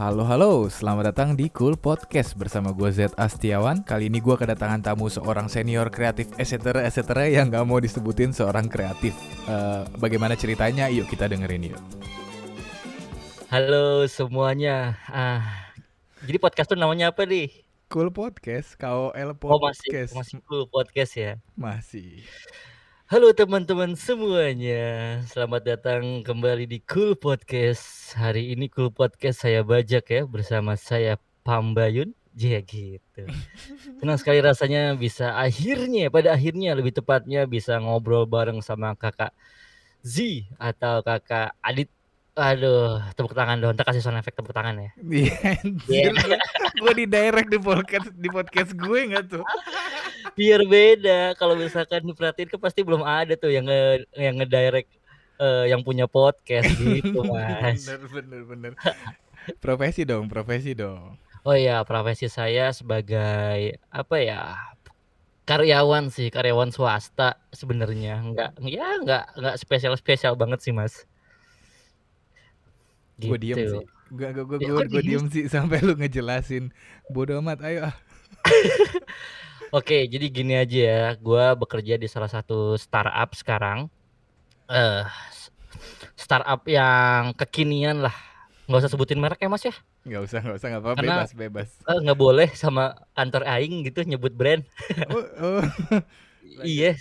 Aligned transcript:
Halo 0.00 0.24
halo, 0.24 0.64
selamat 0.72 1.12
datang 1.12 1.36
di 1.36 1.52
Cool 1.52 1.76
Podcast 1.76 2.32
bersama 2.32 2.72
gue 2.72 2.88
Z 2.88 3.12
Astiawan. 3.20 3.84
Kali 3.84 4.08
ini 4.08 4.16
gue 4.16 4.32
kedatangan 4.32 4.80
tamu 4.80 5.12
seorang 5.12 5.44
senior 5.52 5.92
kreatif 5.92 6.32
etc 6.40 6.88
etc 6.88 7.28
yang 7.28 7.52
gak 7.52 7.68
mau 7.68 7.76
disebutin 7.76 8.32
seorang 8.32 8.64
kreatif. 8.64 9.12
Uh, 9.44 9.84
Bagaimana 10.00 10.40
ceritanya? 10.40 10.88
Yuk 10.88 11.04
kita 11.04 11.28
dengerin 11.28 11.76
yuk. 11.76 11.80
Halo 13.52 14.08
semuanya. 14.08 14.96
Ah, 15.04 15.68
Jadi 16.24 16.40
podcast 16.40 16.72
tuh 16.72 16.80
namanya 16.80 17.12
apa 17.12 17.28
nih? 17.28 17.52
Cool 17.92 18.08
Podcast, 18.08 18.80
KOL 18.80 19.36
Podcast 19.36 19.52
Oh 19.52 19.60
masih, 19.60 20.16
masih 20.16 20.36
Cool 20.48 20.64
Podcast 20.72 21.12
ya? 21.12 21.36
Masih 21.60 22.24
Halo 23.10 23.34
teman-teman 23.34 23.98
semuanya, 23.98 25.18
selamat 25.26 25.66
datang 25.66 26.22
kembali 26.22 26.62
di 26.70 26.78
Cool 26.86 27.18
Podcast. 27.18 28.14
Hari 28.14 28.54
ini 28.54 28.70
Cool 28.70 28.94
Podcast 28.94 29.42
saya 29.42 29.66
bajak 29.66 30.06
ya 30.06 30.22
bersama 30.30 30.78
saya 30.78 31.18
Pambayun. 31.42 32.14
Ya 32.38 32.62
gitu. 32.62 33.26
Senang 33.98 34.14
sekali 34.14 34.38
rasanya 34.38 34.94
bisa 34.94 35.34
akhirnya, 35.34 36.06
pada 36.06 36.38
akhirnya 36.38 36.70
lebih 36.78 36.94
tepatnya 36.94 37.50
bisa 37.50 37.82
ngobrol 37.82 38.30
bareng 38.30 38.62
sama 38.62 38.94
kakak 38.94 39.34
Z 40.06 40.46
atau 40.54 41.02
kakak 41.02 41.50
Adit 41.66 41.90
Aduh, 42.40 43.04
tepuk 43.12 43.36
tangan 43.36 43.60
dong. 43.60 43.76
Ntar 43.76 43.84
kasih 43.84 44.00
sound 44.00 44.16
effect 44.16 44.40
tepuk 44.40 44.56
tangan 44.56 44.80
ya. 44.80 44.90
Iya, 45.90 46.08
yeah, 46.16 46.40
gue 46.80 46.92
di 46.96 47.04
direct 47.04 47.52
di 47.52 47.60
podcast 47.60 48.08
di 48.16 48.28
podcast 48.32 48.70
gue 48.72 49.00
nggak 49.12 49.24
tuh? 49.28 49.44
Biar 50.32 50.64
beda. 50.64 51.36
Kalau 51.36 51.52
misalkan 51.52 52.00
diperhatiin 52.08 52.48
kan 52.48 52.60
pasti 52.62 52.80
belum 52.80 53.04
ada 53.04 53.36
tuh 53.36 53.52
yang 53.52 53.68
nge 53.68 54.08
yang 54.16 54.40
ngedirect 54.40 54.88
uh, 55.36 55.68
yang 55.68 55.84
punya 55.84 56.08
podcast 56.08 56.72
gitu, 56.80 57.20
Mas. 57.28 57.84
bener 57.84 58.08
bener 58.08 58.42
bener. 58.48 58.72
Profesi 59.60 60.08
dong, 60.08 60.24
profesi 60.32 60.72
dong. 60.72 61.20
Oh 61.44 61.56
iya, 61.56 61.84
profesi 61.84 62.28
saya 62.28 62.72
sebagai 62.72 63.80
apa 63.92 64.16
ya? 64.20 64.56
Karyawan 65.44 66.08
sih, 66.08 66.32
karyawan 66.32 66.72
swasta 66.72 67.36
sebenarnya. 67.52 68.20
Enggak 68.24 68.50
ya 68.64 68.96
enggak 68.96 69.24
enggak 69.36 69.56
spesial-spesial 69.60 70.36
banget 70.40 70.64
sih, 70.64 70.72
Mas. 70.72 71.09
Gue 73.28 73.38
diem 73.38 73.56
Gitu. 73.58 73.82
sih. 73.82 73.86
Gue 74.10 74.28
gue 74.32 74.44
gue 74.46 74.58
Ya, 74.58 74.68
gue 74.72 74.82
gue 74.88 75.02
diem 75.04 75.26
sih 75.28 75.44
sampai 75.46 75.84
lu 75.84 75.92
ngejelasin. 75.94 76.72
Bodoh 77.08 77.42
amat, 77.44 77.60
ayo 77.60 77.90
ah. 77.90 77.94
Oke, 79.70 80.10
jadi 80.10 80.26
gini 80.26 80.58
aja 80.58 80.78
ya, 80.82 81.02
gua 81.14 81.54
bekerja 81.54 81.94
di 81.94 82.10
salah 82.10 82.26
satu 82.26 82.74
startup 82.74 83.30
sekarang. 83.38 83.86
Eh, 84.66 85.06
startup 86.18 86.66
yang 86.66 87.30
kekinian 87.38 88.02
lah. 88.02 88.14
Nggak 88.66 88.86
usah 88.86 88.90
sebutin 88.90 89.22
merek 89.22 89.38
ya, 89.38 89.46
Mas 89.46 89.62
ya? 89.62 89.74
Nggak 90.02 90.22
usah, 90.26 90.38
nggak 90.42 90.56
usah, 90.58 90.68
nggak 90.74 90.82
apa, 90.82 90.90
Karena 90.98 91.14
bebas, 91.14 91.30
bebas. 91.38 91.68
eh, 91.86 91.98
nggak 92.02 92.18
boleh 92.18 92.48
sama 92.54 92.98
kantor 93.14 93.42
aing 93.46 93.86
gitu 93.86 94.02
nyebut 94.02 94.34
brand. 94.34 94.66
Oh, 95.06 95.22
oh. 95.62 95.62
Iya. 96.66 96.98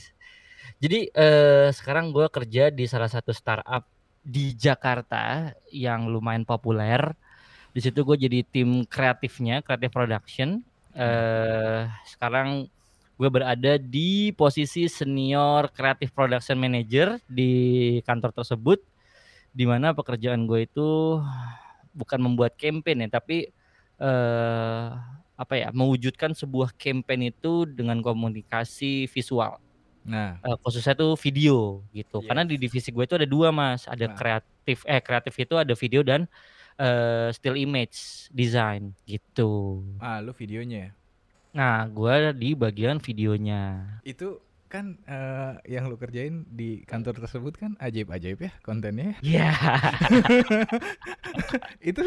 Jadi 0.77 1.09
eh, 1.09 1.67
sekarang 1.73 2.13
gua 2.13 2.29
kerja 2.29 2.69
di 2.69 2.85
salah 2.85 3.09
satu 3.09 3.33
startup 3.33 3.89
di 4.29 4.53
Jakarta 4.53 5.49
yang 5.73 6.05
lumayan 6.05 6.45
populer. 6.45 7.01
Di 7.73 7.81
situ 7.81 8.05
gue 8.05 8.17
jadi 8.29 8.45
tim 8.45 8.85
kreatifnya, 8.85 9.65
creative 9.65 9.89
production. 9.89 10.61
Eh, 10.93 11.81
sekarang 12.05 12.69
gue 13.17 13.29
berada 13.29 13.81
di 13.81 14.29
posisi 14.37 14.85
senior 14.85 15.73
creative 15.73 16.13
production 16.13 16.61
manager 16.61 17.17
di 17.25 17.97
kantor 18.05 18.31
tersebut, 18.37 18.79
di 19.49 19.65
mana 19.65 19.97
pekerjaan 19.97 20.45
gue 20.45 20.69
itu 20.69 21.19
bukan 21.97 22.19
membuat 22.21 22.53
campaign 22.53 23.09
ya, 23.09 23.09
tapi 23.17 23.49
eh, 23.97 24.87
apa 25.39 25.53
ya, 25.55 25.73
mewujudkan 25.73 26.37
sebuah 26.37 26.75
campaign 26.77 27.33
itu 27.33 27.65
dengan 27.65 28.03
komunikasi 28.05 29.09
visual. 29.09 29.57
Nah, 30.09 30.41
Eh, 30.41 30.57
khususnya 30.65 30.97
tuh 30.97 31.13
video 31.21 31.85
gitu. 31.93 32.17
Karena 32.25 32.41
di 32.41 32.57
yes. 32.57 32.63
divisi 32.65 32.89
gue 32.89 33.05
itu 33.05 33.15
ada 33.19 33.27
dua 33.29 33.53
mas, 33.53 33.85
ada 33.85 34.09
Nah. 34.09 34.17
kreatif 34.17 34.81
eh 34.89 35.01
kreatif 35.05 35.33
itu 35.37 35.53
ada 35.53 35.73
video 35.77 36.01
dan 36.01 36.25
eh, 36.81 37.29
still 37.35 37.53
image 37.59 37.97
design 38.33 38.95
gitu. 39.05 39.83
Ah, 40.01 40.17
lu 40.25 40.33
videonya 40.33 40.77
ya? 40.89 40.91
Nah, 41.51 41.77
gue 41.89 42.13
di 42.37 42.49
bagian 42.57 42.97
videonya. 42.97 43.61
Itu 44.01 44.41
kan 44.69 45.01
eh, 45.09 45.53
yang 45.65 45.89
lu 45.89 45.97
kerjain 45.97 46.45
di 46.45 46.85
kantor 46.85 47.25
tersebut 47.25 47.57
kan 47.57 47.71
ajaib-ajaib 47.81 48.37
ya 48.37 48.51
kontennya 48.61 49.17
ya. 49.17 49.49
Ya, 49.49 49.51
itu 51.89 52.01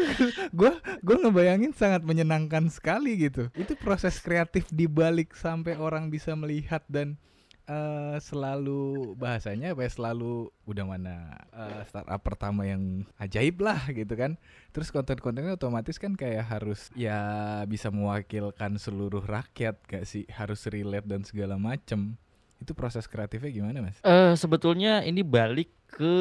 gua 0.55 0.79
gua 1.03 1.17
ngebayangin 1.27 1.75
sangat 1.75 2.07
menyenangkan 2.07 2.71
sekali 2.71 3.19
gitu. 3.19 3.51
Itu 3.53 3.75
proses 3.75 4.15
kreatif 4.23 4.71
di 4.71 4.87
balik 4.87 5.35
sampai 5.35 5.75
orang 5.75 6.07
bisa 6.07 6.33
melihat 6.39 6.83
dan 6.87 7.19
eh, 7.67 8.17
selalu 8.19 9.13
bahasanya 9.15 9.71
apa 9.71 9.87
ya 9.87 9.91
selalu 9.91 10.51
udah 10.67 10.85
mana 10.85 11.15
eh, 11.55 11.81
startup 11.87 12.21
pertama 12.21 12.67
yang 12.67 13.07
ajaib 13.19 13.63
lah 13.63 13.79
gitu 13.91 14.13
kan. 14.15 14.35
Terus 14.75 14.91
konten-kontennya 14.91 15.55
otomatis 15.55 15.95
kan 15.95 16.17
kayak 16.17 16.47
harus 16.47 16.91
ya 16.97 17.61
bisa 17.69 17.87
mewakilkan 17.93 18.75
seluruh 18.75 19.23
rakyat 19.23 19.79
gak 19.87 20.03
sih 20.03 20.27
harus 20.31 20.67
relate 20.67 21.07
dan 21.07 21.23
segala 21.23 21.55
macem. 21.55 22.19
Itu 22.59 22.71
proses 22.75 23.07
kreatifnya 23.07 23.51
gimana 23.51 23.83
mas? 23.83 23.99
eh, 24.03 24.33
sebetulnya 24.39 25.03
ini 25.03 25.23
balik 25.23 25.71
ke 25.87 26.15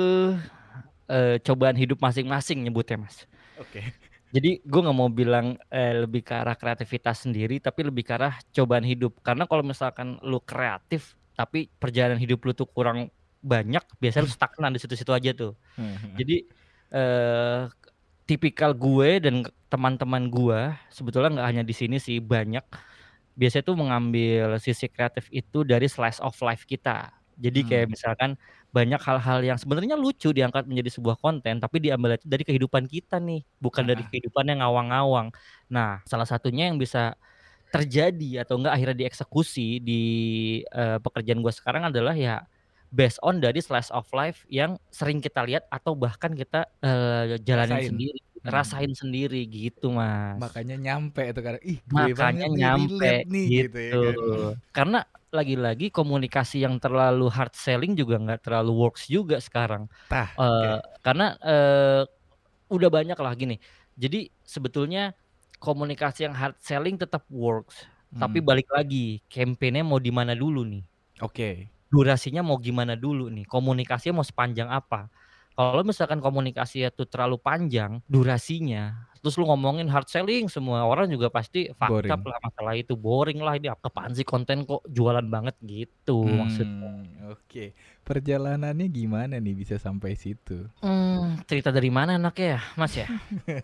eh, 1.10 1.36
cobaan 1.42 1.78
hidup 1.78 1.98
masing-masing 2.02 2.62
nyebutnya 2.66 3.02
mas. 3.02 3.26
Oke. 3.58 3.82
Jadi 4.32 4.64
gue 4.64 4.80
nggak 4.80 4.96
mau 4.96 5.12
bilang 5.12 5.60
eh, 5.68 5.92
lebih 6.08 6.24
ke 6.24 6.32
arah 6.32 6.56
kreativitas 6.56 7.28
sendiri, 7.28 7.60
tapi 7.60 7.84
lebih 7.84 8.00
ke 8.08 8.16
arah 8.16 8.40
cobaan 8.48 8.80
hidup. 8.80 9.20
Karena 9.20 9.44
kalau 9.44 9.60
misalkan 9.60 10.16
lu 10.24 10.40
kreatif, 10.40 11.20
tapi 11.38 11.68
perjalanan 11.80 12.18
hidup 12.20 12.42
lu 12.46 12.52
tuh 12.56 12.68
kurang 12.70 13.10
banyak, 13.42 13.82
biasanya 14.02 14.24
lu 14.28 14.32
stagnan 14.32 14.70
di 14.74 14.80
situ-situ 14.82 15.10
aja 15.14 15.30
tuh. 15.34 15.52
Jadi 16.18 16.46
eh 16.92 17.60
tipikal 18.28 18.72
gue 18.76 19.18
dan 19.24 19.42
teman-teman 19.72 20.28
gue 20.30 20.60
sebetulnya 20.92 21.30
nggak 21.40 21.48
hanya 21.52 21.64
di 21.66 21.74
sini 21.74 21.96
sih 21.98 22.20
banyak 22.22 22.62
biasanya 23.36 23.64
tuh 23.66 23.76
mengambil 23.80 24.56
sisi 24.60 24.86
kreatif 24.92 25.26
itu 25.32 25.64
dari 25.64 25.88
slice 25.88 26.20
of 26.22 26.36
life 26.44 26.64
kita. 26.68 27.10
Jadi 27.40 27.64
kayak 27.66 27.86
Hmm. 27.88 27.92
misalkan 27.96 28.30
banyak 28.72 29.00
hal-hal 29.02 29.40
yang 29.44 29.58
sebenarnya 29.60 29.96
lucu 29.98 30.30
diangkat 30.36 30.64
menjadi 30.68 30.90
sebuah 31.00 31.16
konten 31.20 31.60
tapi 31.60 31.80
diambil 31.82 32.16
dari 32.24 32.44
kehidupan 32.46 32.86
kita 32.88 33.18
nih, 33.20 33.42
bukan 33.60 33.84
dari 33.88 34.04
Ah. 34.04 34.08
kehidupan 34.08 34.44
yang 34.52 34.60
ngawang-ngawang. 34.64 35.28
Nah, 35.72 36.00
salah 36.08 36.28
satunya 36.28 36.68
yang 36.70 36.76
bisa 36.80 37.16
terjadi 37.72 38.44
atau 38.44 38.60
enggak 38.60 38.74
akhirnya 38.76 38.96
dieksekusi 39.02 39.80
di 39.80 40.02
eh, 40.62 40.98
pekerjaan 41.00 41.40
gue 41.40 41.50
sekarang 41.50 41.88
adalah 41.88 42.12
ya 42.12 42.44
based 42.92 43.16
on 43.24 43.40
dari 43.40 43.58
slice 43.58 43.88
of 43.88 44.04
life 44.12 44.44
yang 44.46 44.76
sering 44.92 45.18
kita 45.18 45.40
lihat 45.42 45.64
atau 45.66 45.96
bahkan 45.96 46.36
kita 46.36 46.68
eh, 46.78 47.40
jalanin 47.40 47.80
Rasain. 47.80 47.90
sendiri, 47.96 48.20
Hmm. 48.42 48.50
rasain 48.50 48.90
sendiri 48.90 49.46
gitu 49.46 49.94
mas. 49.94 50.34
Makanya 50.34 50.74
nyampe 50.74 51.22
itu 51.22 51.40
karena 51.40 51.60
ih 51.62 51.78
gue 51.78 51.94
Makanya 52.10 52.46
nyampe 52.50 53.12
nih 53.24 53.46
gitu, 53.46 53.78
ya 53.78 53.94
gitu. 53.94 54.18
kan. 54.18 54.54
Karena 54.74 54.98
lagi-lagi 55.30 55.86
komunikasi 55.88 56.60
yang 56.60 56.76
terlalu 56.76 57.30
hard 57.30 57.54
selling 57.54 57.94
juga 57.94 58.18
nggak 58.18 58.42
terlalu 58.42 58.74
works 58.74 59.06
juga 59.06 59.38
sekarang. 59.38 59.86
Tah, 60.10 60.26
Eh 60.34 60.42
oke. 60.42 61.00
karena 61.00 61.26
eh, 61.38 62.02
udah 62.68 62.90
banyak 62.90 63.16
lah 63.16 63.32
gini. 63.32 63.56
Jadi 63.94 64.26
sebetulnya 64.42 65.14
komunikasi 65.62 66.26
yang 66.26 66.34
hard 66.34 66.56
selling 66.58 66.96
tetap 66.98 67.22
works, 67.30 67.86
tapi 68.20 68.38
Hmm. 68.38 68.46
balik 68.48 68.68
lagi 68.74 69.22
campaignnya 69.30 69.84
mau 69.86 70.00
di 70.02 70.10
mana 70.10 70.34
dulu 70.34 70.66
nih? 70.66 70.82
Oke. 71.20 71.70
Durasinya 71.92 72.40
mau 72.40 72.56
gimana 72.56 72.96
dulu 72.96 73.28
nih? 73.28 73.44
Komunikasinya 73.44 74.20
mau 74.22 74.26
sepanjang 74.26 74.68
apa? 74.72 75.12
Kalau 75.52 75.84
misalkan 75.84 76.24
komunikasinya 76.24 76.88
tuh 76.88 77.04
terlalu 77.04 77.36
panjang 77.36 78.00
durasinya, 78.08 79.11
terus 79.22 79.38
lu 79.38 79.46
ngomongin 79.46 79.86
hard 79.86 80.10
selling 80.10 80.50
semua 80.50 80.82
orang 80.82 81.06
juga 81.06 81.30
pasti 81.30 81.70
fucked 81.70 82.10
up 82.10 82.18
Boring. 82.18 82.26
lah 82.26 82.38
masalah 82.42 82.74
itu 82.74 82.98
boring 82.98 83.38
lah 83.38 83.54
ini 83.54 83.70
apaan 83.70 84.10
sih 84.18 84.26
konten 84.26 84.66
kok 84.66 84.82
jualan 84.90 85.22
banget 85.30 85.54
gitu 85.62 86.26
maksudnya. 86.26 86.90
Hmm, 86.90 87.30
oke. 87.30 87.64
Perjalanannya 88.02 88.90
gimana 88.90 89.38
nih 89.38 89.54
bisa 89.54 89.78
sampai 89.78 90.18
situ? 90.18 90.66
Hmm, 90.82 91.38
cerita 91.46 91.70
dari 91.70 91.86
mana 91.86 92.18
enaknya 92.18 92.58
ya, 92.58 92.60
Mas 92.74 92.98
ya? 92.98 93.06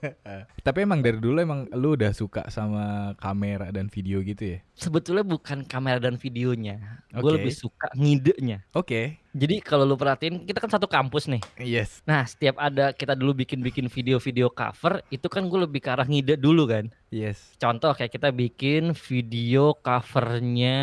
Tapi 0.66 0.78
emang 0.86 1.02
dari 1.02 1.18
dulu 1.18 1.42
emang 1.42 1.66
lu 1.74 1.98
udah 1.98 2.14
suka 2.14 2.46
sama 2.46 3.18
kamera 3.18 3.74
dan 3.74 3.90
video 3.90 4.22
gitu 4.22 4.54
ya? 4.54 4.58
Sebetulnya 4.78 5.26
bukan 5.26 5.66
kamera 5.66 5.98
dan 5.98 6.22
videonya, 6.22 7.02
gue 7.10 7.30
lebih 7.34 7.50
suka 7.50 7.90
ngidenya. 7.98 8.62
Oke. 8.78 9.18
Jadi 9.38 9.62
kalau 9.62 9.86
lu 9.86 9.94
perhatiin 9.94 10.42
kita 10.42 10.58
kan 10.58 10.66
satu 10.66 10.90
kampus 10.90 11.30
nih. 11.30 11.38
Yes. 11.62 12.02
Nah, 12.02 12.26
setiap 12.26 12.58
ada 12.58 12.90
kita 12.90 13.14
dulu 13.14 13.46
bikin-bikin 13.46 13.86
video-video 13.86 14.50
cover, 14.50 14.98
itu 15.14 15.30
kan 15.30 15.46
gue 15.46 15.62
lebih 15.62 15.78
ke 15.78 15.94
arah 15.94 16.02
ngide 16.02 16.34
dulu 16.34 16.66
kan. 16.66 16.90
Yes. 17.14 17.54
Contoh 17.62 17.94
kayak 17.94 18.10
kita 18.10 18.34
bikin 18.34 18.98
video 18.98 19.78
covernya 19.78 20.78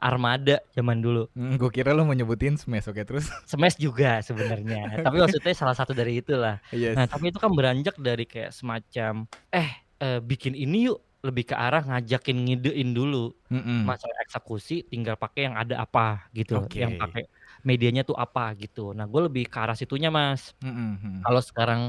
Armada 0.00 0.64
zaman 0.72 1.04
dulu. 1.04 1.28
Hmm, 1.36 1.60
gue 1.60 1.68
kira 1.68 1.92
lo 1.92 2.08
mau 2.08 2.16
nyebutin 2.16 2.56
Smash 2.56 2.88
oke 2.88 3.04
terus. 3.04 3.28
Smash 3.52 3.76
juga 3.76 4.24
sebenarnya. 4.24 4.88
Tapi 5.04 5.20
maksudnya 5.20 5.52
salah 5.52 5.76
satu 5.76 5.92
dari 5.92 6.24
itulah. 6.24 6.64
yes. 6.72 6.96
Nah, 6.96 7.04
tapi 7.04 7.28
itu 7.28 7.36
kan 7.36 7.52
beranjak 7.52 8.00
dari 8.00 8.24
kayak 8.24 8.56
semacam 8.56 9.28
eh, 9.52 9.84
eh 10.00 10.18
bikin 10.24 10.56
ini 10.56 10.88
yuk 10.88 11.04
lebih 11.24 11.48
ke 11.48 11.56
arah 11.56 11.80
ngajakin 11.80 12.36
ngidein 12.44 12.92
dulu 12.92 13.32
Mm-mm. 13.48 13.88
masalah 13.88 14.20
eksekusi 14.28 14.84
tinggal 14.84 15.16
pakai 15.16 15.48
yang 15.48 15.56
ada 15.56 15.80
apa 15.80 16.28
gitu 16.36 16.60
Oke. 16.60 16.84
yang 16.84 17.00
pakai 17.00 17.24
medianya 17.64 18.06
tuh 18.06 18.14
apa 18.14 18.52
gitu 18.54 18.92
nah 18.92 19.08
gue 19.08 19.20
lebih 19.26 19.48
ke 19.48 19.58
arah 19.58 19.74
situnya 19.74 20.12
mas 20.12 20.52
Mm-mm, 20.62 20.92
mm. 21.00 21.20
kalau 21.24 21.40
sekarang 21.40 21.80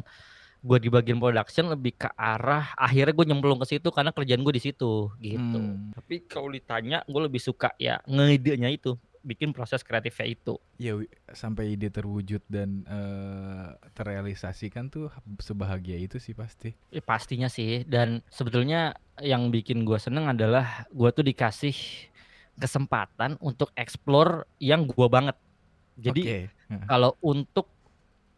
gue 0.65 0.77
di 0.81 0.89
bagian 0.89 1.21
production 1.21 1.69
lebih 1.69 1.93
ke 1.93 2.09
arah 2.17 2.73
akhirnya 2.73 3.13
gue 3.13 3.25
nyemplung 3.29 3.61
ke 3.61 3.77
situ 3.77 3.93
karena 3.93 4.09
kerjaan 4.09 4.41
gue 4.41 4.53
di 4.57 4.63
situ 4.63 5.13
gitu 5.21 5.59
Hmm. 5.61 5.93
tapi 5.93 6.25
kalau 6.25 6.49
ditanya 6.49 7.05
gue 7.05 7.21
lebih 7.21 7.37
suka 7.37 7.69
ya 7.77 8.01
ngidenya 8.09 8.73
itu 8.73 8.97
bikin 9.25 9.53
proses 9.53 9.81
kreatifnya 9.81 10.37
itu 10.37 10.53
Ya 10.77 10.93
sampai 11.33 11.73
ide 11.73 11.89
terwujud 11.89 12.45
dan 12.45 12.85
eh, 12.85 13.67
terrealisasikan 13.97 14.89
tuh 14.93 15.09
sebahagia 15.41 15.97
itu 15.97 16.21
sih 16.21 16.37
pasti. 16.37 16.77
Ya, 16.93 17.01
pastinya 17.01 17.49
sih 17.49 17.81
dan 17.89 18.21
sebetulnya 18.29 18.93
yang 19.23 19.49
bikin 19.49 19.81
gue 19.81 19.97
seneng 19.97 20.29
adalah 20.29 20.85
gue 20.93 21.09
tuh 21.09 21.25
dikasih 21.25 21.73
kesempatan 22.55 23.35
untuk 23.43 23.73
explore 23.75 24.47
yang 24.61 24.87
gue 24.87 25.07
banget 25.09 25.35
jadi. 25.97 26.49
Heeh. 26.49 26.85
kalau 26.89 27.13
untuk 27.21 27.69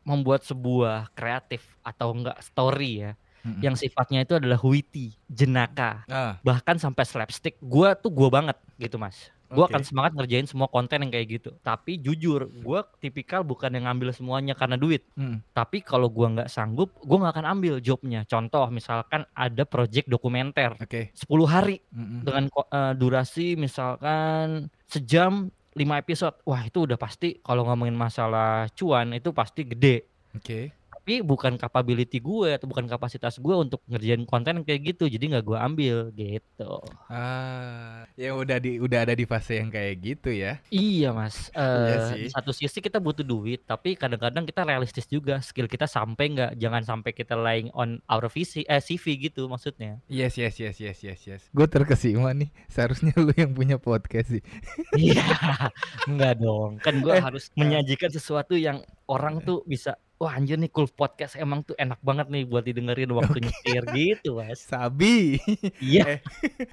membuat 0.03 0.43
sebuah 0.43 1.11
kreatif 1.11 1.75
atau 1.83 2.15
enggak 2.15 2.39
story 2.39 3.07
ya 3.07 3.11
Mm-mm. 3.43 3.63
yang 3.63 3.75
sifatnya 3.75 4.23
itu 4.27 4.35
adalah 4.35 4.59
witty, 4.59 5.15
jenaka, 5.31 6.03
ah 6.11 6.35
bahkan 6.43 6.75
sampai 6.75 7.03
slapstick, 7.07 7.55
gua 7.63 7.95
tuh 7.95 8.11
gua 8.11 8.27
banget 8.27 8.57
gitu 8.75 8.99
mas. 8.99 9.31
Gua 9.47 9.63
Oke. 9.63 9.79
akan 9.79 9.83
semangat 9.87 10.11
ngerjain 10.19 10.43
semua 10.43 10.67
konten 10.67 11.07
yang 11.07 11.11
kayak 11.11 11.39
gitu. 11.39 11.55
Tapi 11.63 11.95
jujur, 12.03 12.51
gua 12.59 12.83
tipikal 12.99 13.47
bukan 13.47 13.71
yang 13.71 13.87
ngambil 13.87 14.11
semuanya 14.11 14.51
karena 14.51 14.75
duit. 14.75 15.07
mm. 15.15 15.55
Tapi 15.55 15.79
kalau 15.79 16.11
gua 16.11 16.27
nggak 16.35 16.51
sanggup, 16.51 16.91
gua 17.07 17.23
nggak 17.23 17.33
akan 17.39 17.47
ambil 17.55 17.79
jobnya. 17.79 18.27
Contoh 18.27 18.67
misalkan 18.67 19.23
ada 19.31 19.63
project 19.63 20.11
dokumenter 20.11 20.75
oke. 20.75 21.15
10 21.15 21.47
hari 21.47 21.79
Mm-mm. 21.95 22.27
dengan 22.27 22.43
eh, 22.51 22.93
durasi 22.99 23.55
misalkan 23.55 24.67
sejam 24.83 25.47
5 25.77 26.01
episode. 26.01 26.35
Wah, 26.49 26.65
itu 26.65 26.89
udah 26.89 26.97
pasti 26.97 27.37
kalau 27.45 27.69
ngomongin 27.69 27.93
masalah 27.93 28.65
cuan 28.73 29.13
itu 29.13 29.29
pasti 29.29 29.61
gede. 29.69 30.09
Oke. 30.33 30.73
Tapi 31.07 31.23
bukan 31.23 31.55
capability 31.55 32.19
gue 32.19 32.59
atau 32.59 32.67
bukan 32.67 32.83
kapasitas 32.83 33.39
gue 33.39 33.55
untuk 33.55 33.79
ngerjain 33.87 34.27
konten 34.27 34.67
kayak 34.67 34.91
gitu. 34.91 35.07
Jadi 35.07 35.31
nggak 35.31 35.45
gue 35.47 35.55
ambil 35.55 35.95
gitu. 36.11 36.83
Ah, 37.07 38.03
ya 38.19 38.35
udah 38.35 38.59
di 38.59 38.75
udah 38.75 39.07
ada 39.07 39.15
di 39.15 39.23
fase 39.23 39.55
yang 39.55 39.71
kayak 39.71 40.03
gitu 40.03 40.35
ya. 40.35 40.59
Iya, 40.67 41.15
Mas. 41.15 41.47
Iya 41.55 41.63
Eh, 41.63 42.07
sih. 42.11 42.21
di 42.27 42.29
satu 42.35 42.51
sisi 42.51 42.83
kita 42.83 42.99
butuh 42.99 43.23
duit, 43.23 43.63
tapi 43.63 43.95
kadang-kadang 43.95 44.43
kita 44.43 44.67
realistis 44.67 45.07
juga. 45.07 45.39
Skill 45.39 45.71
kita 45.71 45.87
sampai 45.87 46.27
nggak? 46.27 46.51
Jangan 46.59 46.83
sampai 46.83 47.15
kita 47.15 47.39
lying 47.39 47.71
on 47.71 48.03
our 48.11 48.27
VC, 48.27 48.67
eh 48.67 48.83
CV 48.83 49.31
gitu 49.31 49.47
maksudnya. 49.47 50.03
Yes, 50.11 50.35
yes, 50.35 50.59
yes, 50.59 50.75
yes, 50.75 50.99
yes, 50.99 51.23
yes. 51.23 51.41
Gue 51.55 51.71
terkesima 51.71 52.35
nih. 52.35 52.51
Seharusnya 52.67 53.15
lu 53.15 53.31
yang 53.31 53.55
punya 53.55 53.79
podcast 53.79 54.35
sih. 54.35 54.43
Iya, 54.91 55.23
enggak 56.11 56.43
dong. 56.43 56.83
Kan 56.83 56.99
gue 56.99 57.15
Eh, 57.15 57.23
harus 57.23 57.47
menyajikan 57.55 58.11
sesuatu 58.11 58.59
yang 58.59 58.83
orang 59.07 59.39
tuh 59.39 59.63
bisa, 59.63 59.95
wah 60.17 60.33
anjir 60.33 60.57
nih 60.57 60.69
cool 60.73 60.89
podcast 60.89 61.37
emang 61.37 61.61
tuh 61.61 61.77
enak 61.77 62.01
banget 62.01 62.27
nih 62.33 62.43
buat 62.49 62.65
didengerin 62.65 63.13
waktu 63.13 63.37
nyetir 63.45 63.83
gitu, 63.93 64.41
Mas. 64.41 64.65
Sabi. 64.65 65.37
Iya. 65.77 66.17
Eh, 66.17 66.19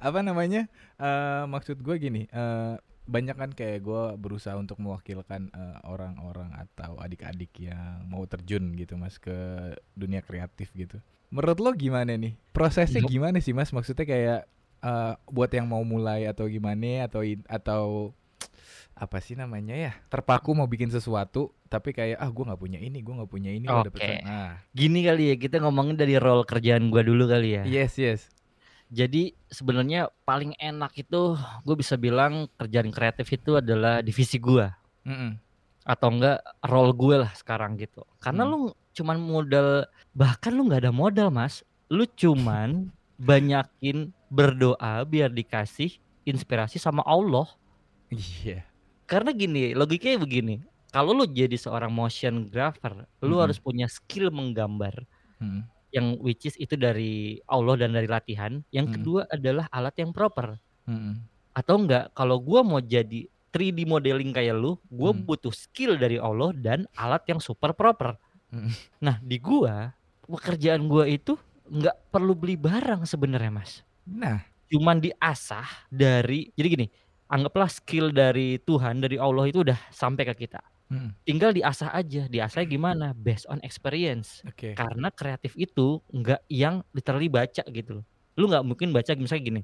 apa 0.01 0.25
namanya? 0.25 0.65
Eh, 0.97 1.43
maksud 1.45 1.79
gue 1.81 1.95
gini. 2.01 2.25
eh, 2.29 2.75
banyak 3.05 3.37
kan 3.37 3.51
kayak 3.53 3.85
gue 3.85 4.03
berusaha 4.17 4.57
untuk 4.57 4.81
mewakilkan 4.81 5.53
eh, 5.53 5.77
orang-orang 5.85 6.49
atau 6.57 6.97
adik-adik 6.97 7.53
yang 7.61 8.01
mau 8.09 8.25
terjun 8.25 8.73
gitu 8.73 8.97
mas 8.97 9.21
ke 9.21 9.33
dunia 9.93 10.25
kreatif 10.25 10.73
gitu. 10.73 10.97
Menurut 11.29 11.61
lo 11.61 11.71
gimana 11.77 12.17
nih? 12.17 12.33
Prosesnya 12.49 13.05
Yup. 13.05 13.13
gimana 13.13 13.37
sih 13.37 13.53
mas? 13.53 13.69
Maksudnya 13.69 14.09
kayak 14.09 14.41
eh, 14.81 15.13
buat 15.29 15.51
yang 15.53 15.69
mau 15.69 15.85
mulai 15.85 16.25
atau 16.25 16.49
gimana 16.49 17.05
atau 17.05 17.21
atau 17.45 17.83
apa 18.95 19.19
sih 19.19 19.35
namanya 19.35 19.75
ya 19.75 19.91
terpaku 20.07 20.55
mau 20.55 20.65
bikin 20.65 20.87
sesuatu 20.87 21.51
tapi 21.67 21.91
kayak 21.91 22.15
ah 22.15 22.31
gue 22.31 22.43
nggak 22.47 22.57
punya 22.57 22.79
ini 22.79 23.03
gue 23.03 23.11
nggak 23.11 23.27
punya 23.27 23.51
ini 23.51 23.67
gue 23.67 23.91
Oke. 23.91 23.99
sana." 23.99 24.23
ah 24.23 24.51
Gini 24.71 25.03
kali 25.03 25.23
ya, 25.29 25.35
kita 25.35 25.59
ngomongin 25.59 25.95
dari 25.95 26.15
role 26.15 26.47
kerjaan 26.47 26.87
gua 26.87 27.03
dulu 27.03 27.27
kali 27.27 27.59
ya. 27.59 27.63
yes 27.65 27.95
yes 27.95 28.21
Jadi 28.87 29.35
sebenarnya 29.47 30.07
paling 30.23 30.55
enak 30.55 30.95
itu 30.95 31.35
gue 31.35 31.75
bisa 31.75 31.97
bilang 31.97 32.47
kerjaan 32.55 32.87
kreatif 32.89 33.27
itu 33.29 33.57
adalah 33.57 33.99
divisi 33.99 34.37
gua 34.37 34.77
Mm-mm. 35.03 35.35
atau 35.83 36.07
enggak 36.09 36.39
role 36.63 36.93
gue 36.93 37.15
lah 37.19 37.33
sekarang 37.33 37.75
gitu. 37.75 38.05
Karena 38.17 38.45
Hmm. 38.45 38.51
lu 38.51 38.59
cuman 38.93 39.17
modal 39.17 39.67
bahkan 40.11 40.53
lu 40.53 40.65
nggak 40.65 40.87
ada 40.87 40.93
modal, 40.93 41.27
Mas. 41.29 41.65
Lu 41.89 42.07
cuman 42.07 42.93
banyakin 43.19 44.13
berdoa 44.29 45.03
biar 45.03 45.29
dikasih 45.29 45.97
inspirasi 46.23 46.77
sama 46.77 47.01
Allah. 47.03 47.49
iya 48.07 48.63
Karena 49.05 49.31
gini, 49.31 49.77
logikanya 49.77 50.17
begini. 50.17 50.61
Kalau 50.89 51.11
lu 51.11 51.27
jadi 51.27 51.53
seorang 51.59 51.91
motion 51.91 52.47
grapher, 52.47 53.05
lu 53.21 53.35
Mm-mm. 53.35 53.43
harus 53.43 53.57
punya 53.59 53.85
skill 53.85 54.31
menggambar 54.31 55.05
Mm. 55.35 55.67
yang 55.91 56.15
which 56.23 56.47
is 56.47 56.55
itu 56.55 56.79
dari 56.79 57.43
Allah 57.45 57.75
dan 57.75 57.91
dari 57.91 58.07
latihan. 58.07 58.63
Yang 58.71 58.85
Mm. 58.87 58.93
kedua 58.95 59.21
adalah 59.27 59.65
alat 59.69 59.95
yang 59.99 60.15
proper. 60.15 60.55
Mm-mm. 60.87 61.19
Atau 61.51 61.83
enggak, 61.83 62.11
kalau 62.15 62.39
gua 62.39 62.63
mau 62.63 62.79
jadi 62.79 63.27
3D 63.51 63.83
modeling 63.83 64.31
kayak 64.31 64.55
lu, 64.55 64.75
gua 64.87 65.11
Hmm. 65.15 65.23
butuh 65.23 65.51
skill 65.51 65.95
dari 65.95 66.19
Allah 66.19 66.51
dan 66.55 66.87
alat 66.95 67.23
yang 67.27 67.39
super 67.39 67.71
proper. 67.71 68.15
Mm. 68.51 68.71
Nah, 68.99 69.15
di 69.19 69.37
gua 69.39 69.91
pekerjaan 70.23 70.87
gua 70.87 71.03
itu 71.05 71.35
nggak 71.67 72.11
perlu 72.11 72.31
beli 72.35 72.55
barang 72.55 73.03
sebenarnya, 73.03 73.51
Mas. 73.51 73.83
nah 74.05 74.39
Cuman 74.65 74.97
diasah 74.97 75.87
dari 75.87 76.49
jadi 76.57 76.67
gini, 76.73 76.87
anggaplah 77.27 77.69
skill 77.69 78.13
dari 78.13 78.57
Tuhan, 78.61 79.01
dari 79.01 79.17
Allah 79.17 79.45
itu 79.49 79.65
udah 79.65 79.77
sampai 79.89 80.23
ke 80.29 80.47
kita. 80.47 80.61
Mm. 80.85 81.09
Tinggal 81.25 81.51
diasah 81.51 81.89
aja. 81.91 82.29
Diasahnya 82.29 82.67
gimana? 82.69 83.07
Based 83.17 83.49
on 83.49 83.57
experience. 83.65 84.45
oke 84.45 84.77
Karena 84.77 85.09
kreatif 85.09 85.57
itu 85.57 85.97
nggak 86.13 86.45
yang 86.45 86.85
literally 86.93 87.25
baca 87.25 87.65
gitu 87.65 88.01
loh. 88.01 88.05
Lu 88.37 88.45
nggak 88.45 88.61
mungkin 88.61 88.93
baca 88.93 89.11
misalnya 89.17 89.43
gini. 89.43 89.61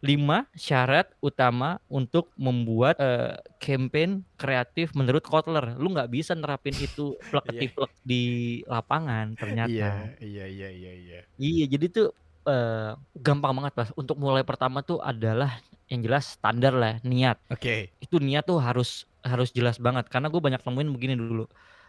5 0.00 0.44
syarat 0.52 1.08
utama 1.24 1.80
untuk 1.88 2.28
membuat 2.36 3.00
eh, 3.00 3.32
campaign 3.56 4.24
kreatif 4.36 4.92
menurut 4.92 5.24
Kotler. 5.24 5.76
Lu 5.76 5.88
nggak 5.92 6.12
bisa 6.12 6.36
nerapin 6.36 6.76
itu 6.76 7.16
plek 7.28 7.44
Iya. 7.48 7.52
ketiplek 7.52 7.92
di 8.04 8.22
lapangan 8.68 9.32
ternyata. 9.36 9.72
iya 9.72 9.92
iya 10.20 10.44
iya 10.48 10.68
iya 10.72 10.92
iya 10.92 11.20
Iya, 11.36 11.64
jadi 11.68 11.86
tuh 11.88 12.08
eh, 12.46 12.92
gampang 13.18 13.52
banget 13.56 13.72
mas. 13.76 13.90
Untuk 13.98 14.16
mulai 14.18 14.46
pertama 14.46 14.80
tuh 14.86 15.02
adalah 15.02 15.58
yang 15.90 16.02
jelas 16.02 16.34
standar 16.38 16.74
lah 16.74 16.98
niat. 17.06 17.38
oke 17.50 17.90
Itu 18.02 18.18
niat 18.18 18.46
tuh 18.46 18.58
harus 18.62 19.06
harus 19.26 19.50
jelas 19.50 19.78
banget. 19.82 20.06
Karena 20.06 20.30
gue 20.30 20.40
banyak 20.40 20.62
nemuin 20.62 20.90
begini 20.94 21.14
dulu. 21.18 21.44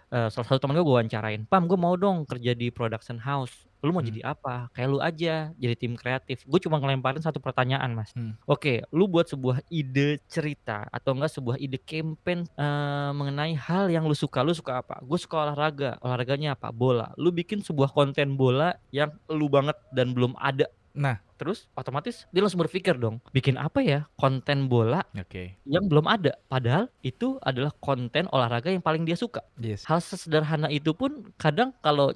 Eh, 0.07 0.27
salah 0.31 0.47
satu 0.47 0.63
teman 0.63 0.79
gue 0.79 0.85
gue 0.87 0.95
wawancarain, 0.95 1.43
Pam 1.51 1.67
gue 1.67 1.75
mau 1.75 1.99
dong 1.99 2.23
kerja 2.23 2.55
di 2.55 2.71
production 2.71 3.19
house. 3.19 3.66
Lu 3.83 3.93
mau 3.93 4.01
Hmm. 4.01 4.09
jadi 4.09 4.21
apa? 4.25 4.69
Kayak 4.73 4.89
lu 4.89 4.99
aja 4.99 5.33
jadi 5.53 5.75
tim 5.77 5.93
kreatif. 5.93 6.41
Gue 6.49 6.57
cuma 6.57 6.81
ngelemparin 6.81 7.21
satu 7.21 7.37
pertanyaan 7.37 7.93
mas. 7.93 8.09
Hmm. 8.13 8.33
Oke, 8.49 8.81
lu 8.89 9.05
buat 9.05 9.29
sebuah 9.29 9.61
ide 9.69 10.17
cerita 10.25 10.89
atau 10.89 11.13
enggak 11.13 11.33
sebuah 11.33 11.57
ide 11.61 11.77
campaign 11.77 12.45
eh, 12.57 13.11
mengenai 13.13 13.53
hal 13.53 13.89
yang 13.89 14.09
lu 14.09 14.17
suka. 14.17 14.41
Lu 14.41 14.53
suka 14.53 14.81
apa? 14.81 14.97
Gue 15.05 15.19
suka 15.21 15.45
olahraga. 15.45 16.01
Olahraganya 16.01 16.57
apa? 16.57 16.73
Bola. 16.73 17.13
Lu 17.21 17.29
bikin 17.29 17.61
sebuah 17.61 17.93
konten 17.93 18.33
bola 18.35 18.73
yang 18.89 19.13
lu 19.29 19.45
banget 19.47 19.77
dan 19.93 20.13
belum 20.17 20.33
ada. 20.37 20.65
Nah. 20.97 21.21
terus 21.37 21.69
otomatis 21.77 22.25
dia 22.33 22.41
langsung 22.41 22.57
berpikir 22.65 22.97
dong, 22.97 23.21
bikin 23.29 23.61
apa 23.61 23.85
ya 23.85 24.09
konten 24.17 24.65
bola 24.65 25.05
oke 25.13 25.53
yang 25.69 25.85
belum 25.85 26.09
ada. 26.09 26.33
Padahal 26.49 26.89
itu 27.05 27.37
adalah 27.45 27.69
konten 27.77 28.25
olahraga 28.33 28.73
yang 28.73 28.81
paling 28.81 29.05
dia 29.05 29.13
suka. 29.13 29.45
yes 29.61 29.85
Hal 29.85 30.01
sesederhana 30.01 30.65
itu 30.73 30.97
pun 30.97 31.29
kadang 31.37 31.77
kalau 31.85 32.09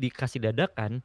dikasih 0.00 0.40
dadakan 0.42 1.04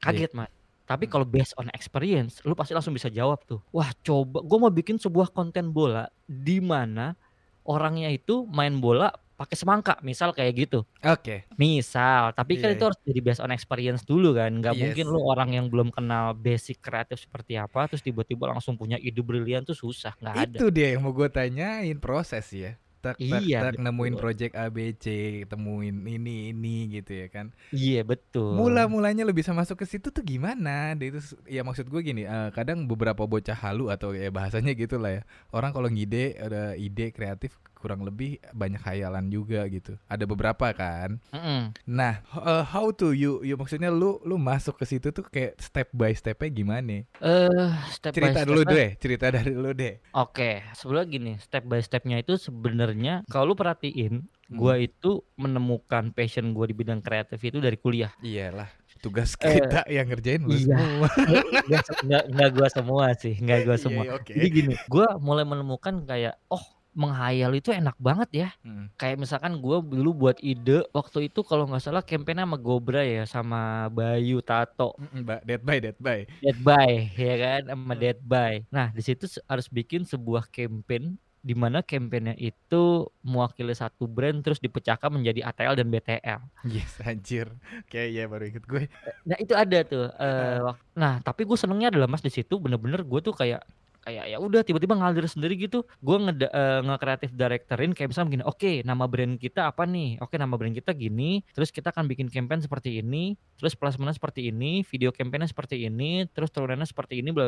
kaget 0.00 0.32
mas. 0.34 0.50
Tapi 0.88 1.06
Hmm. 1.06 1.12
kalau 1.12 1.26
based 1.28 1.54
on 1.54 1.70
experience, 1.70 2.42
lu 2.42 2.54
pasti 2.58 2.74
langsung 2.74 2.96
bisa 2.96 3.06
jawab 3.12 3.38
tuh. 3.46 3.62
Wah 3.70 3.90
coba, 4.02 4.42
gue 4.42 4.58
mau 4.58 4.72
bikin 4.74 4.98
sebuah 4.98 5.30
konten 5.30 5.70
bola 5.70 6.10
di 6.26 6.58
mana 6.58 7.14
orangnya 7.62 8.10
itu 8.10 8.48
main 8.50 8.74
bola 8.82 9.12
pakai 9.38 9.56
semangka, 9.56 9.94
misal 10.02 10.34
kayak 10.34 10.52
gitu. 10.68 10.80
oke 11.04 11.36
Misal, 11.58 12.32
tapi 12.32 12.56
Iya. 12.56 12.62
kan 12.62 12.70
itu 12.76 12.84
harus 12.88 12.98
jadi 13.04 13.20
based 13.20 13.42
on 13.44 13.52
experience 13.52 14.02
dulu 14.06 14.32
kan. 14.34 14.50
Nggak 14.60 14.74
Yes. 14.74 14.82
mungkin 14.82 15.06
lu 15.12 15.20
orang 15.24 15.50
yang 15.56 15.66
belum 15.72 15.90
kenal 15.92 16.32
basic 16.34 16.80
kreatif 16.80 17.20
seperti 17.22 17.58
apa, 17.60 17.86
terus 17.90 18.02
tiba-tiba 18.02 18.48
langsung 18.50 18.74
punya 18.80 18.96
ide 18.98 19.20
brilian 19.22 19.62
tuh 19.66 19.76
susah, 19.76 20.14
nggak 20.20 20.36
ada. 20.48 20.60
itu 20.60 20.64
dia 20.74 20.94
yang 20.96 21.02
mau 21.04 21.12
gue 21.14 21.28
tanyain 21.30 21.98
proses 21.98 22.46
ya 22.54 22.72
tak 23.00 23.16
tak 23.16 23.40
Iya, 23.42 23.58
tak 23.72 23.80
nemuin 23.80 24.14
betul. 24.14 24.22
project 24.22 24.52
ABC, 24.54 25.04
temuin 25.48 26.04
ini 26.04 26.52
ini 26.52 26.76
gitu 26.92 27.12
ya 27.16 27.26
kan. 27.32 27.50
Iya, 27.72 28.04
betul. 28.04 28.54
Mula-mulanya 28.54 29.24
lo 29.24 29.32
bisa 29.32 29.56
masuk 29.56 29.80
ke 29.80 29.86
situ 29.88 30.12
tuh 30.12 30.20
gimana? 30.20 30.92
Dia 30.94 31.16
itu 31.16 31.20
ya 31.48 31.64
maksud 31.64 31.88
gue 31.88 32.00
gini, 32.04 32.22
eh, 32.28 32.48
kadang 32.52 32.84
beberapa 32.84 33.24
bocah 33.24 33.56
halu 33.56 33.88
atau 33.88 34.12
ya 34.12 34.28
bahasanya 34.28 34.76
gitu 34.76 35.00
lah 35.00 35.20
ya. 35.20 35.22
Orang 35.50 35.72
kalau 35.72 35.88
ngide 35.88 36.36
ada 36.36 36.76
ide 36.76 37.10
kreatif 37.10 37.56
kurang 37.80 38.04
lebih 38.04 38.36
banyak 38.52 38.76
khayalan 38.78 39.26
juga 39.26 39.64
gitu. 39.66 39.96
Ada 40.04 40.22
beberapa 40.22 40.68
kan. 40.70 41.16
Mm-mm. 41.32 41.72
Nah, 41.88 42.20
h- 42.22 42.44
eh, 42.44 42.64
how 42.66 42.92
to 42.92 43.10
you 43.10 43.40
you 43.40 43.56
maksudnya 43.56 43.88
lu 43.88 44.20
lu 44.20 44.36
masuk 44.36 44.76
ke 44.76 44.84
situ 44.84 45.08
tuh 45.08 45.24
kayak 45.24 45.56
step 45.56 45.88
by 45.90 46.12
stepnya 46.12 46.52
gimana? 46.52 47.08
Eh, 47.16 47.70
step 47.90 48.12
by 48.12 48.16
Cerita 48.20 48.40
dulu 48.44 48.60
step-nya- 48.60 48.76
deh, 48.76 48.90
cerita 48.96 49.26
dari 49.30 49.52
lu 49.52 49.72
deh. 49.72 49.96
Oke, 50.12 50.60
sebelumnya 50.74 51.08
gini, 51.08 51.32
step 51.36 51.64
by 51.64 51.80
stepnya 51.80 52.20
itu 52.20 52.36
sebenarnya 52.36 53.24
kalau 53.26 53.50
lu 53.50 53.54
perhatiin, 53.54 54.22
gua 54.50 54.76
Hmm. 54.76 54.84
itu 54.84 55.10
menemukan 55.34 56.10
passion 56.10 56.52
gua 56.52 56.66
di 56.66 56.74
bidang 56.74 57.00
kreatif 57.00 57.40
itu 57.40 57.56
dari 57.56 57.74
kuliah. 57.74 58.10
Iyalah, 58.20 58.68
tugas 58.98 59.32
Eh, 59.38 59.56
kita 59.56 59.86
yang 59.86 60.04
ngerjain 60.06 60.42
lu 60.42 60.52
iya. 60.52 60.76
semua. 60.76 61.08
Nggak, 61.70 61.82
se- 61.82 62.00
nggak, 62.02 62.24
nggak 62.28 62.50
gua 62.52 62.68
semua 62.68 63.06
sih, 63.14 63.34
nggak 63.34 63.58
gua 63.62 63.72
Iya, 63.72 63.80
semua. 63.80 64.02
iya, 64.04 64.12
oke. 64.12 64.32
Jadi 64.34 64.48
gini, 64.50 64.74
gua 64.86 65.16
mulai 65.16 65.44
menemukan 65.44 65.94
kayak, 66.02 66.34
oh 66.46 66.64
menghayal 66.90 67.54
itu 67.54 67.70
enak 67.70 67.94
banget 67.96 68.30
ya. 68.32 68.48
Hmm. 68.60 68.90
Kayak 68.94 69.22
misalkan 69.22 69.58
gua 69.58 69.78
dulu 69.78 70.26
buat 70.26 70.38
ide 70.40 70.82
waktu 70.90 71.30
itu 71.30 71.40
kalau 71.40 71.70
nggak 71.70 71.80
salah 71.80 72.02
campaign 72.02 72.42
sama 72.42 72.58
Gobra 72.58 73.02
ya, 73.02 73.22
sama 73.24 73.86
Bayu 73.88 74.42
Tato. 74.42 74.98
Mbak, 74.98 75.40
dead 75.46 75.62
by 75.62 75.78
dead 75.78 75.98
by. 75.98 76.20
Dead 76.42 76.58
by 76.60 76.92
ya 77.30 77.34
kan 77.38 77.60
sama 77.70 77.92
Hmm. 77.94 78.02
Dead 78.02 78.18
by. 78.20 78.54
Nah, 78.68 78.90
di 78.90 79.02
situ 79.02 79.24
harus 79.46 79.66
bikin 79.66 80.02
sebuah 80.02 80.50
campaign 80.50 81.14
di 81.40 81.56
mana 81.56 81.80
campaignnya 81.80 82.36
itu 82.36 83.08
mewakili 83.24 83.72
satu 83.72 84.04
brand 84.04 84.44
terus 84.44 84.60
dipecahkan 84.60 85.08
menjadi 85.08 85.48
ATL 85.48 85.72
dan 85.72 85.88
BTL. 85.88 86.40
Yes, 86.68 87.00
anjir. 87.00 87.48
Kayak 87.88 88.08
ya 88.12 88.24
baru 88.28 88.44
ikut 88.44 88.64
gue. 88.68 88.92
Nah, 89.24 89.40
itu 89.40 89.56
ada 89.56 89.78
tuh 89.80 90.12
eh, 90.20 90.58
wak- 90.60 90.84
nah, 90.92 91.16
tapi 91.24 91.48
gue 91.48 91.56
senengnya 91.56 91.88
adalah 91.88 92.12
Mas 92.12 92.20
di 92.20 92.28
situ 92.28 92.60
bener-bener 92.60 93.00
gue 93.00 93.20
tuh 93.24 93.32
kayak 93.32 93.64
kayak 94.00 94.32
ya 94.32 94.40
udah 94.40 94.64
tiba-tiba 94.64 94.96
ngalir 94.96 95.28
sendiri 95.28 95.60
gitu 95.60 95.84
gue 96.00 96.16
nge 96.16 96.48
nge-creative 96.88 97.32
directorin 97.36 97.92
kayak 97.92 98.08
misalnya 98.10 98.30
gini 98.32 98.44
oke 98.48 98.72
nama 98.80 99.04
brand 99.04 99.36
kita 99.36 99.68
apa 99.68 99.84
nih 99.84 100.16
oke 100.24 100.34
nama 100.40 100.56
brand 100.56 100.72
kita 100.72 100.96
gini 100.96 101.44
terus 101.52 101.68
kita 101.68 101.92
akan 101.92 102.08
bikin 102.08 102.32
campaign 102.32 102.64
seperti 102.64 103.04
ini 103.04 103.36
terus 103.60 103.76
placementnya 103.76 104.16
seperti 104.16 104.48
ini 104.48 104.80
video 104.88 105.12
campaignnya 105.12 105.52
seperti 105.52 105.84
ini 105.84 106.24
terus 106.32 106.48
turunannya 106.48 106.88
seperti 106.88 107.20
ini 107.20 107.28
bla 107.28 107.46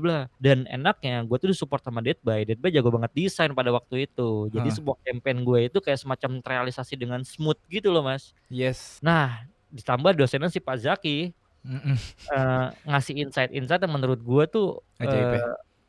bla 0.00 0.18
dan 0.40 0.64
enaknya 0.72 1.20
gue 1.28 1.36
tuh 1.36 1.52
disupport 1.52 1.84
sama 1.84 2.00
Dead 2.00 2.16
by 2.24 2.48
Dead 2.48 2.56
by 2.56 2.72
jago 2.72 2.88
banget 2.88 3.12
desain 3.12 3.52
pada 3.52 3.68
waktu 3.68 4.08
itu 4.08 4.48
jadi 4.48 4.68
Hah. 4.72 4.76
sebuah 4.80 4.96
campaign 5.04 5.44
gue 5.44 5.68
itu 5.68 5.78
kayak 5.84 6.00
semacam 6.00 6.40
terrealisasi 6.40 6.96
dengan 6.96 7.20
smooth 7.22 7.60
gitu 7.68 7.92
loh 7.92 8.08
mas 8.08 8.32
Yes. 8.48 9.04
nah 9.04 9.44
ditambah 9.68 10.16
dosennya 10.16 10.48
si 10.48 10.64
Pak 10.64 10.80
Zaki 10.80 11.34
Mm-mm. 11.64 11.96
eh, 12.28 12.66
ngasih 12.84 13.24
insight-insight 13.24 13.80
yang 13.80 13.92
menurut 13.92 14.20
gue 14.20 14.44
tuh 14.48 14.68
Ajaib? 15.00 15.40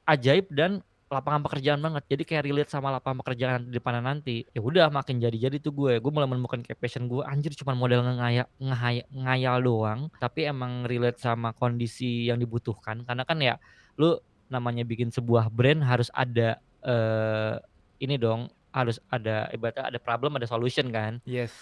Ajaib 0.05 0.49
dan 0.53 0.81
lapangan 1.05 1.45
pekerjaan 1.45 1.79
banget. 1.79 2.03
Jadi 2.09 2.23
kayak 2.25 2.43
relate 2.49 2.71
sama 2.73 2.89
lapangan 2.89 3.21
pekerjaan 3.21 3.69
di 3.69 3.77
depan 3.77 4.01
nanti 4.01 4.41
ya 4.49 4.61
udah 4.61 4.89
makin 4.89 5.21
jadi-jadi 5.21 5.61
tuh 5.61 5.73
gue. 5.73 5.93
Gue 6.01 6.11
mulai 6.11 6.25
menemukan 6.25 6.65
kayak 6.65 6.81
passion 6.81 7.05
gue 7.05 7.21
anjir 7.21 7.53
cuma 7.53 7.77
model 7.77 8.01
ngaya, 8.01 8.49
ngehaya, 8.57 9.05
ngayal 9.13 9.57
doang. 9.61 10.09
Tapi 10.17 10.49
emang 10.49 10.89
relate 10.89 11.21
sama 11.21 11.53
kondisi 11.53 12.25
yang 12.29 12.41
dibutuhkan. 12.41 13.05
Karena 13.05 13.23
kan 13.23 13.37
ya 13.37 13.55
lu 14.01 14.17
namanya 14.49 14.85
bikin 14.85 15.09
sebuah 15.13 15.49
brand 15.53 15.81
harus 15.85 16.09
ada 16.13 16.61
eh 16.85 17.55
ini 18.01 18.17
dong 18.21 18.49
harus 18.75 18.99
ada 19.07 19.47
ibaratnya 19.55 19.87
ada 19.87 19.99
problem 20.01 20.35
ada 20.35 20.49
solution 20.49 20.89
kan. 20.91 21.21
Yes. 21.23 21.53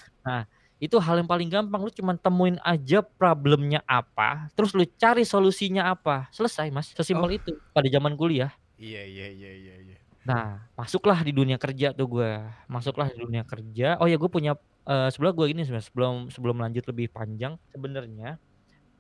Itu 0.84 1.00
hal 1.00 1.16
yang 1.24 1.30
paling 1.32 1.48
gampang. 1.48 1.80
Lu 1.80 1.92
cuma 1.94 2.12
temuin 2.20 2.60
aja 2.60 3.00
problemnya 3.00 3.80
apa 3.88 4.52
terus 4.60 4.76
lu 4.76 4.84
cari 5.00 5.24
solusinya 5.24 5.88
apa. 5.88 6.28
Selesai 6.36 6.68
mas. 6.76 6.92
Sesimpel 6.92 7.30
Oh. 7.32 7.38
itu 7.40 7.52
pada 7.72 7.88
zaman 7.88 8.20
kuliah. 8.20 8.52
Iya, 8.76 9.02
iya, 9.08 9.28
iya, 9.32 9.52
iya, 9.56 9.76
iya. 9.80 9.98
nah 10.24 10.72
masuklah 10.80 11.20
di 11.20 11.36
dunia 11.36 11.60
kerja 11.60 11.92
tuh 11.92 12.08
gue 12.08 12.32
masuklah 12.68 13.08
di 13.12 13.20
dunia 13.20 13.44
kerja. 13.44 14.00
Oh 14.00 14.08
ya 14.08 14.16
gue 14.20 14.32
punya 14.32 14.56
eh 14.84 15.10
sebelah 15.12 15.32
gue 15.36 15.46
gini 15.52 15.64
sebenarnya 15.64 15.88
sebelum 15.88 16.16
sebelum 16.32 16.58
lanjut 16.64 16.84
lebih 16.92 17.08
panjang. 17.12 17.56
Sebenarnya 17.72 18.40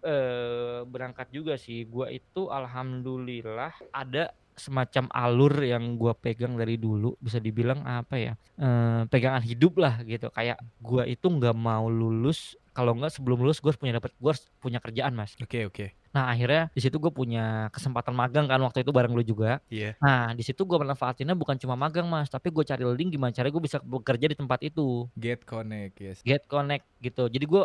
eh 0.03 0.79
berangkat 0.83 1.27
juga 1.31 1.55
sih. 1.55 1.87
Gue 1.87 2.19
itu 2.19 2.51
alhamdulillah 2.51 3.71
ada 3.95 4.35
semacam 4.55 5.05
alur 5.09 5.53
yang 5.59 5.95
gue 5.95 6.13
pegang 6.15 6.53
dari 6.53 6.75
dulu 6.75 7.15
bisa 7.17 7.37
dibilang 7.37 7.81
apa 7.83 8.15
ya 8.15 8.33
eh, 8.55 9.01
pegangan 9.07 9.41
hidup 9.41 9.73
lah 9.77 10.01
gitu 10.03 10.29
kayak 10.29 10.57
gue 10.79 11.03
itu 11.07 11.25
nggak 11.25 11.53
mau 11.53 11.85
lulus 11.87 12.53
kalau 12.73 12.97
nggak 12.97 13.13
sebelum 13.13 13.45
lulus 13.45 13.61
gue 13.61 13.69
harus 13.69 13.77
punya 13.77 13.93
dapat 13.97 14.09
gue 14.17 14.29
harus 14.29 14.49
punya 14.57 14.81
kerjaan 14.81 15.13
mas 15.13 15.37
Oke, 15.37 15.61
oke. 15.63 15.93
nah 16.09 16.29
akhirnya 16.29 16.73
di 16.73 16.81
situ 16.81 16.97
gue 16.97 17.09
punya 17.09 17.69
kesempatan 17.69 18.13
magang 18.13 18.49
kan 18.49 18.57
waktu 18.61 18.81
itu 18.81 18.89
bareng 18.89 19.13
lu 19.13 19.21
juga 19.21 19.61
Iya. 19.69 19.93
nah 20.01 20.33
di 20.33 20.41
situ 20.41 20.65
gue 20.65 20.77
manfaatinnya 20.77 21.37
bukan 21.37 21.53
cuma 21.57 21.77
magang 21.77 22.09
mas 22.09 22.29
tapi 22.29 22.49
gue 22.49 22.65
cari 22.65 22.81
link 22.97 23.13
gimana 23.13 23.29
caranya 23.29 23.53
gue 23.53 23.63
bisa 23.65 23.77
bekerja 23.77 24.25
di 24.25 24.37
tempat 24.37 24.57
itu 24.65 25.05
Get 25.13 25.45
connect, 25.45 26.01
yes. 26.01 26.17
get 26.25 26.49
connect 26.49 26.85
gitu 26.97 27.29
jadi 27.29 27.45
gue 27.45 27.63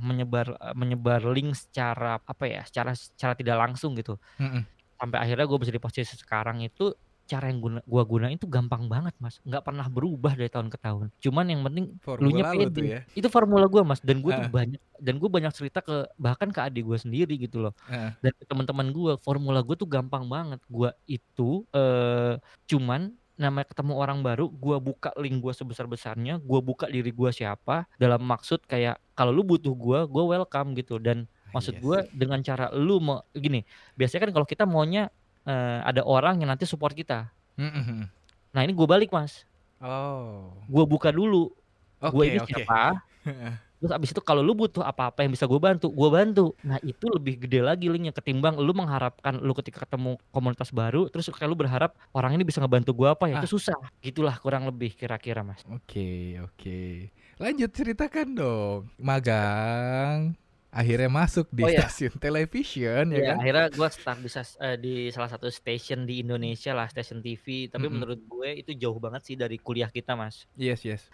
menyebar 0.00 0.46
menyebar 0.72 1.20
link 1.28 1.52
secara 1.54 2.18
apa 2.20 2.44
ya 2.44 2.62
secara 2.64 2.92
secara 2.96 3.32
tidak 3.36 3.56
langsung 3.58 3.92
gitu 3.96 4.16
Mm-mm. 4.40 4.64
Sampai 5.04 5.18
akhirnya 5.20 5.44
gue 5.44 5.58
bisa 5.60 5.72
di 5.72 5.78
posisi 5.78 6.14
sekarang 6.16 6.64
itu 6.64 6.96
cara 7.24 7.48
yang 7.48 7.56
guna, 7.56 7.80
gua 7.88 8.04
gunain 8.04 8.36
itu 8.36 8.44
gampang 8.44 8.84
banget 8.84 9.16
mas 9.16 9.40
nggak 9.48 9.64
pernah 9.64 9.88
berubah 9.88 10.36
dari 10.36 10.52
tahun 10.52 10.68
ke 10.68 10.76
tahun 10.76 11.08
cuman 11.24 11.44
yang 11.48 11.60
penting 11.64 11.84
Formula 12.04 12.28
lu 12.28 12.36
pede 12.36 12.64
tuh 12.68 12.84
ya. 12.84 13.00
itu 13.16 13.28
formula 13.32 13.64
gue 13.64 13.80
mas 13.80 14.00
dan 14.04 14.20
gue 14.20 14.28
tuh 14.28 14.44
Ah. 14.44 14.52
banyak 14.52 14.80
dan 15.00 15.14
gue 15.16 15.30
banyak 15.32 15.52
cerita 15.56 15.80
ke 15.80 16.04
bahkan 16.20 16.52
ke 16.52 16.60
adik 16.60 16.84
gue 16.84 16.98
sendiri 17.00 17.40
gitu 17.40 17.64
loh 17.64 17.72
Heeh. 17.88 18.12
dan 18.20 18.32
ke 18.36 18.44
teman-teman 18.44 18.92
gue 18.92 19.12
formula 19.24 19.64
gue 19.64 19.72
tuh 19.72 19.88
gampang 19.88 20.28
banget 20.28 20.60
gue 20.68 20.92
itu 21.08 21.64
eh 21.72 22.36
cuman 22.68 23.16
namanya 23.34 23.66
ketemu 23.72 23.92
orang 23.96 24.20
baru 24.20 24.46
gue 24.46 24.76
buka 24.78 25.10
link 25.16 25.40
gue 25.40 25.52
sebesar 25.56 25.88
besarnya 25.88 26.38
gue 26.38 26.60
buka 26.60 26.86
diri 26.86 27.08
gue 27.08 27.30
siapa 27.32 27.88
dalam 27.96 28.20
maksud 28.20 28.62
kayak 28.68 29.00
kalau 29.16 29.32
lu 29.32 29.42
butuh 29.42 29.72
gue 29.72 29.98
gue 30.06 30.24
welcome 30.28 30.76
gitu 30.76 31.00
dan 31.00 31.24
maksud 31.54 31.72
Yes. 31.72 31.80
gue 31.80 31.98
dengan 32.12 32.38
cara 32.40 32.68
lu 32.70 32.98
mau 32.98 33.22
gini 33.30 33.62
biasanya 33.94 34.26
kan 34.26 34.32
kalau 34.32 34.44
kita 34.44 34.64
maunya 34.64 35.08
eh, 35.42 35.80
ada 35.80 36.02
orang 36.02 36.38
yang 36.38 36.48
nanti 36.48 36.64
support 36.64 36.92
kita 36.92 37.30
Mm-mm. 37.54 38.10
nah 38.50 38.60
ini 38.60 38.70
gue 38.70 38.84
balik 38.84 39.08
mas 39.08 39.46
Oh. 39.78 40.50
gue 40.64 40.84
buka 40.84 41.08
dulu 41.08 41.52
gue 42.00 42.10
Oke, 42.10 42.26
ini 42.26 42.38
oke. 42.38 42.48
siapa 42.48 43.04
terus 43.74 43.92
abis 43.92 44.10
itu 44.10 44.22
kalau 44.22 44.40
lu 44.40 44.54
butuh 44.54 44.80
apa-apa 44.80 45.20
yang 45.20 45.30
bisa 45.30 45.44
gue 45.44 45.56
bantu 45.58 45.86
gue 45.86 46.08
bantu 46.08 46.56
nah 46.58 46.80
itu 46.80 47.04
lebih 47.06 47.36
gede 47.38 47.60
lagi 47.60 47.86
linknya 47.86 48.10
ketimbang 48.10 48.56
lu 48.56 48.72
mengharapkan 48.72 49.36
lu 49.36 49.52
ketika 49.52 49.84
ketemu 49.84 50.16
komunitas 50.30 50.68
baru 50.70 51.06
terus 51.06 51.28
kayak 51.28 51.44
lu 51.44 51.54
berharap 51.54 51.92
orang 52.10 52.32
ini 52.32 52.42
bisa 52.42 52.58
ngebantu 52.58 52.92
gue 52.94 53.08
apa 53.08 53.24
ya 53.26 53.36
Ah. 53.36 53.40
itu 53.40 53.50
susah 53.50 53.76
gitulah 54.00 54.32
kurang 54.36 54.64
lebih 54.64 54.90
kira-kira 54.90 55.40
mas 55.40 55.60
Oke, 55.68 56.40
oke. 56.40 57.12
Lanjut 57.34 57.66
ceritakan 57.68 58.28
dong. 58.32 58.80
Magang. 58.96 60.32
Akhirnya 60.74 61.06
masuk 61.06 61.46
di 61.48 61.62
Oh, 61.62 61.70
iya. 61.70 61.86
stasiun 61.86 62.18
television 62.18 63.04
ya 63.08 63.14
Ya, 63.14 63.22
kan? 63.24 63.36
akhirnya 63.38 63.66
gue 63.70 63.88
start 63.88 64.18
bisa 64.18 64.40
eh, 64.58 64.74
di 64.74 64.94
salah 65.08 65.30
satu 65.30 65.46
station 65.46 66.02
di 66.02 66.18
Indonesia 66.18 66.74
lah 66.74 66.86
station 66.86 67.18
TV 67.18 67.70
tapi 67.70 67.86
Mm-mm. 67.86 67.94
menurut 67.94 68.20
gue 68.20 68.58
itu 68.58 68.74
jauh 68.74 68.98
banget 68.98 69.22
sih 69.22 69.34
dari 69.34 69.56
kuliah 69.56 69.86
kita 69.86 70.12
mas 70.12 70.50
Yes, 70.52 70.82
yes. 70.82 71.06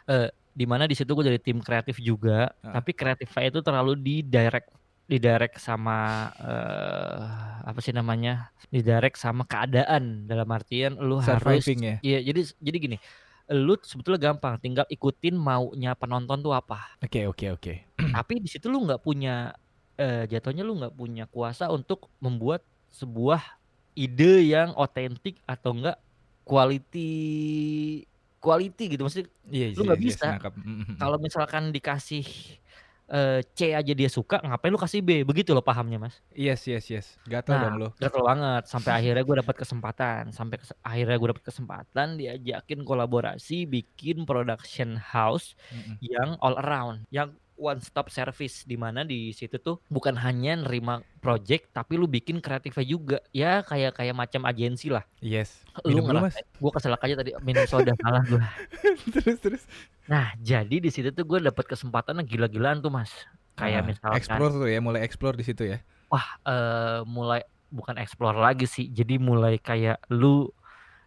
di 0.50 0.64
mana 0.64 0.84
di 0.84 0.92
situ 0.92 1.12
gue 1.12 1.22
jadi 1.22 1.38
tim 1.38 1.60
kreatif 1.60 2.00
juga 2.00 2.50
Ah. 2.60 2.74
tapi 2.74 2.90
kreatifnya 2.90 3.44
itu 3.46 3.60
terlalu 3.60 3.92
di 3.94 4.16
direct 4.20 4.72
di 5.04 5.18
direct 5.18 5.58
sama 5.58 6.30
eh 6.40 7.20
apa 7.60 7.78
sih 7.78 7.90
namanya 7.90 8.48
di 8.66 8.80
direct 8.80 9.14
sama 9.14 9.44
keadaan 9.44 10.24
dalam 10.24 10.46
artian 10.48 10.96
lu 10.96 11.18
harus 11.18 11.36
Surviving 11.60 11.80
ya. 11.82 11.96
iya 12.00 12.18
jadi 12.22 12.40
jadi 12.56 12.76
gini 12.80 12.96
lu 13.50 13.74
sebetulnya 13.82 14.30
gampang 14.30 14.54
tinggal 14.62 14.86
ikutin 14.86 15.34
maunya 15.34 15.98
penonton 15.98 16.38
tuh 16.38 16.54
apa 16.54 16.94
Oke, 17.02 17.26
oke, 17.26 17.46
oke. 17.50 17.72
tapi 18.16 18.38
di 18.38 18.46
situ 18.46 18.70
lu 18.70 18.86
nggak 18.86 19.02
punya 19.02 19.54
eh 19.98 20.24
jatuhnya 20.30 20.62
lu 20.62 20.78
nggak 20.78 20.94
punya 20.94 21.24
kuasa 21.26 21.66
untuk 21.68 22.08
membuat 22.22 22.62
sebuah 22.94 23.42
ide 23.98 24.46
yang 24.48 24.70
otentik 24.78 25.42
atau 25.44 25.74
enggak 25.74 25.98
quality 26.46 27.10
quality 28.40 28.96
gitu 28.96 29.02
maksudnya 29.04 29.28
Iya, 29.50 29.66
Lu 29.76 29.82
yes, 29.82 29.86
nggak 29.86 30.00
yes, 30.00 30.06
bisa. 30.14 30.28
Mm-mm. 30.40 30.96
kalau 30.96 31.18
misalkan 31.18 31.74
dikasih 31.74 32.24
eh, 33.10 33.42
C 33.50 33.70
aja 33.70 33.90
dia 33.90 34.06
suka 34.06 34.38
ngapain 34.38 34.70
lu 34.70 34.78
kasih 34.78 35.00
B 35.00 35.22
begitu 35.22 35.50
loh 35.50 35.60
pahamnya 35.60 35.98
mas 35.98 36.14
Yes, 36.30 36.64
yes, 36.64 36.86
yes. 36.86 37.06
Gatel 37.24 37.52
Nah, 37.52 37.62
dong 37.66 37.76
lo. 37.76 37.88
gatel 37.94 38.22
banget 38.22 38.62
sampai 38.64 38.92
akhirnya 38.94 39.20
gue 39.20 39.36
dapat 39.36 39.56
kesempatan 39.58 40.22
sampai 40.30 40.56
kes- 40.56 40.78
akhirnya 40.80 41.16
gue 41.16 41.28
dapat 41.30 41.44
kesempatan 41.44 42.08
diajakin 42.14 42.80
kolaborasi 42.80 43.66
bikin 43.66 44.22
production 44.22 44.94
house 44.96 45.58
Mm-mm. 45.68 45.98
yang 46.00 46.38
all 46.38 46.54
around 46.56 47.04
yang 47.10 47.34
one 47.60 47.84
stop 47.84 48.08
service 48.08 48.64
di 48.64 48.74
mana 48.74 49.04
di 49.04 49.28
situ 49.30 49.60
tuh 49.60 49.84
bukan 49.86 50.16
hanya 50.16 50.56
nerima 50.56 50.98
project 51.20 51.68
tapi 51.70 52.00
lu 52.00 52.08
bikin 52.08 52.40
kreatifnya 52.40 52.82
juga. 52.82 53.18
Ya 53.30 53.60
kayak 53.60 54.00
kayak 54.00 54.16
macam 54.16 54.48
agensi 54.48 54.88
lah. 54.88 55.04
Yes. 55.20 55.60
Lu 55.84 56.00
Minum 56.00 56.16
dulu, 56.16 56.18
Mas. 56.26 56.34
gua 56.56 56.72
keselak 56.72 57.04
aja 57.04 57.14
tadi 57.20 57.30
minum 57.44 57.68
soda 57.68 57.92
salah 58.00 58.24
gua. 58.24 58.40
terus 59.14 59.38
terus. 59.38 59.62
Nah, 60.08 60.32
jadi 60.40 60.80
di 60.80 60.90
situ 60.90 61.12
tuh 61.12 61.22
gue 61.22 61.38
dapet 61.38 61.68
kesempatan 61.68 62.18
yang 62.18 62.26
gila-gilaan 62.26 62.80
tuh, 62.80 62.90
Mas. 62.90 63.12
Kayak 63.54 63.84
Ah, 63.84 63.86
misalkan 63.86 64.16
explore 64.18 64.52
tuh 64.56 64.66
ya, 64.66 64.80
mulai 64.80 65.00
explore 65.04 65.36
di 65.36 65.44
situ 65.44 65.62
ya. 65.68 65.78
wah, 66.08 66.26
eee, 66.42 66.98
mulai 67.06 67.40
bukan 67.70 67.94
explore 67.94 68.34
lagi 68.34 68.66
sih. 68.66 68.90
Jadi 68.90 69.20
mulai 69.22 69.60
kayak 69.60 70.02
lu 70.10 70.50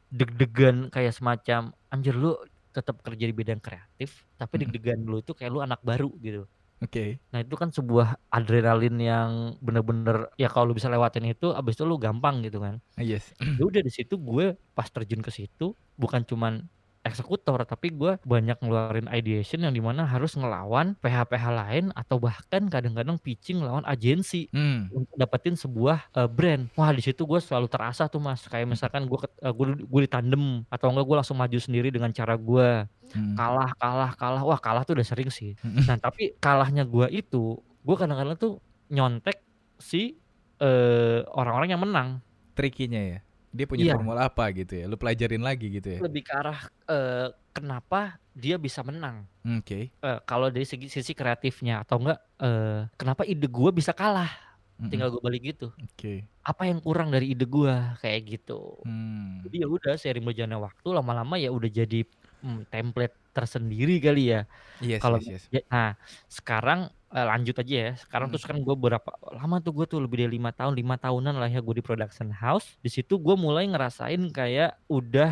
deg-degan 0.07 0.87
kayak 0.87 1.11
semacam, 1.11 1.73
anjir 1.89 2.13
lu 2.13 2.37
tetap 2.73 2.99
kerja 3.05 3.25
di 3.29 3.35
bidang 3.35 3.61
kreatif, 3.61 4.25
tapi 4.35 4.53
Mhm. 4.57 4.61
deg-degan 4.65 4.99
lu 5.05 5.17
itu 5.23 5.31
kayak 5.37 5.51
lu 5.53 5.61
anak 5.61 5.79
baru 5.85 6.09
gitu. 6.19 6.49
Oke. 6.83 7.21
Nah, 7.31 7.39
itu 7.45 7.55
kan 7.55 7.69
sebuah 7.71 8.19
adrenalin 8.27 8.95
yang 8.99 9.29
bener-bener 9.63 10.27
ya 10.35 10.51
kalau 10.51 10.71
lu 10.71 10.75
bisa 10.75 10.91
lewatin 10.91 11.23
itu 11.31 11.53
abis 11.55 11.79
itu 11.79 11.83
lu 11.87 11.95
gampang 12.01 12.43
gitu 12.43 12.59
kan. 12.59 12.83
Ah, 12.97 13.05
yes. 13.05 13.31
Ya 13.57 13.63
udah 13.69 13.81
di 13.85 13.91
situ 13.93 14.17
gue 14.19 14.57
pas 14.75 14.87
terjun 14.89 15.21
ke 15.23 15.31
situ 15.31 15.77
bukan 15.95 16.25
cuman 16.27 16.67
eksekutor 17.03 17.59
tapi 17.67 17.91
gue 17.91 18.15
banyak 18.23 18.57
ngeluarin 18.57 19.11
ideation 19.11 19.59
yang 19.59 19.75
di 19.75 19.83
mana 19.83 20.07
harus 20.07 20.33
ngelawan 20.33 20.95
PH-PH 21.03 21.45
lain 21.51 21.85
atau 21.93 22.15
bahkan 22.17 22.71
kadang-kadang 22.71 23.19
pitching 23.19 23.59
lawan 23.59 23.83
agensi 23.83 24.47
Hmm. 24.49 24.87
untuk 24.89 25.13
dapetin 25.13 25.53
sebuah 25.53 26.07
eh, 26.15 26.29
brand. 26.31 26.71
Wah 26.73 26.95
di 26.95 27.03
situ 27.03 27.27
gue 27.27 27.37
selalu 27.37 27.67
terasa 27.67 28.07
tuh 28.07 28.23
mas. 28.23 28.47
Kayak 28.47 28.71
misalkan 28.71 29.03
gue 29.05 29.19
gue 29.35 29.67
gue 29.83 30.01
ditandem 30.07 30.63
atau 30.67 30.87
enggak 30.89 31.05
gue 31.05 31.17
langsung 31.19 31.37
maju 31.37 31.57
sendiri 31.59 31.91
dengan 31.91 32.09
cara 32.09 32.33
gue 32.33 32.87
Hmm. 33.13 33.35
kalah 33.37 33.71
kalah 33.77 34.11
kalah. 34.15 34.41
Wah 34.41 34.57
kalah 34.57 34.81
tuh 34.87 34.95
udah 34.97 35.05
sering 35.05 35.29
sih. 35.29 35.53
Mm-mm. 35.61 35.85
Nah 35.85 35.99
tapi 35.99 36.33
kalahnya 36.39 36.81
gue 36.81 37.05
itu 37.11 37.55
gue 37.59 37.95
kadang-kadang 37.99 38.39
tuh 38.39 38.53
nyontek 38.89 39.43
si 39.77 40.15
eh, 40.57 41.19
orang-orang 41.29 41.75
yang 41.75 41.83
menang. 41.83 42.09
Trikinya 42.55 43.01
ya. 43.01 43.19
Dia 43.53 43.65
punya 43.69 43.85
Iya. 43.85 43.93
formula 43.95 44.25
apa 44.25 44.49
gitu 44.51 44.73
ya. 44.73 44.85
Lu 44.89 44.97
pelajarin 44.97 45.45
lagi 45.45 45.69
gitu 45.69 45.87
ya. 45.93 45.99
Lebih 46.01 46.21
ke 46.25 46.33
arah 46.33 46.59
eh, 46.89 47.27
kenapa 47.53 48.17
dia 48.33 48.57
bisa 48.57 48.81
menang. 48.81 49.29
Hmm, 49.45 49.61
Oke. 49.61 49.93
Eh, 49.93 50.19
kalau 50.25 50.49
dari 50.49 50.65
segi 50.65 50.89
sisi 50.89 51.13
kreatifnya 51.13 51.85
atau 51.85 52.01
enggak 52.01 52.19
eh, 52.41 52.89
kenapa 52.97 53.21
ide 53.23 53.45
gue 53.45 53.69
bisa 53.69 53.93
kalah. 53.93 54.33
Mm-mm. 54.81 54.89
Tinggal 54.89 55.13
gue 55.13 55.21
balik 55.21 55.41
gitu. 55.53 55.69
Oke. 55.77 56.25
Apa 56.41 56.65
yang 56.65 56.81
kurang 56.81 57.13
dari 57.13 57.37
ide 57.37 57.45
gue 57.45 57.73
kayak 58.01 58.21
gitu. 58.25 58.81
Hmm. 58.81 59.45
Jadi 59.45 59.61
ya 59.61 59.67
udah 59.69 59.93
seiring 59.95 60.25
berjalannya 60.25 60.57
waktu 60.57 60.87
lama-lama 60.89 61.37
ya 61.37 61.53
udah 61.53 61.69
jadi 61.69 62.01
hmm, 62.41 62.73
template 62.73 63.13
tersendiri 63.37 64.01
kali 64.01 64.33
ya. 64.33 64.49
Yes, 64.81 64.97
Kalau 64.97 65.21
yes, 65.21 65.45
yes. 65.45 65.61
ya- 65.61 65.67
nah 65.69 65.93
sekarang 66.25 66.89
eh, 67.13 67.23
lanjut 67.23 67.55
aja 67.55 67.75
ya. 67.79 67.91
Sekarang 67.95 68.27
Hmm. 68.27 68.33
terus 68.33 68.43
kan 68.43 68.57
gue 68.57 68.75
berapa 68.75 69.09
lama 69.31 69.57
tuh 69.57 69.71
gue 69.71 69.85
tuh 69.85 69.99
lebih 70.01 70.25
dari 70.25 70.35
lima 70.35 70.49
tahun, 70.49 70.73
lima 70.73 70.97
tahunan 70.97 71.37
lah 71.37 71.47
ya 71.47 71.61
gue 71.61 71.75
di 71.77 71.83
production 71.83 72.29
house. 72.29 72.75
Di 72.79 72.89
situ 72.89 73.15
gue 73.15 73.35
mulai 73.35 73.65
ngerasain 73.65 74.19
kayak 74.29 74.81
udah 74.87 75.31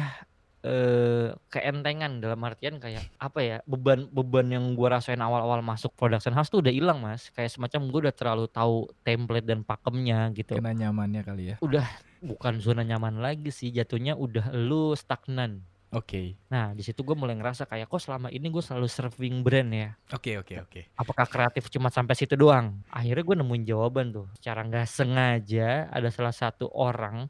eh 0.61 1.33
keentengan 1.49 2.21
dalam 2.21 2.37
artian 2.45 2.77
kayak 2.77 3.01
apa 3.17 3.39
ya 3.41 3.57
beban 3.65 4.05
beban 4.13 4.45
yang 4.45 4.77
gue 4.77 4.85
rasain 4.85 5.17
awal-awal 5.17 5.57
masuk 5.65 5.89
production 5.97 6.37
house 6.37 6.53
tuh 6.53 6.61
udah 6.61 6.69
hilang 6.69 7.01
mas 7.01 7.33
kayak 7.33 7.49
semacam 7.49 7.89
gue 7.89 7.99
udah 8.05 8.13
terlalu 8.13 8.45
tahu 8.45 8.75
template 9.01 9.49
dan 9.49 9.65
pakemnya 9.65 10.29
gitu 10.37 10.53
Kena 10.53 10.77
nyamannya 10.77 11.21
kali 11.25 11.43
ya. 11.49 11.55
udah 11.65 11.81
bukan 12.21 12.61
zona 12.61 12.85
nyaman 12.85 13.17
lagi 13.17 13.49
sih 13.49 13.73
jatuhnya 13.73 14.13
udah 14.13 14.53
lu 14.53 14.93
stagnan 14.93 15.65
Oke. 15.91 16.39
Nah, 16.47 16.71
di 16.71 16.79
situ 16.87 17.03
gue 17.03 17.15
mulai 17.19 17.35
ngerasa 17.35 17.67
kayak 17.67 17.91
kok 17.91 17.99
selama 17.99 18.31
ini 18.31 18.47
gue 18.47 18.63
selalu 18.63 18.87
serving 18.87 19.43
brand 19.43 19.67
ya. 19.75 19.89
Oke, 20.15 20.39
oke, 20.39 20.55
oke. 20.63 20.81
Apakah 20.95 21.27
kreatif 21.27 21.67
cuma 21.67 21.91
sampai 21.91 22.15
situ 22.15 22.39
doang? 22.39 22.79
Akhirnya 22.87 23.27
gue 23.27 23.35
nemuin 23.43 23.63
jawaban 23.67 24.15
tuh. 24.15 24.27
Secara 24.39 24.63
nggak 24.63 24.87
sengaja 24.87 25.91
ada 25.91 26.07
salah 26.07 26.31
satu 26.31 26.71
orang 26.71 27.27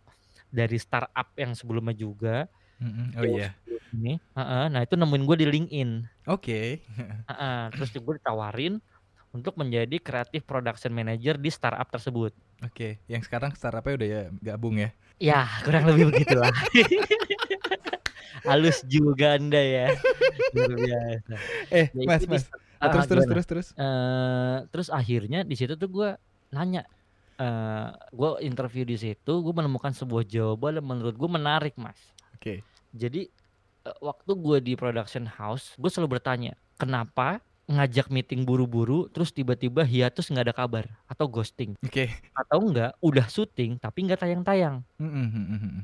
dari 0.53 0.77
startup 0.77 1.33
yang 1.33 1.57
sebelumnya 1.57 1.97
juga. 1.97 2.45
Mm-mm. 2.77 3.17
Oh 3.17 3.25
iya. 3.25 3.57
Ini, 3.97 4.21
Heeh, 4.21 4.63
nah 4.69 4.81
itu 4.85 4.93
nemuin 4.93 5.23
gue 5.25 5.37
di 5.41 5.47
LinkedIn. 5.49 5.89
Oke. 6.29 6.85
Heeh, 7.33 7.61
terus 7.73 7.89
gue 7.97 8.13
ditawarin 8.21 8.77
untuk 9.33 9.57
menjadi 9.57 9.97
kreatif 9.97 10.45
production 10.45 10.93
manager 10.93 11.33
di 11.41 11.49
startup 11.49 11.89
tersebut. 11.89 12.29
Oke. 12.61 13.01
Yang 13.09 13.25
sekarang 13.25 13.57
startupnya 13.57 13.93
udah 13.97 14.07
ya 14.07 14.23
gabung 14.37 14.77
ya. 14.77 14.93
Ya, 15.17 15.49
kurang 15.65 15.89
lebih 15.89 16.13
begitulah. 16.13 16.53
Halus 18.43 18.81
juga 18.85 19.35
anda 19.35 19.57
ya. 19.57 19.93
Luar 20.51 20.77
biasa. 20.77 21.35
Eh, 21.69 21.85
Ya, 21.91 22.05
Mas, 22.05 22.19
di 22.19 22.27
Mas. 22.27 22.43
sta- 22.45 22.59
Ah, 22.77 22.89
terus 22.89 23.05
terus 23.05 23.25
terus 23.25 23.45
terus. 23.45 23.67
Eh, 23.73 24.57
terus 24.69 24.87
akhirnya 24.89 25.41
di 25.41 25.53
situ 25.53 25.75
tuh 25.75 25.85
gue 25.85 26.09
nanya, 26.49 26.81
eh 27.37 27.89
gue 28.09 28.29
interview 28.41 28.81
di 28.83 28.97
situ, 28.97 29.33
gue 29.37 29.53
menemukan 29.53 29.91
sebuah 29.91 30.25
jawaban 30.25 30.81
yang 30.81 30.87
menurut 30.87 31.13
gue 31.13 31.29
menarik, 31.29 31.77
mas. 31.77 31.97
Oke. 32.33 32.65
Jadi 32.89 33.29
eh, 33.81 33.97
waktu 33.99 34.31
gue 34.33 34.57
di 34.59 34.73
production 34.73 35.29
house, 35.29 35.77
gue 35.77 35.87
selalu 35.87 36.17
bertanya, 36.17 36.53
kenapa 36.75 37.37
ngajak 37.65 38.09
meeting 38.09 38.43
buru-buru, 38.43 39.07
terus 39.07 39.29
tiba-tiba 39.29 39.85
hiatus 39.85 40.27
nggak 40.27 40.49
ada 40.49 40.55
kabar 40.57 40.85
atau 41.05 41.29
ghosting, 41.29 41.77
Oke. 41.79 42.09
atau 42.33 42.57
enggak 42.59 42.91
udah 42.99 43.25
syuting 43.25 43.77
tapi 43.77 44.03
nggak 44.03 44.19
tayang-tayang. 44.19 44.81
Mm-mm, 44.99 45.27
mm-mm. 45.29 45.75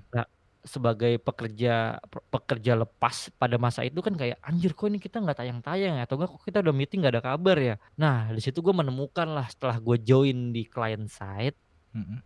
Sebagai 0.67 1.17
pekerja 1.19 1.97
pe- 2.11 2.25
pekerja 2.33 2.77
lepas 2.77 3.31
pada 3.41 3.55
masa 3.57 3.81
itu 3.87 3.99
kan 4.05 4.13
kayak 4.15 4.37
anjir 4.43 4.71
kok 4.77 4.87
ini 4.91 4.99
kita 5.01 5.17
nggak 5.23 5.37
tayang-tayang 5.41 5.99
ya? 5.99 6.03
Atau 6.05 6.15
enggak 6.19 6.31
kok 6.35 6.43
kita 6.47 6.57
udah 6.63 6.75
meeting 6.75 6.99
nggak 7.03 7.15
ada 7.19 7.23
kabar 7.33 7.57
ya? 7.59 7.75
Nah 7.99 8.29
di 8.35 8.41
situ 8.43 8.59
gue 8.61 8.75
menemukan 8.75 9.27
lah 9.31 9.47
setelah 9.49 9.77
gue 9.81 9.97
join 10.03 10.51
di 10.55 10.63
client 10.67 11.07
side 11.09 11.57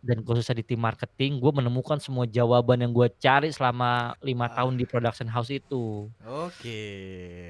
Dan 0.02 0.24
khususnya 0.24 0.58
di 0.58 0.66
tim 0.66 0.80
marketing 0.80 1.38
gue 1.38 1.52
menemukan 1.54 1.98
semua 1.98 2.26
jawaban 2.26 2.82
yang 2.82 2.92
gue 2.92 3.08
cari 3.18 3.50
selama 3.50 4.18
lima 4.20 4.50
tahun 4.50 4.76
di 4.76 4.84
production 4.84 5.30
house 5.30 5.50
itu 5.50 6.10
Oke. 6.26 6.82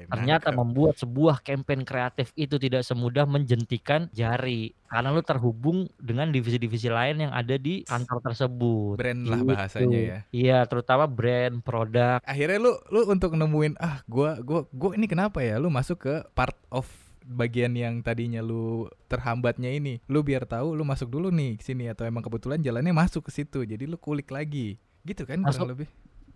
ternyata 0.06 0.50
nangkep. 0.50 0.60
membuat 0.60 0.94
sebuah 0.98 1.40
campaign 1.40 1.82
kreatif 1.82 2.30
itu 2.34 2.56
tidak 2.56 2.84
semudah 2.84 3.24
menjentikan 3.24 4.06
jari 4.12 4.76
karena 4.86 5.08
lu 5.08 5.24
terhubung 5.24 5.88
dengan 5.96 6.28
divisi-divisi 6.28 6.92
lain 6.92 7.24
yang 7.24 7.32
ada 7.32 7.56
di 7.56 7.80
kantor 7.82 8.20
tersebut 8.22 8.94
brand 9.00 9.22
lah 9.24 9.40
Gitu. 9.40 9.48
bahasanya 9.48 9.98
ya. 9.98 10.18
iya 10.30 10.58
terutama 10.68 11.08
brand 11.08 11.64
produk 11.64 12.20
Akhirnya 12.22 12.60
lu 12.60 12.72
lu 12.92 13.08
untuk 13.08 13.32
nemuin 13.32 13.80
ah 13.80 14.04
gua 14.04 14.36
gua 14.38 14.68
gua 14.70 14.92
ini 14.94 15.08
kenapa 15.08 15.40
ya? 15.40 15.56
Lu 15.56 15.72
masuk 15.72 16.04
ke 16.04 16.14
part 16.36 16.54
of 16.68 16.86
bagian 17.26 17.72
yang 17.76 18.00
tadinya 18.02 18.40
lu 18.44 18.86
terhambatnya 19.08 19.70
ini. 19.72 20.00
Lu 20.10 20.22
biar 20.24 20.44
tahu 20.48 20.74
lu 20.74 20.82
masuk 20.86 21.08
dulu 21.10 21.28
nih 21.32 21.56
ke 21.58 21.64
sini 21.64 21.88
atau 21.90 22.04
emang 22.06 22.22
kebetulan 22.24 22.60
jalannya 22.62 22.92
masuk 22.94 23.28
ke 23.28 23.32
situ. 23.34 23.62
Jadi 23.64 23.84
lu 23.86 23.96
kulik 24.00 24.28
lagi. 24.30 24.76
Gitu 25.06 25.22
kan 25.26 25.42
Masuk. 25.42 25.66
kurang 25.66 25.70
lebih. 25.74 25.88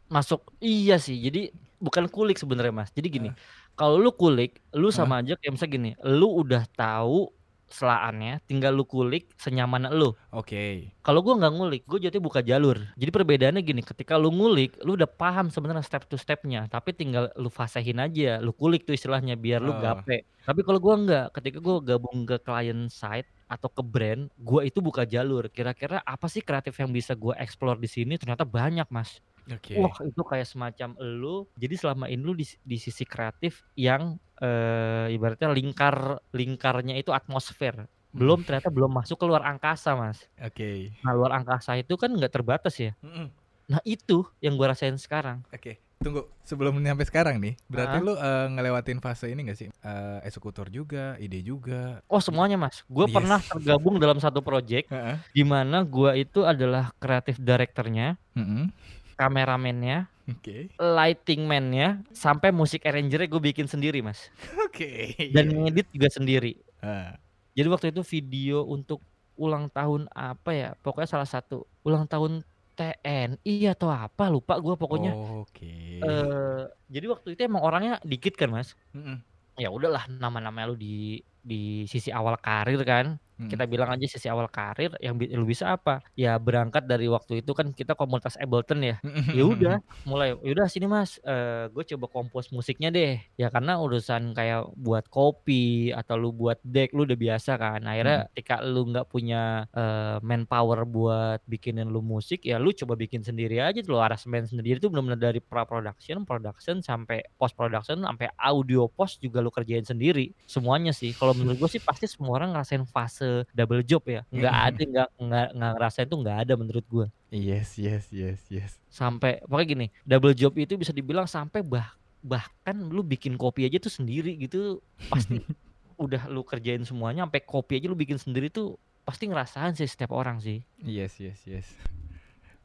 masuk 0.07 0.55
iya 0.63 1.03
sih 1.03 1.19
jadi 1.19 1.51
bukan 1.83 2.07
kulik 2.07 2.39
sebenarnya 2.39 2.71
mas 2.71 2.91
jadi 2.95 3.09
gini 3.11 3.31
kalau 3.75 3.99
lu 3.99 4.15
kulik 4.15 4.63
lu 4.71 4.95
sama 4.95 5.19
aja 5.19 5.35
kayak 5.35 5.59
misalnya 5.59 5.73
gini 5.75 5.91
lu 6.07 6.31
udah 6.47 6.63
tahu 6.79 7.27
selaannya 7.69 8.41
tinggal 8.47 8.73
lu 8.75 8.85
kulik 8.87 9.31
senyaman 9.37 9.91
lu 9.91 10.15
Oke. 10.31 10.95
kalau 11.03 11.21
gua 11.23 11.35
nggak 11.39 11.53
ngulik 11.55 11.83
gue 11.87 11.99
jadi 12.07 12.19
buka 12.19 12.41
jalur 12.43 12.79
jadi 12.99 13.11
perbedaannya 13.11 13.63
gini 13.63 13.83
ketika 13.83 14.15
lu 14.19 14.31
ngulik 14.31 14.79
lu 14.87 14.95
udah 14.99 15.07
paham 15.11 15.51
sebenarnya 15.51 15.83
step 15.87 16.07
to 16.11 16.17
stepnya 16.19 16.67
tapi 16.71 16.95
tinggal 16.95 17.31
lu 17.39 17.51
fasehin 17.51 17.99
aja 18.03 18.39
lu 18.43 18.51
kulik 18.55 18.87
tuh 18.87 18.95
istilahnya 18.99 19.35
biar 19.39 19.61
lu 19.63 19.75
Oh. 19.77 19.81
gape 19.83 20.25
tapi 20.47 20.61
kalau 20.63 20.79
gua 20.79 20.95
nggak 20.99 21.25
ketika 21.37 21.59
gua 21.59 21.83
gabung 21.83 22.23
ke 22.25 22.39
client 22.43 22.89
side 22.91 23.27
atau 23.47 23.69
ke 23.71 23.83
brand 23.83 24.27
gua 24.39 24.67
itu 24.67 24.83
buka 24.83 25.07
jalur 25.07 25.47
kira-kira 25.51 26.03
apa 26.03 26.27
sih 26.27 26.43
kreatif 26.43 26.75
yang 26.83 26.91
bisa 26.91 27.15
gua 27.15 27.39
explore 27.39 27.79
di 27.79 27.87
sini 27.91 28.19
ternyata 28.19 28.43
banyak 28.43 28.87
mas 28.91 29.23
Oke. 29.47 29.79
Wah 29.79 29.95
itu 30.03 30.23
kayak 30.27 30.43
semacam 30.51 30.99
elu. 30.99 31.47
Jadi 31.55 31.75
selama 31.79 32.11
ini 32.11 32.19
lu 32.19 32.35
di, 32.35 32.43
di 32.67 32.77
sisi 32.83 33.07
kreatif 33.07 33.63
yang 33.79 34.19
eh, 34.43 35.07
ibaratnya 35.15 35.55
lingkar 35.55 36.19
lingkarnya 36.35 36.99
itu 36.99 37.15
atmosfer. 37.15 37.87
Belum 38.11 38.43
ternyata 38.43 38.75
belum 38.75 38.91
masuk 38.91 39.15
ke 39.23 39.25
luar 39.29 39.47
angkasa 39.47 39.95
mas. 39.95 40.27
Oke. 40.43 40.91
Nah 41.07 41.15
luar 41.15 41.39
angkasa 41.39 41.79
itu 41.79 41.95
kan 41.95 42.11
nggak 42.11 42.35
terbatas 42.35 42.75
ya. 42.83 42.99
Mm-mm. 43.07 43.31
Nah 43.71 43.81
itu 43.87 44.27
yang 44.43 44.59
gua 44.59 44.75
rasain 44.75 44.99
sekarang. 44.99 45.47
Oke. 45.55 45.86
Tunggu, 45.97 46.29
sebelum 46.45 46.77
nyampe 46.77 47.09
sekarang 47.09 47.41
nih, 47.41 47.57
berarti 47.73 47.97
Ah. 47.99 48.05
lu 48.05 48.13
eh, 48.15 48.47
ngelewatin 48.53 49.01
fase 49.01 49.33
ini 49.33 49.49
gak 49.49 49.57
sih? 49.57 49.69
Eh, 49.73 50.19
eksekutor 50.29 50.69
juga, 50.69 51.17
ide 51.17 51.41
juga. 51.41 52.05
Oh 52.07 52.21
semuanya 52.21 52.61
mas. 52.61 52.85
Gue 52.85 53.09
Yes. 53.09 53.17
pernah 53.17 53.41
tergabung 53.41 53.97
dalam 53.97 54.21
satu 54.21 54.45
project 54.45 54.93
Heeh. 54.93 55.17
di 55.33 55.43
mana 55.43 55.89
gua 55.89 56.13
itu 56.13 56.45
adalah 56.45 56.93
kreatif 57.01 57.41
directornya, 57.41 58.21
Mm-mm. 58.37 58.69
kameramennya, 59.17 60.05
Oke. 60.29 60.69
lighting 60.77 61.49
man-nya, 61.49 62.05
sampai 62.13 62.53
musik 62.53 62.85
arrangernya 62.85 63.33
gue 63.33 63.41
bikin 63.41 63.65
sendiri 63.65 64.05
mas. 64.05 64.29
Oke. 64.69 65.17
Dan 65.33 65.49
iya. 65.49 65.57
ngedit 65.65 65.89
juga 65.97 66.09
sendiri. 66.13 66.61
Ah. 66.85 67.17
Jadi 67.57 67.69
waktu 67.73 67.87
itu 67.89 68.05
video 68.05 68.69
untuk 68.69 69.01
ulang 69.41 69.73
tahun 69.73 70.13
apa 70.13 70.51
ya? 70.53 70.71
Pokoknya 70.85 71.09
salah 71.09 71.25
satu 71.29 71.65
ulang 71.81 72.05
tahun 72.05 72.45
TNI 72.77 73.73
atau 73.73 73.89
apa 73.89 74.29
lupa 74.29 74.61
gua 74.61 74.77
pokoknya. 74.77 75.17
Oke. 75.41 76.05
Eh 76.05 76.63
jadi 76.93 77.07
waktu 77.09 77.35
itu 77.35 77.41
emang 77.49 77.65
orangnya 77.65 77.97
dikit 78.05 78.37
kan 78.37 78.53
mas. 78.53 78.77
Mm-mm. 78.93 79.19
ya 79.57 79.73
udahlah 79.73 80.05
nama-nama 80.13 80.69
lu 80.69 80.77
di 80.77 81.25
di 81.41 81.89
sisi 81.89 82.13
awal 82.13 82.37
karir 82.37 82.85
kan, 82.85 83.17
Mhm. 83.39 83.51
kita 83.51 83.69
bilang 83.71 83.93
aja 83.95 84.07
sisi 84.09 84.27
awal 84.33 84.49
karir 84.51 84.91
yang 85.05 85.15
lu 85.21 85.47
bisa 85.47 85.77
apa, 85.77 86.03
ya 86.19 86.35
berangkat 86.41 86.89
dari 86.91 87.07
waktu 87.13 87.45
itu 87.45 87.53
kan 87.55 87.71
kita 87.77 87.95
komunitas 87.95 88.35
Ableton 88.41 88.83
ya, 88.83 88.97
ya 89.31 89.45
udah 89.47 89.79
mulai, 90.07 90.35
"Ya 90.43 90.51
udah 90.55 90.67
sini 90.71 90.87
Mas, 90.91 91.19
eee, 91.23 91.67
gue 91.75 91.85
coba 91.95 92.07
compose 92.11 92.51
musiknya 92.55 92.91
deh." 92.95 93.19
Ya 93.39 93.51
karena 93.51 93.79
urusan 93.83 94.35
kayak 94.39 94.71
buat 94.79 95.07
kopi 95.11 95.91
atau 95.95 96.15
lu 96.19 96.31
buat 96.35 96.59
deck 96.63 96.95
lu 96.95 97.03
udah 97.07 97.19
biasa 97.19 97.59
kan, 97.59 97.83
akhirnya 97.87 98.23
Mhm. 98.23 98.27
ketika 98.35 98.63
lu 98.63 98.87
nggak 98.91 99.07
punya, 99.11 99.67
eee, 99.75 100.19
manpower 100.23 100.87
buat 100.87 101.43
bikinin 101.51 101.91
lu 101.91 102.01
musik, 102.07 102.43
ya 102.47 102.59
lu 102.63 102.71
coba 102.75 102.95
bikin 102.99 103.23
sendiri 103.27 103.59
aja 103.63 103.79
tuh, 103.83 103.99
aransemen 103.99 104.47
sendiri 104.47 104.79
itu 104.79 104.87
bener-bener 104.91 105.19
dari 105.19 105.41
pra-production, 105.43 106.23
production, 106.27 106.79
sampai 106.87 107.23
post 107.39 107.55
production, 107.59 108.03
sampai 108.07 108.31
audio 108.39 108.87
post 108.91 109.19
juga 109.23 109.43
lu 109.43 109.51
kerjain 109.51 109.83
sendiri, 109.87 110.31
semuanya 110.47 110.95
sih. 110.95 111.11
Kalau 111.19 111.35
menurut 111.35 111.67
gue 111.67 111.71
sih 111.79 111.83
pasti 111.83 112.07
semua 112.07 112.39
orang 112.39 112.55
ngerasain 112.55 112.87
fase 112.91 113.26
double 113.53 113.83
job 113.85 114.03
ya, 114.07 114.23
nggak 114.33 114.55
ada 114.55 114.83
nggak 114.83 115.09
nggak 115.19 115.49
nggak 115.57 115.73
ngerasain 115.79 116.09
tuh 116.09 116.19
nggak 116.23 116.39
ada 116.47 116.53
menurut 116.55 116.87
gue. 116.87 117.07
Yes 117.31 117.77
yes 117.77 118.09
yes 118.15 118.41
yes. 118.49 118.73
Sampai 118.89 119.43
pokoknya 119.45 119.67
gini, 119.67 119.87
double 120.07 120.35
job 120.35 120.55
itu 120.57 120.79
bisa 120.79 120.93
dibilang 120.95 121.29
sampai 121.29 121.61
bah 121.61 121.95
bahkan 122.27 122.75
lu 122.75 123.07
bikin 123.07 123.39
kopi 123.39 123.67
aja 123.71 123.79
tuh 123.79 123.93
sendiri 123.93 124.35
gitu, 124.35 124.83
pasti 125.11 125.39
udah 126.05 126.27
lu 126.27 126.43
kerjain 126.43 126.83
semuanya, 126.83 127.27
sampai 127.27 127.43
kopi 127.43 127.79
aja 127.79 127.87
lu 127.87 127.99
bikin 127.99 128.19
sendiri 128.19 128.51
tuh 128.51 128.77
pasti 129.07 129.31
ngerasain 129.31 129.79
sih 129.79 129.87
setiap 129.87 130.11
orang 130.11 130.43
sih. 130.43 130.67
Yes 130.83 131.23
yes 131.23 131.39
yes. 131.47 131.67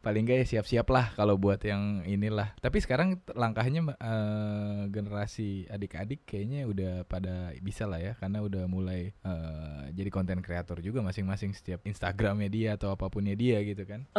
Paling 0.02 0.26
nggak 0.26 0.38
ya 0.42 0.46
siap-siap 0.58 0.90
lah 0.90 1.14
kalau 1.14 1.38
buat 1.38 1.62
yang 1.62 2.02
inilah. 2.10 2.58
Tapi 2.58 2.82
sekarang 2.82 3.22
langkahnya 3.38 3.86
eee, 4.02 4.90
generasi 4.90 5.70
adik-adik 5.70 6.26
kayaknya 6.26 6.66
udah 6.66 6.92
pada 7.06 7.54
bisa 7.62 7.86
lah 7.86 8.02
ya, 8.02 8.18
karena 8.18 8.42
udah 8.42 8.66
mulai, 8.66 9.14
eee, 9.14 9.94
jadi 9.94 10.10
konten 10.10 10.42
kreator 10.42 10.82
juga 10.82 11.06
masing-masing 11.06 11.54
setiap 11.54 11.86
Instagram-nya 11.86 12.50
dia 12.50 12.70
atau 12.82 12.90
apa 12.98 13.14
punnya 13.14 13.38
dia 13.38 13.62
gitu 13.62 13.86
kan. 13.86 14.10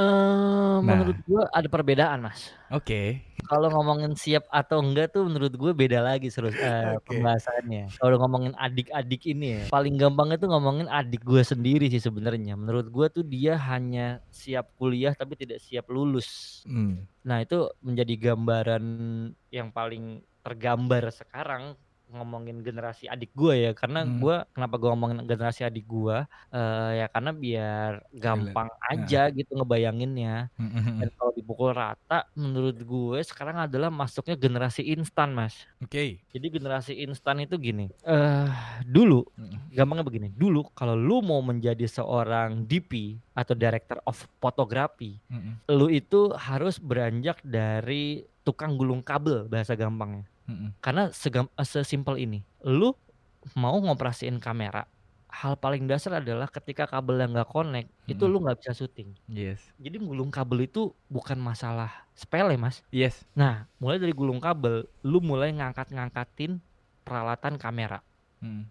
Menurut 0.82 1.14
Nah. 1.14 1.22
gue 1.24 1.42
ada 1.54 1.68
perbedaan 1.70 2.20
Mas. 2.26 2.52
Oke. 2.70 3.22
Kalau 3.48 3.72
ngomongin 3.72 4.12
siap 4.18 4.44
atau 4.52 4.78
enggak 4.84 5.16
tuh 5.16 5.24
menurut 5.24 5.54
gue 5.56 5.72
beda 5.72 6.04
lagi 6.04 6.28
seru 6.28 6.52
eee, 6.52 6.94
Oke. 7.00 7.08
pembahasannya. 7.08 7.96
Kalau 7.96 8.20
ngomongin 8.20 8.52
adik-adik 8.60 9.22
ini 9.32 9.46
ya, 9.64 9.64
paling 9.72 9.96
gampang 9.96 10.28
itu 10.36 10.44
ngomongin 10.44 10.84
adik 10.92 11.24
gue 11.24 11.40
sendiri 11.40 11.88
sih 11.88 11.98
sebenarnya. 12.04 12.52
Menurut 12.60 12.92
gue 12.92 13.06
tuh 13.08 13.24
dia 13.24 13.56
hanya 13.56 14.20
siap 14.28 14.68
kuliah 14.76 15.16
tapi 15.16 15.32
tidak 15.40 15.56
siap 15.64 15.71
lulus. 15.88 16.60
Mmm. 16.68 17.08
Nah 17.24 17.38
itu 17.40 17.72
menjadi 17.80 18.14
gambaran 18.32 18.84
yang 19.48 19.72
paling 19.72 20.20
tergambar 20.42 21.08
sekarang 21.14 21.78
ngomongin 22.14 22.60
generasi 22.66 23.04
adik 23.10 23.30
gue 23.36 23.54
ya, 23.64 23.70
karena 23.76 23.98
Mhm. 24.00 24.12
gue 24.20 24.44
kenapa 24.54 24.74
gue 24.80 24.88
ngomongin 24.92 25.20
generasi 25.30 25.62
adik 25.68 25.84
gue, 25.88 26.16
eee, 26.54 26.90
ya 27.02 27.06
karena 27.14 27.30
biar 27.32 27.90
gampang 28.12 28.68
heeh. 28.92 28.92
aja 28.92 29.28
gitu 29.32 29.50
ngebayanginnya. 29.58 30.52
Mhm 30.58 30.76
mhm. 30.76 30.98
Dan 31.00 31.08
kalau 31.18 31.32
dipukul 31.38 31.72
rata 31.76 32.28
menurut 32.38 32.76
gue 32.82 33.18
sekarang 33.26 33.58
adalah 33.68 33.90
masuknya 33.92 34.36
generasi 34.40 34.82
instan 34.94 35.32
Mas. 35.36 35.66
Oke. 35.80 36.24
Jadi 36.34 36.46
generasi 36.52 36.92
instan 37.04 37.42
itu 37.44 37.56
gini, 37.60 37.92
eee, 38.06 38.48
dulu 38.88 39.24
gampangnya 39.72 40.04
begini, 40.06 40.28
dulu 40.32 40.66
kalau 40.76 40.96
lu 40.98 41.20
mau 41.24 41.40
menjadi 41.44 41.84
seorang 41.90 42.64
DP 42.68 43.20
atau 43.36 43.54
director 43.56 44.00
of 44.08 44.16
photography, 44.42 45.20
Mhm. 45.30 45.62
lu 45.70 45.88
itu 45.92 46.32
harus 46.36 46.80
beranjak 46.82 47.40
dari 47.44 48.24
tukang 48.46 48.76
gulung 48.80 49.04
kabel 49.04 49.46
bahasa 49.52 49.76
gampangnya. 49.78 50.31
Karena 50.82 51.08
segam 51.14 51.46
eee, 51.54 51.66
sesimpel 51.66 52.18
ini, 52.18 52.42
lu 52.66 52.92
mau 53.58 53.74
ngoperasiin 53.78 54.38
kamera, 54.38 54.86
hal 55.32 55.56
paling 55.56 55.88
dasar 55.88 56.20
adalah 56.20 56.46
ketika 56.46 56.84
kabelnya 56.86 57.26
nggak 57.30 57.48
connect, 57.50 57.88
itu 58.06 58.22
Mhm. 58.26 58.30
lu 58.30 58.38
nggak 58.44 58.58
bisa 58.62 58.72
syuting. 58.76 59.16
Yes. 59.30 59.64
Jadi 59.80 59.96
gulung 60.02 60.28
kabel 60.28 60.68
itu 60.68 60.92
bukan 61.08 61.40
masalah 61.40 62.06
sepele 62.12 62.54
Mas. 62.60 62.84
Yes. 62.92 63.24
Nah, 63.32 63.66
mulai 63.80 63.96
dari 63.98 64.12
gulung 64.12 64.38
kabel, 64.42 64.84
lu 65.02 65.18
mulai 65.24 65.50
ngangkat-ngangkatin 65.56 66.60
peralatan 67.02 67.56
kamera. 67.56 68.04
Mhm. 68.44 68.68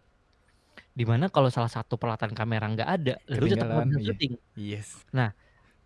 Di 0.92 1.04
mana 1.08 1.32
kalau 1.32 1.48
salah 1.52 1.72
satu 1.72 1.96
peralatan 1.96 2.36
kamera 2.36 2.68
nggak 2.68 2.90
ada, 2.90 3.14
lu 3.28 3.48
tetep 3.48 3.68
nggak 3.68 3.88
bisa 3.88 4.00
iya. 4.00 4.08
syuting. 4.12 4.34
Yes. 4.56 4.88
Nah, 5.12 5.32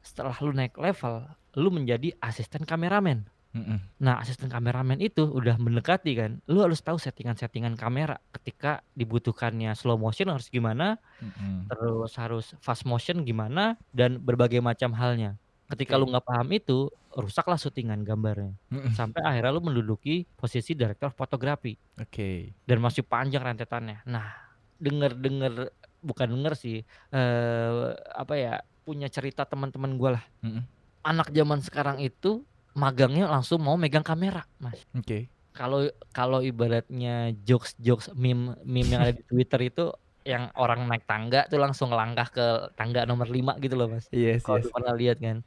setelah 0.02 0.36
lu 0.42 0.52
naik 0.54 0.78
level, 0.78 1.26
lu 1.58 1.70
menjadi 1.74 2.14
asisten 2.22 2.66
kameramen. 2.68 3.26
Mhm. 3.56 4.04
Nah, 4.04 4.20
asisten 4.20 4.52
kameramen 4.52 5.00
itu 5.00 5.24
udah 5.24 5.56
mendekati 5.56 6.12
kan, 6.20 6.44
lu 6.52 6.60
harus 6.60 6.84
tahu 6.84 7.00
settingan-settingan 7.00 7.80
kamera 7.80 8.20
ketika 8.36 8.84
dibutuhkannya 9.00 9.72
slow 9.80 9.96
motion 9.96 10.28
harus 10.28 10.52
gimana, 10.52 11.00
Mhm. 11.24 11.72
terus 11.72 12.12
harus 12.20 12.46
fast 12.60 12.84
motion 12.84 13.24
gimana, 13.24 13.80
dan 13.96 14.20
berbagai 14.20 14.60
macam 14.60 14.92
halnya. 15.00 15.40
Ketika 15.72 15.96
lu 15.96 16.06
Oke. 16.06 16.12
nggak 16.12 16.28
paham 16.28 16.50
itu, 16.52 16.92
rusaklah 17.16 17.56
syutingan 17.58 18.04
gambarnya. 18.04 18.60
Mhm. 18.72 18.92
Sampai 18.92 19.24
akhirnya 19.24 19.56
lu 19.56 19.64
menduduki 19.64 20.28
posisi 20.36 20.76
director 20.76 21.10
fotografi. 21.16 21.80
Oke. 22.00 22.56
Dan 22.68 22.84
masih 22.84 23.08
panjang 23.08 23.42
rentetannya. 23.46 24.04
Nah, 24.10 24.36
denger-denger 24.82 25.72
bukan 26.04 26.28
denger 26.36 26.54
sih, 26.60 26.78
eee, 27.14 27.86
apa 28.14 28.34
ya, 28.38 28.54
punya 28.86 29.08
cerita 29.10 29.48
teman-teman 29.48 29.96
gua 29.98 30.12
lah. 30.20 30.26
Mhm. 30.44 30.64
Anak 31.06 31.30
zaman 31.34 31.62
sekarang 31.62 31.98
itu 32.02 32.46
magangnya 32.76 33.26
langsung 33.32 33.60
mau 33.66 33.76
megang 33.80 34.04
kamera, 34.06 34.44
Mas. 34.60 34.84
Oke. 34.94 35.30
Kalau 35.56 35.88
kalau 36.16 36.40
ibaratnya 36.44 37.32
jokes-jokes 37.48 38.12
meme 38.16 38.56
meme 38.68 38.90
yang 38.96 39.02
ada 39.08 39.14
di 39.16 39.24
Twitter 39.28 39.62
itu 39.72 39.84
yang 40.26 40.50
orang 40.58 40.90
naik 40.90 41.06
tangga 41.08 41.46
tuh 41.52 41.60
langsung 41.62 41.94
ngelangkah 41.94 42.28
ke 42.34 42.46
tangga 42.80 43.06
nomor 43.10 43.28
5 43.30 43.56
gitu 43.64 43.76
loh, 43.80 43.88
Mas. 43.94 44.10
Yes 44.12 44.46
Kalau 44.46 44.58
yes. 44.58 44.74
pernah 44.74 44.94
lihat 44.98 45.18
kan. 45.24 45.38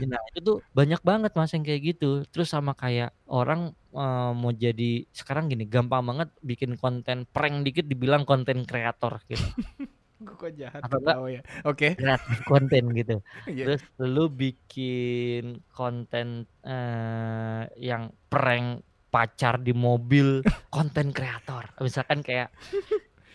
Nah, 0.00 0.20
itu 0.32 0.40
tuh 0.42 0.56
banyak 0.74 1.00
banget 1.04 1.32
Mas 1.38 1.52
yang 1.54 1.64
kayak 1.66 1.82
gitu. 1.96 2.06
Terus 2.32 2.48
sama 2.54 2.72
kayak 2.78 3.12
orang, 3.28 3.74
eee, 3.94 4.30
mau 4.38 4.52
jadi 4.54 5.04
sekarang 5.12 5.50
gini, 5.52 5.64
gampang 5.68 6.02
banget 6.08 6.28
bikin 6.44 6.74
konten 6.80 7.26
prank 7.34 7.62
dikit 7.66 7.86
dibilang 7.90 8.24
konten 8.28 8.64
kreator 8.68 9.20
gitu. 9.28 9.44
Gua 10.20 10.36
kok 10.36 10.52
jahat 10.52 10.84
enggak 10.84 11.16
ketawa 11.16 11.26
ya. 11.32 11.40
Oke. 11.64 11.88
kreatif 11.96 12.38
konten 12.50 12.84
gitu. 12.96 13.16
Iya. 13.48 13.64
Terus 13.64 13.82
lu 14.00 14.24
bikin 14.32 15.60
konten, 15.72 16.48
eee, 16.64 17.62
yang 17.80 18.12
prank 18.32 18.84
pacar 19.12 19.58
di 19.60 19.72
mobil, 19.74 20.40
konten 20.74 21.10
kreator. 21.16 21.64
Misalkan 21.82 22.20
kayak 22.24 22.48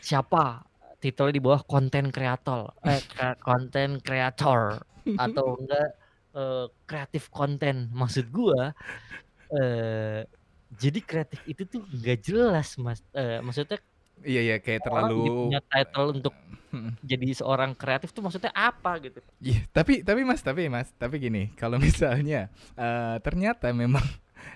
siapa, 0.02 0.64
titelnya 1.02 1.36
di 1.38 1.44
bawah 1.44 1.62
konten 1.68 2.10
kreator, 2.14 2.72
eh, 2.88 3.02
konten 3.44 4.00
kreator 4.02 4.84
atau 5.18 5.46
enggak, 5.62 5.90
eee, 6.38 6.66
kreatif 6.90 7.24
konten. 7.34 7.90
Maksud 7.94 8.30
gua, 8.34 8.74
eee, 9.54 10.26
jadi 10.74 11.00
kreatif 11.06 11.42
itu 11.48 11.64
tuh 11.70 11.82
nggak 11.90 12.20
jelas 12.26 12.76
Mas, 12.82 13.02
eee, 13.16 13.40
maksudnya 13.46 13.80
Iya 14.24 14.40
iya, 14.46 14.56
kayak 14.64 14.82
orang 14.92 15.12
terlalu 15.12 15.16
punya 15.18 15.60
title 15.70 16.08
untuk 16.16 16.34
mhm. 16.74 16.92
jadi 17.04 17.28
seorang 17.40 17.72
kreatif 17.80 18.10
tuh 18.16 18.24
maksudnya 18.26 18.52
apa 18.56 18.92
gitu. 19.06 19.20
Iya, 19.44 19.68
tapi 19.76 20.00
tapi 20.08 20.24
Mas 20.24 20.40
tapi 20.40 20.72
Mas, 20.72 20.96
tapi 20.96 21.20
gini, 21.20 21.52
kalau 21.60 21.76
misalnya, 21.88 22.48
eee, 22.80 23.16
ternyata 23.20 23.76
memang 23.76 24.04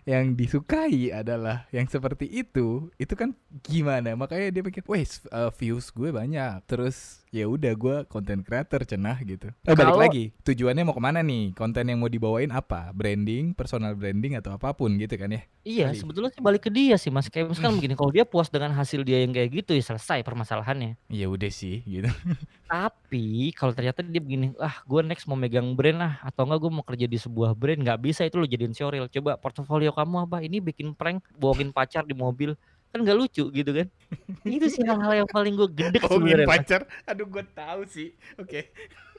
yang 0.07 0.37
disukai 0.39 1.11
adalah 1.11 1.67
yang 1.75 1.87
seperti 1.89 2.25
itu, 2.29 2.87
itu 2.95 3.13
kan 3.19 3.35
gimana? 3.65 4.15
Makanya 4.15 4.47
dia 4.55 4.63
pikir, 4.63 4.83
"Wes, 4.87 5.23
eee, 5.27 5.49
views 5.59 5.91
gue 5.91 6.09
banyak, 6.15 6.63
terus 6.69 7.27
ya 7.29 7.45
udah 7.49 7.73
gue 7.77 7.95
konten 8.09 8.41
creator 8.45 8.81
cenah," 8.85 9.17
gitu. 9.25 9.49
Eh, 9.67 9.75
balik 9.77 9.95
Kalau 9.95 9.99
lagi, 9.99 10.33
tujuannya 10.47 10.83
mau 10.87 10.95
ke 10.97 11.03
mana 11.03 11.19
nih? 11.21 11.53
Konten 11.57 11.85
yang 11.89 11.99
mau 12.01 12.09
dibawain 12.11 12.49
apa? 12.53 12.89
Branding, 12.95 13.53
personal 13.57 13.93
branding 13.97 14.33
atau 14.39 14.55
apa 14.57 14.73
pun 14.73 14.93
gitu 14.97 15.15
kan 15.19 15.29
ya? 15.35 15.41
Iya, 15.67 15.91
Kali. 15.91 15.99
sebetulnya 15.99 16.31
sih 16.31 16.39
balik 16.47 16.61
ke 16.65 16.71
dia 16.71 16.95
sih 16.95 17.11
Mas, 17.11 17.27
kayak 17.27 17.51
misalkan 17.51 17.75
begini, 17.77 17.93
kalau 17.99 18.11
dia 18.15 18.23
puas 18.23 18.47
dengan 18.47 18.71
hasil 18.79 19.03
dia 19.03 19.19
yang 19.23 19.35
kayak 19.35 19.49
gitu, 19.59 19.71
ya 19.75 19.83
selesai 19.83 20.23
permasalahannya. 20.23 20.95
Ya 21.09 21.25
udah 21.25 21.49
sih, 21.49 21.81
gitu. 21.89 22.05
Tapi 22.69 23.49
kalau 23.57 23.73
ternyata 23.73 24.05
dia 24.05 24.21
begini, 24.21 24.53
"Ah, 24.61 24.85
gue 24.85 25.01
next 25.01 25.25
mau 25.25 25.33
megang 25.33 25.73
brand 25.73 26.05
ah, 26.05 26.13
atau 26.21 26.45
enggak 26.45 26.59
gue 26.61 26.71
mau 26.77 26.85
kerja 26.85 27.09
di 27.09 27.17
sebuah 27.17 27.57
brand," 27.57 27.81
nggak 27.81 27.97
bisa 27.97 28.21
itu 28.29 28.37
lu 28.37 28.45
jadiin 28.45 28.77
showreel. 28.77 29.09
Coba 29.09 29.41
portofolio 29.41 29.89
kamu 29.89 30.29
apa? 30.29 30.37
Ini 30.45 30.61
bikin 30.61 30.93
prank 30.93 31.25
bohongin 31.33 31.73
pacar 31.73 32.05
di 32.05 32.13
mobil, 32.13 32.53
kan 32.91 32.99
nggak 33.05 33.17
lucu 33.19 33.43
gitu 33.57 33.71
kan. 33.77 33.87
Itu 34.49 34.65
sih 34.73 34.83
hal-hal 34.89 35.13
yang 35.25 35.29
paling 35.35 35.53
gue 35.59 35.69
gedek 35.79 36.03
Bohongin 36.03 36.07
sebenarnya 36.13 36.47
Mas. 36.55 36.65
pacar, 36.65 36.81
aduh 37.09 37.27
gue 37.27 37.43
tahu 37.55 37.81
sih. 37.89 38.07
Oke. 38.39 38.71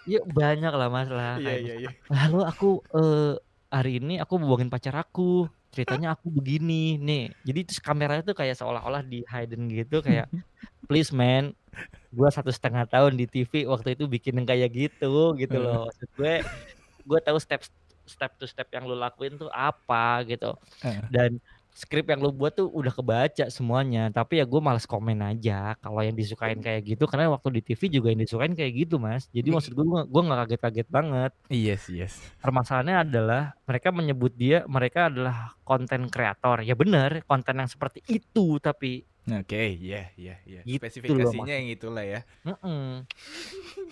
Ya 0.08 0.18
banyak 0.24 0.72
lah 0.72 0.88
Mas 0.88 1.08
lah, 1.12 1.32
Iya 1.38 1.54
iya 1.62 1.74
iya. 1.80 1.90
misalkan, 2.00 2.32
"Lalu 2.32 2.38
aku, 2.50 2.66
eee, 2.96 3.36
hari 3.68 3.90
ini 4.00 4.12
aku 4.22 4.34
bohongin 4.40 4.72
pacar 4.72 4.94
aku, 4.96 5.44
ceritanya 5.74 6.16
aku 6.16 6.32
begini 6.32 6.96
nih." 6.96 7.36
Jadi 7.44 7.58
terus 7.68 7.80
kameranya 7.84 8.22
tuh 8.24 8.36
kayak 8.40 8.56
seolah-olah 8.56 9.04
di-hidden 9.04 9.68
gitu 9.68 10.00
kayak, 10.00 10.26
"Please 10.88 11.10
man, 11.14 11.54
gua 12.14 12.28
1,5 12.34 12.84
tahun 12.92 13.14
di 13.20 13.26
TV 13.32 13.54
waktu 13.72 13.94
itu 13.98 14.04
bikin 14.10 14.34
yang 14.42 14.48
kayak 14.50 14.70
gitu," 14.74 15.36
gitu 15.40 15.56
loh. 15.64 15.88
Maksud 15.90 16.08
gue, 16.18 16.32
gue 17.08 17.20
tahu 17.26 17.38
step 17.42 17.62
step 18.08 18.32
to 18.40 18.46
step 18.50 18.68
yang 18.74 18.84
lu 18.90 18.96
lakuin 18.98 19.36
tuh 19.40 19.50
apa 19.52 20.24
gitu. 20.30 20.56
Dan 21.12 21.38
skrip 21.80 22.12
yang 22.12 22.20
lu 22.20 22.28
buat 22.28 22.52
tuh 22.52 22.68
udah 22.68 22.92
kebaca 22.92 23.48
semuanya, 23.48 24.12
tapi 24.12 24.36
ya 24.36 24.44
gue 24.44 24.60
males 24.60 24.84
komen 24.84 25.16
aja 25.24 25.72
kalau 25.80 26.04
yang 26.04 26.12
disukain 26.12 26.60
kayak 26.60 26.84
gitu 26.84 27.08
karena 27.08 27.32
waktu 27.32 27.56
di 27.56 27.60
TV 27.72 27.80
juga 27.88 28.12
yang 28.12 28.20
disukain 28.20 28.52
kayak 28.52 28.72
gitu, 28.84 29.00
Mas. 29.00 29.32
Jadi 29.32 29.48
maksud 29.48 29.72
gue 29.72 29.84
gue 30.04 30.22
nggak 30.28 30.38
kaget-kaget 30.44 30.88
banget. 30.92 31.32
Yes, 31.48 31.88
yes. 31.88 32.20
Permasalahannya 32.44 32.96
adalah 33.08 33.42
mereka 33.64 33.88
menyebut 33.88 34.36
dia 34.36 34.68
mereka 34.68 35.08
adalah 35.08 35.56
konten 35.64 36.12
kreator. 36.12 36.60
Ya 36.60 36.76
benar, 36.76 37.24
konten 37.24 37.56
yang 37.56 37.70
seperti 37.70 38.04
itu 38.12 38.60
tapi 38.60 39.08
Oke, 39.38 39.78
iya. 39.78 40.10
Gitu 40.16 40.58
loh 40.58 40.78
Spesifikasinya 40.80 41.54
yang 41.54 41.68
itulah 41.70 42.04
ya. 42.04 42.20
Mm-mm. 42.42 43.06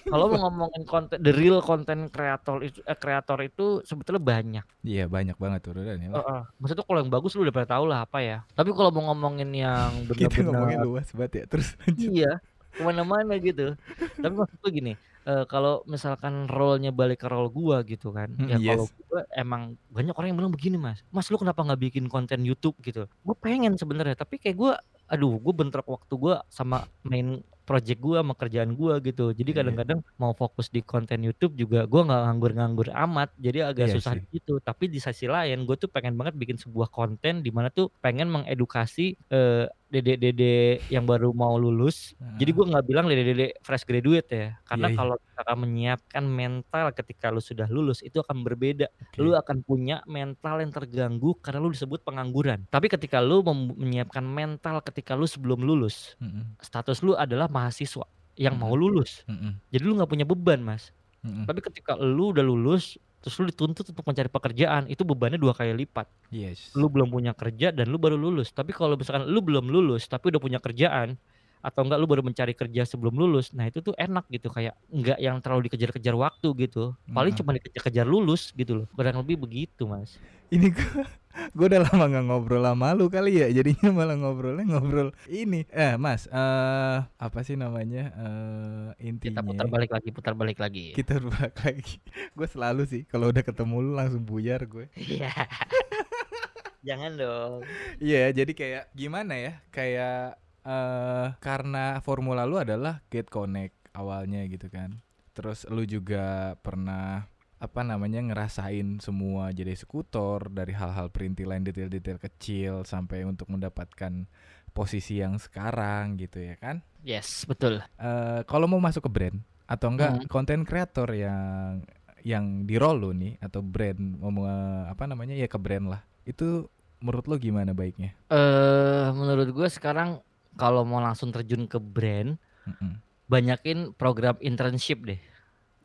Kalau 0.08 0.26
mau 0.32 0.48
ngomongin 0.48 0.82
konten 0.88 1.22
the 1.22 1.30
real 1.30 1.62
content 1.62 2.10
kreator 2.10 2.64
itu 2.64 2.82
eh, 2.82 2.98
kreator 2.98 3.38
itu 3.44 3.84
sebetulnya 3.86 4.22
banyak. 4.22 4.64
Iya, 4.82 5.06
banyak 5.06 5.36
banget 5.38 5.60
turunan 5.62 5.98
ya. 6.00 6.08
Heeh. 6.10 6.40
Maksudnya 6.58 6.84
kalau 6.84 6.98
yang 7.04 7.12
bagus 7.12 7.36
lu 7.38 7.46
udah 7.46 7.54
pada 7.54 7.68
tahu 7.78 7.84
lah 7.86 8.02
apa 8.02 8.18
ya. 8.24 8.38
Tapi 8.56 8.70
kalau 8.74 8.90
mau 8.90 9.12
ngomongin 9.14 9.50
yang 9.54 9.90
Kita 10.18 10.42
ngomongin 10.42 10.82
benar-benar 10.82 10.86
luas 10.86 11.08
banget 11.14 11.32
ya. 11.32 11.44
Terus 11.46 11.68
lanjut. 11.78 12.08
iya 12.10 12.32
ke 12.78 12.82
mana-mana 12.86 13.34
gitu. 13.42 13.74
Tapi 14.22 14.34
maksud 14.38 14.56
gue 14.62 14.70
gini, 14.70 14.92
eh, 15.26 15.44
kalau 15.50 15.82
misalkan 15.90 16.46
role-nya 16.46 16.94
balik 16.94 17.26
ke 17.26 17.28
role 17.28 17.50
gua 17.50 17.82
gitu 17.82 18.14
kan, 18.14 18.30
Hmm, 18.38 18.46
ya 18.46 18.56
kalau 18.62 18.86
yes. 18.86 18.94
gua 19.10 19.20
emang 19.34 19.74
banyak 19.90 20.14
orang 20.14 20.28
yang 20.30 20.38
bilang 20.38 20.54
begini 20.54 20.78
mas, 20.78 21.02
mas 21.10 21.26
lu 21.26 21.36
kenapa 21.40 21.66
nggak 21.66 21.90
bikin 21.90 22.06
konten 22.06 22.46
YouTube 22.46 22.78
gitu? 22.86 23.10
Gue 23.26 23.36
pengen 23.36 23.74
sebenarnya, 23.74 24.14
tapi 24.14 24.38
kayak 24.38 24.56
gua, 24.56 24.72
aduh, 25.08 25.34
gue 25.40 25.54
bentrok 25.56 25.88
waktu 25.88 26.14
gua 26.20 26.34
sama 26.52 26.86
main 27.04 27.40
project 27.68 28.00
gua 28.00 28.24
sama 28.24 28.32
kerjaan 28.36 28.72
gua 28.78 28.96
gitu. 29.04 29.32
Jadi 29.36 29.50
Iya. 29.50 29.56
kadang-kadang 29.56 30.00
mau 30.20 30.32
fokus 30.36 30.68
di 30.72 30.80
konten 30.84 31.20
YouTube 31.24 31.52
juga 31.56 31.84
gua 31.90 32.04
nggak 32.08 32.20
nganggur-nganggur 32.28 32.88
amat, 32.92 33.28
jadi 33.36 33.68
agak 33.72 33.86
Iya 33.86 33.96
susah 33.96 34.14
sih. 34.14 34.28
gitu. 34.32 34.60
Tapi 34.64 34.88
di 34.92 35.00
sisi 35.00 35.26
lain, 35.28 35.64
gue 35.68 35.76
tuh 35.76 35.90
pengen 35.92 36.16
banget 36.16 36.34
bikin 36.40 36.56
sebuah 36.60 36.88
konten 36.92 37.44
di 37.44 37.50
mana 37.52 37.68
tuh 37.72 37.92
pengen 38.04 38.28
mengedukasi 38.32 39.16
eh, 39.32 39.66
dede-dede 39.88 40.84
yang 40.92 41.08
baru 41.08 41.32
mau 41.32 41.56
lulus. 41.56 42.12
Jadi 42.36 42.52
Heeh. 42.52 42.56
gue 42.60 42.64
nggak 42.70 42.84
bilang 42.84 43.06
dede-dede 43.08 43.56
fresh 43.64 43.88
graduate 43.88 44.28
ya, 44.28 44.48
karena 44.68 44.86
Iya, 44.88 44.94
iya. 44.94 44.98
kalau 45.00 45.14
misalkan 45.16 45.56
menyiapkan 45.64 46.24
mental 46.28 46.86
ketika 46.92 47.26
lu 47.32 47.40
sudah 47.40 47.68
lulus 47.72 48.04
itu 48.04 48.20
akan 48.20 48.44
berbeda. 48.44 48.92
Lu 49.16 49.32
Oke. 49.32 49.40
akan 49.40 49.56
punya 49.64 50.04
mental 50.04 50.60
yang 50.60 50.72
terganggu 50.72 51.32
karena 51.40 51.58
lu 51.64 51.72
disebut 51.72 52.04
pengangguran. 52.04 52.68
Tapi 52.68 52.86
ketika 52.92 53.18
lu 53.24 53.40
menyiapkan 53.42 54.22
mental 54.22 54.84
ketika 54.84 55.16
lu 55.16 55.24
sebelum 55.24 55.64
lulus, 55.64 56.14
Mm-mm. 56.20 56.60
status 56.60 57.00
lu 57.00 57.16
adalah 57.16 57.48
mahasiswa 57.48 58.04
yang 58.36 58.60
mau 58.60 58.76
Mm-mm. 58.76 58.82
lulus. 58.84 59.24
Mm-mm. 59.24 59.56
Jadi 59.72 59.82
lu 59.82 59.96
nggak 59.96 60.10
punya 60.12 60.26
beban, 60.28 60.60
Mas. 60.60 60.92
Mm-mm. 61.24 61.48
Tapi 61.48 61.64
ketika 61.64 61.96
lu 61.98 62.30
udah 62.36 62.44
lulus, 62.44 62.94
terus 63.18 63.34
lu 63.42 63.50
dituntut 63.50 63.84
untuk 63.86 64.04
mencari 64.06 64.30
pekerjaan, 64.30 64.86
itu 64.86 65.02
bebannya 65.02 65.38
dua 65.38 65.52
kali 65.54 65.74
lipat. 65.74 66.06
Yes. 66.30 66.72
Lu 66.78 66.86
belum 66.86 67.10
punya 67.10 67.34
kerja 67.34 67.74
dan 67.74 67.90
lu 67.90 67.98
baru 67.98 68.14
lulus. 68.14 68.54
Tapi 68.54 68.70
kalau 68.70 68.94
misalkan 68.94 69.26
lu 69.26 69.42
belum 69.42 69.66
lulus 69.68 70.06
tapi 70.06 70.30
udah 70.30 70.40
punya 70.40 70.58
kerjaan 70.62 71.18
atau 71.58 71.82
enggak 71.82 71.98
lu 71.98 72.06
baru 72.06 72.22
mencari 72.22 72.52
kerja 72.52 72.82
sebelum 72.82 73.14
lulus, 73.14 73.50
nah 73.50 73.64
itu 73.64 73.78
tuh 73.78 73.94
enak 73.94 74.26
gitu 74.28 74.48
kayak 74.48 74.78
enggak 74.88 75.18
yang 75.18 75.38
terlalu 75.38 75.66
dikejar-kejar 75.66 76.14
waktu 76.14 76.48
gitu. 76.60 76.94
Paling 77.06 77.32
Mm-mm. 77.32 77.40
cuma 77.40 77.50
dikejar-kejar 77.54 78.04
lulus 78.04 78.50
gitu 78.52 78.82
loh. 78.82 78.86
Kurang 78.92 79.20
lebih 79.20 79.36
begitu, 79.38 79.84
Mas. 79.84 80.16
Ini 80.48 80.72
gue 80.72 81.04
gue 81.54 81.66
udah 81.68 81.86
lama 81.86 82.04
nggak 82.08 82.24
ngobrol 82.24 82.64
sama 82.64 82.96
lu 82.96 83.06
kali 83.06 83.38
ya 83.38 83.46
jadinya 83.48 83.94
malah 83.94 84.16
ngobrolnya 84.16 84.64
ngobrol 84.66 85.14
ini 85.24 85.62
eh 85.70 85.94
mas 85.94 86.26
eh 86.26 86.98
apa 87.14 87.38
sih 87.46 87.54
namanya 87.54 88.10
eh 88.10 88.86
Kita 88.96 89.38
intinya 89.38 89.42
putar 89.46 89.68
balik 89.70 89.90
lagi, 89.92 90.08
putar 90.10 90.34
balik 90.34 90.58
lagi. 90.58 90.90
kita 90.92 91.20
berbalik 91.20 91.54
lagi 91.54 92.00
gue 92.36 92.48
selalu 92.48 92.82
sih 92.88 93.02
kalau 93.04 93.30
udah 93.30 93.44
ketemu 93.44 93.76
lu 93.78 93.92
langsung 93.94 94.24
buyar 94.24 94.66
gue 94.66 94.90
Iya. 94.96 95.30
Jangan 96.88 97.12
dong. 97.14 97.62
iya 97.98 98.30
jadi 98.30 98.50
kayak 98.50 98.84
gimana 98.94 99.34
ya 99.34 99.52
kayak 99.68 100.38
eh 100.68 101.32
karena 101.40 101.96
formula 101.98 102.44
lu 102.44 102.60
adalah 102.60 103.00
get 103.08 103.26
connect 103.26 103.72
awalnya 103.96 104.44
gitu 104.44 104.68
kan 104.68 105.00
terus 105.32 105.64
lu 105.66 105.82
juga 105.82 106.52
pernah 106.60 107.24
apa 107.58 107.80
namanya 107.82 108.20
ngerasain 108.20 109.00
semua 109.00 109.50
jadi 109.50 109.72
eksekutor 109.72 110.46
dari 110.46 110.70
hal-hal 110.70 111.08
perintilan 111.08 111.64
detail-detail 111.64 112.20
kecil 112.20 112.72
sampai 112.84 113.24
untuk 113.24 113.48
mendapatkan 113.48 114.28
posisi 114.70 115.18
yang 115.18 115.40
sekarang 115.40 116.14
gitu 116.16 116.38
ya 116.38 116.54
kan 116.54 116.84
Yes, 117.00 117.42
betul. 117.42 117.80
eh 117.96 118.40
kalau 118.44 118.68
mau 118.68 118.78
masuk 118.78 119.06
ke 119.06 119.10
brand 119.10 119.38
atau 119.64 119.88
enggak 119.88 120.12
Hmm. 120.14 120.28
konten 120.28 120.62
kreator 120.62 121.08
yang 121.12 121.82
yang 122.22 122.44
di 122.62 122.76
role 122.76 122.98
lu 122.98 123.10
nih 123.10 123.38
atau 123.38 123.58
brand 123.58 123.98
mau 124.18 124.44
apa 124.84 125.06
namanya 125.06 125.32
ya 125.32 125.46
ke 125.46 125.56
brand 125.56 125.86
lah 125.88 126.02
itu 126.24 126.66
menurut 126.98 127.24
lo 127.26 127.36
gimana 127.38 127.72
baiknya 127.72 128.12
Eh 128.28 129.06
menurut 129.14 129.48
gue 129.48 129.68
sekarang 129.68 130.18
kalau 130.58 130.82
mau 130.82 130.98
langsung 130.98 131.30
terjun 131.30 131.64
ke 131.64 131.78
brand, 131.78 132.34
Mm-mm. 132.66 132.98
banyakin 133.24 133.94
program 133.94 134.34
internship 134.42 135.06
deh. 135.06 135.20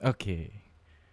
oke 0.01 0.49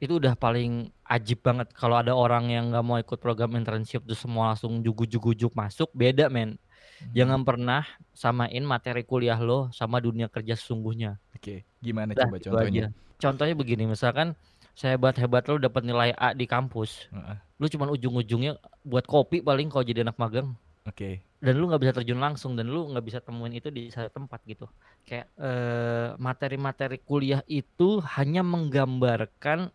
itu 0.00 0.16
udah 0.16 0.32
paling 0.32 0.88
ajib 1.04 1.44
banget 1.44 1.68
kalau 1.76 2.00
ada 2.00 2.16
orang 2.16 2.48
yang 2.48 2.72
nggak 2.72 2.80
mau 2.80 2.96
ikut 2.96 3.20
program 3.20 3.52
internship 3.52 4.00
terus 4.02 4.18
semua 4.18 4.50
langsung 4.50 4.80
jugu-jugu 4.80 5.36
masuk 5.52 5.92
beda 5.92 6.26
men 6.26 6.56
Hmm. 7.00 7.12
jangan 7.16 7.40
pernah 7.40 7.82
samain 8.12 8.60
materi 8.60 9.00
kuliah 9.00 9.36
lo 9.36 9.72
sama 9.72 10.00
dunia 10.00 10.28
kerja 10.28 10.52
sesungguhnya 10.52 11.16
oke 11.32 11.64
gimana 11.80 12.12
Udah, 12.12 12.28
coba 12.28 12.36
contohnya 12.36 12.84
aja. 12.88 13.16
contohnya 13.16 13.54
begini 13.56 13.84
misalkan 13.84 14.36
sehebat-hebat 14.74 15.48
lo 15.48 15.56
dapat 15.56 15.80
nilai 15.80 16.12
A 16.12 16.32
di 16.32 16.44
kampus 16.44 17.08
Heeh. 17.08 17.36
lu 17.56 17.66
cuman 17.68 17.88
ujung-ujungnya 17.90 18.52
buat 18.80 19.04
kopi 19.04 19.40
paling 19.40 19.68
kalau 19.68 19.80
jadi 19.80 20.04
anak 20.04 20.16
magang 20.16 20.52
oke 20.84 21.24
dan 21.40 21.56
lu 21.56 21.72
nggak 21.72 21.80
bisa 21.80 21.92
terjun 21.96 22.20
langsung 22.20 22.52
dan 22.52 22.68
lu 22.68 22.92
nggak 22.92 23.04
bisa 23.04 23.18
temuin 23.24 23.56
itu 23.56 23.72
di 23.72 23.88
satu 23.88 24.12
tempat 24.12 24.44
gitu. 24.44 24.68
Kayak 25.08 25.32
eh, 25.40 26.08
materi-materi 26.20 27.00
kuliah 27.00 27.40
itu 27.48 28.04
hanya 28.20 28.44
menggambarkan 28.44 29.72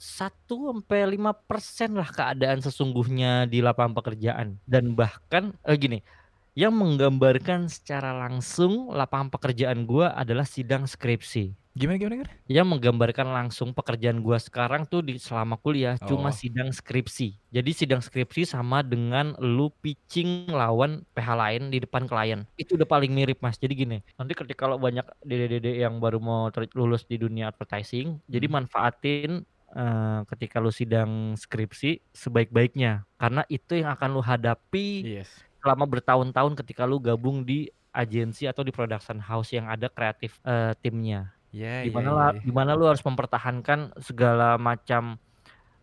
satu 0.00 0.72
sampai 0.72 1.16
lima 1.16 1.32
persen 1.32 1.96
lah 1.96 2.08
keadaan 2.08 2.60
sesungguhnya 2.60 3.48
di 3.48 3.64
lapangan 3.64 3.96
pekerjaan. 3.96 4.60
Dan 4.68 4.92
bahkan 4.92 5.56
eh, 5.64 5.76
gini 5.80 5.98
yang 6.52 6.76
menggambarkan 6.76 7.72
secara 7.72 8.12
langsung 8.12 8.92
lapangan 8.92 9.32
pekerjaan 9.32 9.88
gua 9.88 10.12
adalah 10.12 10.44
sidang 10.44 10.84
skripsi 10.84 11.59
gimana 11.78 11.96
gimana 12.02 12.14
gimana 12.22 12.32
yang 12.50 12.66
menggambarkan 12.66 13.30
langsung 13.30 13.70
pekerjaan 13.70 14.20
gua 14.26 14.42
sekarang 14.42 14.82
tuh 14.90 15.06
di 15.06 15.14
selama 15.22 15.54
kuliah 15.54 15.94
cuma 16.02 16.28
Oh. 16.28 16.34
sidang 16.34 16.74
skripsi. 16.74 17.38
Jadi 17.54 17.70
sidang 17.70 18.02
skripsi 18.02 18.42
sama 18.42 18.82
dengan 18.82 19.38
lu 19.38 19.70
pitching 19.78 20.50
lawan 20.50 21.06
PH 21.14 21.28
lain 21.38 21.62
di 21.70 21.78
depan 21.78 22.10
klien. 22.10 22.42
Itu 22.58 22.74
udah 22.74 22.86
paling 22.90 23.14
mirip 23.14 23.38
Mas. 23.38 23.54
Jadi 23.58 23.74
gini, 23.86 23.98
nanti 24.18 24.34
ketika 24.34 24.66
kalau 24.66 24.82
banyak 24.82 25.06
dede-dede 25.22 25.78
yang 25.78 26.02
baru 26.02 26.18
mau 26.18 26.50
lulus 26.74 27.06
di 27.06 27.16
dunia 27.22 27.54
advertising, 27.54 28.18
jadi 28.26 28.46
Hmm. 28.50 28.54
manfaatin 28.66 29.30
eh, 29.70 30.20
ketika 30.34 30.58
lu 30.58 30.74
sidang 30.74 31.38
skripsi 31.38 32.02
sebaik-baiknya 32.10 33.06
karena 33.14 33.46
itu 33.46 33.78
yang 33.78 33.94
akan 33.94 34.18
lu 34.18 34.22
hadapi 34.26 35.06
yes 35.06 35.46
selama 35.62 35.86
bertahun-tahun 35.86 36.58
ketika 36.58 36.82
lu 36.90 36.98
gabung 36.98 37.46
di 37.46 37.70
agensi 37.94 38.50
atau 38.50 38.66
di 38.66 38.74
production 38.74 39.22
house 39.22 39.54
yang 39.54 39.70
ada 39.70 39.86
kreatif 39.86 40.42
eh, 40.42 40.74
timnya 40.82 41.30
ya 41.50 41.84
di 41.84 41.90
ya, 41.90 41.94
mana 41.94 42.10
ya, 42.10 42.16
lah 42.18 42.30
ya. 42.36 42.40
di 42.46 42.52
mana 42.52 42.70
lu 42.78 42.84
harus 42.90 43.02
mempertahankan 43.02 43.96
segala 44.00 44.56
macam 44.60 45.18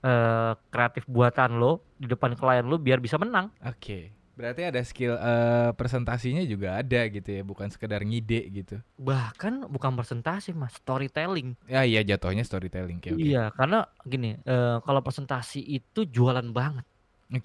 eh, 0.04 0.54
kreatif 0.74 1.04
buatan 1.10 1.60
lo 1.62 1.72
di 1.98 2.08
depan 2.10 2.34
klien 2.38 2.66
lu 2.66 2.78
biar 2.78 3.00
bisa 3.02 3.18
menang. 3.18 3.52
oke 3.62 4.00
berarti 4.38 4.62
ada 4.70 4.82
skill 4.86 5.14
eh, 5.18 5.70
presentasinya 5.74 6.44
juga 6.46 6.78
ada 6.82 7.02
gitu 7.10 7.30
ya 7.38 7.42
bukan 7.42 7.68
sekedar 7.74 8.02
ngide 8.06 8.42
gitu 8.54 8.78
Bahkan 8.98 9.54
bukan 9.74 9.92
presentasi 9.98 10.54
mas, 10.58 10.74
storytelling. 10.78 11.50
ya 11.70 11.82
iya 11.86 12.02
jatuhnya 12.06 12.44
storytelling 12.46 12.98
oke 13.02 13.12
oke 13.18 13.30
Iya, 13.30 13.50
karena 13.58 13.78
gini, 14.06 14.38
eh, 14.46 14.78
kalau 14.86 15.02
presentasi 15.02 15.60
itu 15.64 16.00
jualan 16.06 16.48
banget. 16.54 16.86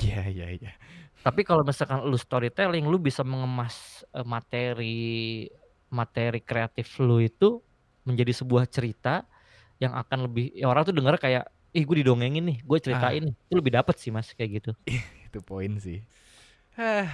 iya 0.03 0.21
iya 0.29 0.47
iya 0.59 0.73
Tapi 1.23 1.41
kalau 1.47 1.63
misalkan 1.63 2.03
lu 2.11 2.19
storytelling, 2.19 2.85
lu 2.91 2.99
bisa 2.99 3.23
mengemas 3.23 4.03
materi 4.27 5.47
materi 5.93 6.41
kreatif 6.43 6.99
lu 6.99 7.21
itu 7.23 7.63
menjadi 8.03 8.33
sebuah 8.35 8.67
cerita 8.67 9.27
yang 9.79 9.95
akan 9.99 10.31
lebih 10.31 10.55
ya 10.55 10.71
orang 10.71 10.87
tuh 10.87 10.95
denger 10.95 11.19
kayak 11.19 11.45
ih 11.73 11.83
gue 11.89 12.05
didongengin 12.05 12.45
nih, 12.45 12.59
gue 12.61 12.79
ceritain 12.85 13.33
nih. 13.33 13.35
Itu 13.49 13.55
lebih 13.57 13.73
dapet 13.73 13.97
sih 13.97 14.13
mas 14.13 14.29
kayak 14.37 14.63
gitu. 14.63 14.73
itu 15.33 15.41
poin 15.41 15.73
sih 15.81 16.05
Hah, 16.77 17.09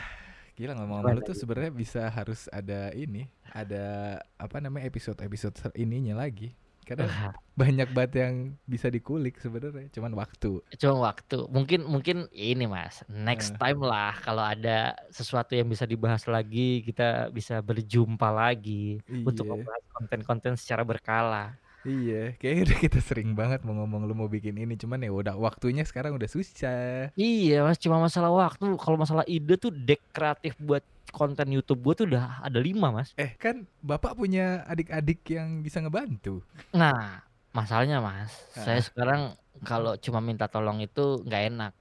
gila 0.58 0.74
ngomong 0.74 0.98
sama 1.02 1.14
lu 1.14 1.22
Gimana 1.22 1.28
tuh 1.30 1.36
sebenarnya 1.38 1.70
bisa 1.70 2.02
harus 2.10 2.50
ada 2.50 2.90
ini 2.90 3.30
ada 3.54 4.18
apa 4.34 4.58
namanya 4.58 4.90
episode 4.90 5.18
episode 5.22 5.54
ininya 5.78 6.18
lagi 6.18 6.50
karena 6.88 7.36
banyak 7.52 7.88
banget 7.92 8.12
yang 8.24 8.34
bisa 8.64 8.88
dikulik 8.88 9.36
sebenarnya 9.36 9.92
cuman 9.92 10.16
waktu 10.16 10.64
Cuma 10.80 11.12
waktu. 11.12 11.44
Mungkin 11.46 11.84
mungkin 11.84 12.16
ini 12.32 12.64
Mas, 12.64 13.04
next 13.06 13.52
Eh. 13.52 13.58
time 13.60 13.84
lah 13.84 14.16
kalau 14.18 14.40
ada 14.40 14.96
sesuatu 15.10 15.52
yang 15.52 15.68
bisa 15.68 15.84
dibahas 15.84 16.24
lagi, 16.24 16.80
kita 16.80 17.28
bisa 17.28 17.60
berjumpa 17.60 18.32
lagi 18.32 19.04
untuk 19.20 19.44
Iya. 19.44 19.52
membahas 19.52 19.84
konten-konten 19.92 20.52
secara 20.56 20.80
berkala. 20.80 21.60
Iya, 21.84 22.34
kayaknya 22.36 22.62
udah 22.68 22.78
kita 22.84 22.98
sering 23.00 23.32
banget 23.32 23.62
mau 23.62 23.72
ngomong 23.72 24.02
lu 24.04 24.12
mau 24.12 24.26
bikin 24.26 24.58
ini, 24.58 24.74
cuman 24.74 24.98
ya 24.98 25.14
udah 25.14 25.34
waktunya 25.36 25.86
sekarang 25.86 26.18
udah 26.18 26.26
susah. 26.26 27.14
Iya 27.14 27.62
mas, 27.62 27.78
cuma 27.78 28.02
masalah 28.02 28.34
waktu. 28.34 28.66
Kalau 28.76 28.98
masalah 28.98 29.22
ide 29.24 29.54
tuh 29.56 29.70
deck 29.70 30.02
kreatif 30.10 30.58
buat 30.58 30.82
konten 31.10 31.48
YouTube 31.48 31.80
gue 31.80 31.94
tuh 31.94 32.06
udah 32.08 32.40
ada 32.40 32.58
lima 32.58 32.90
mas. 32.90 33.12
Eh 33.14 33.34
kan 33.34 33.64
bapak 33.78 34.14
punya 34.14 34.64
adik-adik 34.64 35.24
yang 35.28 35.60
bisa 35.60 35.78
ngebantu. 35.78 36.40
Nah, 36.70 37.22
masalahnya 37.50 37.98
mas, 37.98 38.30
saya 38.52 38.78
Ah. 38.78 38.84
sekarang 38.84 39.20
kalau 39.60 39.96
cuma 39.96 40.18
minta 40.18 40.46
tolong 40.46 40.78
itu 40.78 41.22
nggak 41.22 41.42
enak. 41.48 41.72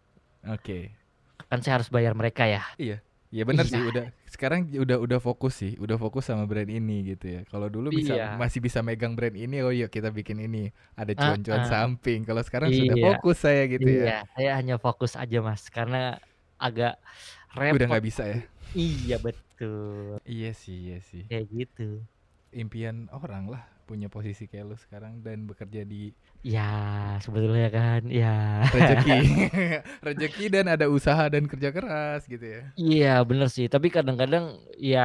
Oke. 0.48 0.92
Kan 1.46 1.62
saya 1.62 1.80
harus 1.80 1.88
bayar 1.88 2.12
mereka 2.12 2.44
ya. 2.44 2.64
Iya. 2.76 3.00
Ya 3.28 3.44
benar 3.44 3.68
Iya. 3.68 3.72
sih 3.76 3.82
udah 3.84 4.06
sekarang 4.26 4.72
udah 4.72 4.98
udah 4.98 5.20
fokus 5.20 5.60
sih, 5.60 5.76
udah 5.76 6.00
fokus 6.00 6.26
sama 6.26 6.48
brand 6.48 6.68
ini 6.68 7.12
gitu 7.12 7.28
ya. 7.28 7.42
Kalau 7.46 7.68
dulu 7.68 7.92
bisa 7.92 8.16
Iya. 8.16 8.40
masih 8.40 8.64
bisa 8.64 8.80
megang 8.80 9.14
brand 9.14 9.36
ini, 9.36 9.60
oh 9.60 9.70
yuk 9.70 9.92
kita 9.92 10.08
bikin 10.10 10.40
ini. 10.40 10.72
Ada 10.96 11.12
cuan-cuan 11.12 11.60
ah. 11.60 11.68
samping. 11.68 12.24
Kalau 12.24 12.40
sekarang 12.40 12.72
sudah 12.72 12.96
Iya. 12.96 13.04
fokus 13.04 13.38
saya 13.38 13.68
gitu 13.68 13.84
ya. 13.84 14.04
Iya, 14.04 14.20
saya 14.32 14.52
hanya 14.56 14.76
fokus 14.80 15.14
aja 15.14 15.44
mas, 15.44 15.68
karena 15.68 16.16
agak 16.56 16.96
Udah 17.52 17.76
repot. 17.76 17.88
nggak 17.92 18.06
bisa 18.08 18.24
ya. 18.26 18.40
Iya 18.78 19.18
betul, 19.26 20.22
Iya 20.34 20.50
sih, 20.62 20.76
iya 20.86 20.98
sih. 21.10 21.24
kayak 21.30 21.46
gitu. 21.50 21.88
Impian 22.54 23.12
orang 23.12 23.52
lah 23.54 23.64
punya 23.90 24.08
posisi 24.12 24.44
kayak 24.52 24.66
lu 24.70 24.78
sekarang 24.80 25.24
dan 25.26 25.48
bekerja 25.50 25.82
di 25.88 26.12
Ya 26.46 26.70
sebetulnya 27.24 27.68
kan, 27.74 28.02
ya. 28.08 28.62
rezeki. 28.72 29.18
rezeki 30.08 30.46
dan 30.54 30.66
ada 30.72 30.86
usaha 30.88 31.24
dan 31.34 31.44
kerja 31.50 31.70
keras 31.76 32.24
gitu 32.30 32.46
ya. 32.46 32.62
Iya 32.78 33.26
bener 33.26 33.50
sih, 33.50 33.66
tapi 33.66 33.90
kadang-kadang 33.90 34.62
ya 34.78 35.02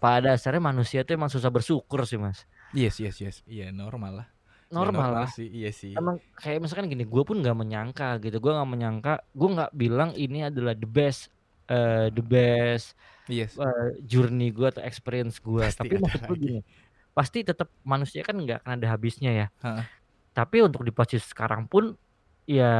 pada 0.00 0.32
dasarnya 0.34 0.62
manusia 0.64 1.04
tuh 1.04 1.12
emang 1.20 1.28
susah 1.28 1.52
bersyukur 1.52 2.00
sih 2.08 2.16
mas. 2.16 2.48
Yes, 2.72 2.96
yes, 2.98 3.16
yes. 3.20 3.36
Iya, 3.46 3.68
normal 3.70 4.24
lah. 4.24 4.26
Ya, 4.72 4.74
Normal 4.74 5.08
lah. 5.12 5.28
sih, 5.30 5.46
iya 5.46 5.70
sih. 5.70 5.94
Emang 5.94 6.18
kayak 6.42 6.58
misalkan 6.64 6.90
gini, 6.90 7.04
gue 7.06 7.22
pun 7.22 7.38
nggak 7.40 7.56
menyangka 7.56 8.08
gitu, 8.20 8.36
gue 8.42 8.52
nggak 8.52 8.70
menyangka, 8.74 9.12
gue 9.32 9.48
nggak 9.54 9.70
bilang 9.76 10.10
ini 10.18 10.44
adalah 10.50 10.74
the 10.74 10.88
best, 10.88 11.30
eh, 11.66 12.08
the 12.10 12.22
best 12.22 12.94
Yes. 13.26 13.58
eh, 13.58 13.98
journey 14.02 14.50
gue 14.50 14.66
atau 14.66 14.82
experience 14.82 15.38
gue. 15.38 15.66
Tapi 15.66 15.98
maksud 15.98 16.22
gue 16.24 16.38
gini, 16.38 16.60
pasti 17.10 17.42
tetap 17.42 17.72
manusia 17.82 18.22
kan 18.22 18.34
nggak 18.34 18.62
akan 18.62 18.72
ada 18.76 18.86
habisnya 18.88 19.30
ya. 19.34 19.46
Heeh. 19.60 19.84
Tapi 20.30 20.62
untuk 20.62 20.82
di 20.82 20.90
posisi 20.90 21.26
sekarang 21.26 21.66
pun, 21.66 21.96
ya 22.44 22.70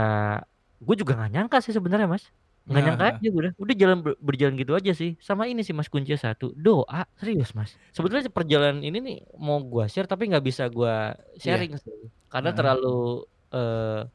gue 0.77 0.95
juga 0.95 1.17
nggak 1.17 1.33
nyangka 1.33 1.59
sih 1.59 1.75
sebenarnya 1.75 2.07
mas. 2.07 2.31
Nggak 2.67 2.75
Nah, 2.75 2.87
nyangka 2.87 3.05
aja 3.15 3.27
gue 3.27 3.41
udah, 3.43 3.53
udah 3.59 3.75
jalan 3.75 3.99
ber- 4.03 4.19
berjalan 4.19 4.55
gitu 4.55 4.73
aja 4.75 4.93
sih. 4.93 5.15
Sama 5.19 5.47
ini 5.47 5.63
sih 5.63 5.75
mas 5.75 5.87
kuncinya 5.87 6.19
satu, 6.21 6.55
doa 6.55 7.07
serius 7.19 7.51
mas. 7.51 7.75
Sebetulnya 7.91 8.27
perjalanan 8.29 8.83
ini 8.83 8.99
nih 8.99 9.17
mau 9.35 9.59
gue 9.59 9.87
share 9.87 10.07
tapi 10.07 10.31
nggak 10.31 10.43
bisa 10.43 10.67
gue 10.67 10.95
Iya. 11.39 11.59
sharing 11.59 11.75
sih, 11.79 12.11
karena 12.29 12.51
Heeh. 12.51 12.59
terlalu 12.59 13.27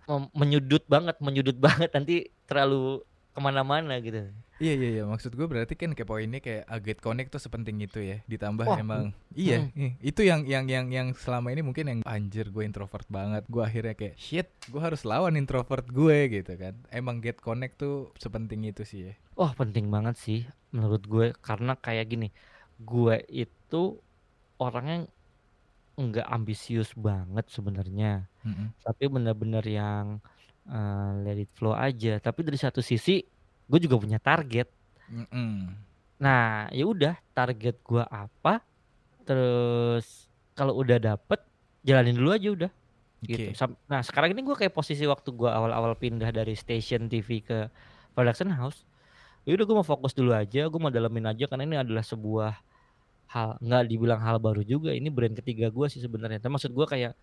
mem- 0.05 0.31
menyudut 0.31 0.83
banget, 0.85 1.15
menyudut 1.19 1.57
banget 1.65 1.89
nanti 1.91 2.15
terlalu 2.45 3.01
ke 3.31 3.39
mana-mana 3.39 3.95
gitu. 3.99 4.27
Iya 4.61 4.73
iya 4.77 4.89
iya 5.01 5.03
maksud 5.09 5.33
gue 5.33 5.47
berarti 5.49 5.73
kan 5.73 5.97
kayak 5.97 6.05
poinnya 6.05 6.37
kayak 6.37 6.69
uh, 6.69 6.77
get 6.77 7.01
connect 7.01 7.33
tuh 7.33 7.41
sepenting 7.41 7.81
itu 7.81 7.97
ya 7.97 8.21
ditambah 8.29 8.69
Wah, 8.69 8.77
emang 8.77 9.09
mm, 9.09 9.33
iya 9.33 9.57
mm. 9.65 9.73
iya. 9.73 9.91
itu 10.05 10.21
yang 10.21 10.45
yang 10.45 10.69
yang 10.69 10.85
yang 10.93 11.07
selama 11.17 11.49
ini 11.49 11.65
mungkin 11.65 11.89
yang 11.89 11.99
anjir 12.05 12.53
gue 12.53 12.61
introvert 12.61 13.09
banget 13.09 13.41
gue 13.49 13.63
akhirnya 13.65 13.97
kayak 13.97 14.21
shit 14.21 14.53
gue 14.69 14.77
harus 14.77 15.01
lawan 15.01 15.33
introvert 15.33 15.89
gue 15.89 16.29
gitu 16.29 16.53
kan 16.61 16.77
emang 16.93 17.25
get 17.25 17.41
connect 17.41 17.81
tuh 17.81 18.13
sepenting 18.21 18.69
itu 18.69 18.85
sih 18.85 19.09
ya 19.09 19.13
Wah 19.33 19.57
penting 19.57 19.89
banget 19.89 20.21
sih 20.21 20.45
menurut 20.69 21.03
gue 21.07 21.27
karena 21.39 21.75
kayak 21.79 22.05
gini, 22.13 22.27
gue 22.79 23.15
itu 23.31 23.99
orangnya 24.59 25.07
nggak 25.99 26.27
ambisius 26.27 26.95
banget 26.95 27.45
sebenarnya, 27.51 28.25
Mm-mm. 28.47 28.71
tapi 28.81 29.03
bener-bener 29.11 29.65
yang 29.67 30.05
eh, 30.67 31.11
let 31.25 31.37
it 31.41 31.51
flow 31.55 31.75
aja. 31.75 32.17
Tapi 32.23 32.45
dari 32.47 32.59
satu 32.59 32.79
sisi 32.79 33.21
gue 33.71 33.79
juga 33.79 33.95
punya 33.95 34.19
target. 34.19 34.67
Mm-mm. 35.07 35.71
Nah 36.19 36.67
ya 36.69 36.83
udah 36.83 37.15
target 37.31 37.79
gue 37.79 38.03
apa, 38.03 38.59
terus 39.23 40.27
kalau 40.53 40.75
udah 40.75 40.99
dapet 40.99 41.39
jalanin 41.81 42.13
dulu 42.13 42.35
aja 42.35 42.49
udah 42.51 42.71
gitu. 43.23 43.49
oke 43.49 43.57
Sam- 43.57 43.79
Nah 43.87 44.03
sekarang 44.03 44.35
ini 44.35 44.43
gue 44.43 44.53
kayak 44.53 44.75
posisi 44.75 45.07
waktu 45.07 45.31
gue 45.31 45.47
awal-awal 45.49 45.95
pindah 45.95 46.29
dari 46.29 46.53
station 46.53 47.07
TV 47.07 47.41
ke 47.41 47.71
production 48.11 48.51
house. 48.51 48.83
Ya 49.41 49.57
udah 49.57 49.65
gue 49.65 49.75
mau 49.75 49.87
fokus 49.87 50.13
dulu 50.13 50.35
aja, 50.35 50.69
gue 50.69 50.79
mau 50.79 50.93
dalemin 50.93 51.25
aja 51.25 51.49
karena 51.49 51.63
ini 51.65 51.77
adalah 51.79 52.05
sebuah 52.05 52.53
hal 53.31 53.57
nggak 53.57 53.83
dibilang 53.89 54.21
hal 54.21 54.37
baru 54.37 54.61
juga. 54.61 54.93
Ini 54.93 55.09
brand 55.09 55.33
ketiga 55.33 55.71
gue 55.71 55.87
sih 55.89 55.97
sebenarnya. 55.97 56.37
Tapi 56.37 56.51
maksud 56.53 56.69
gue 56.69 56.85
kayak 56.85 57.13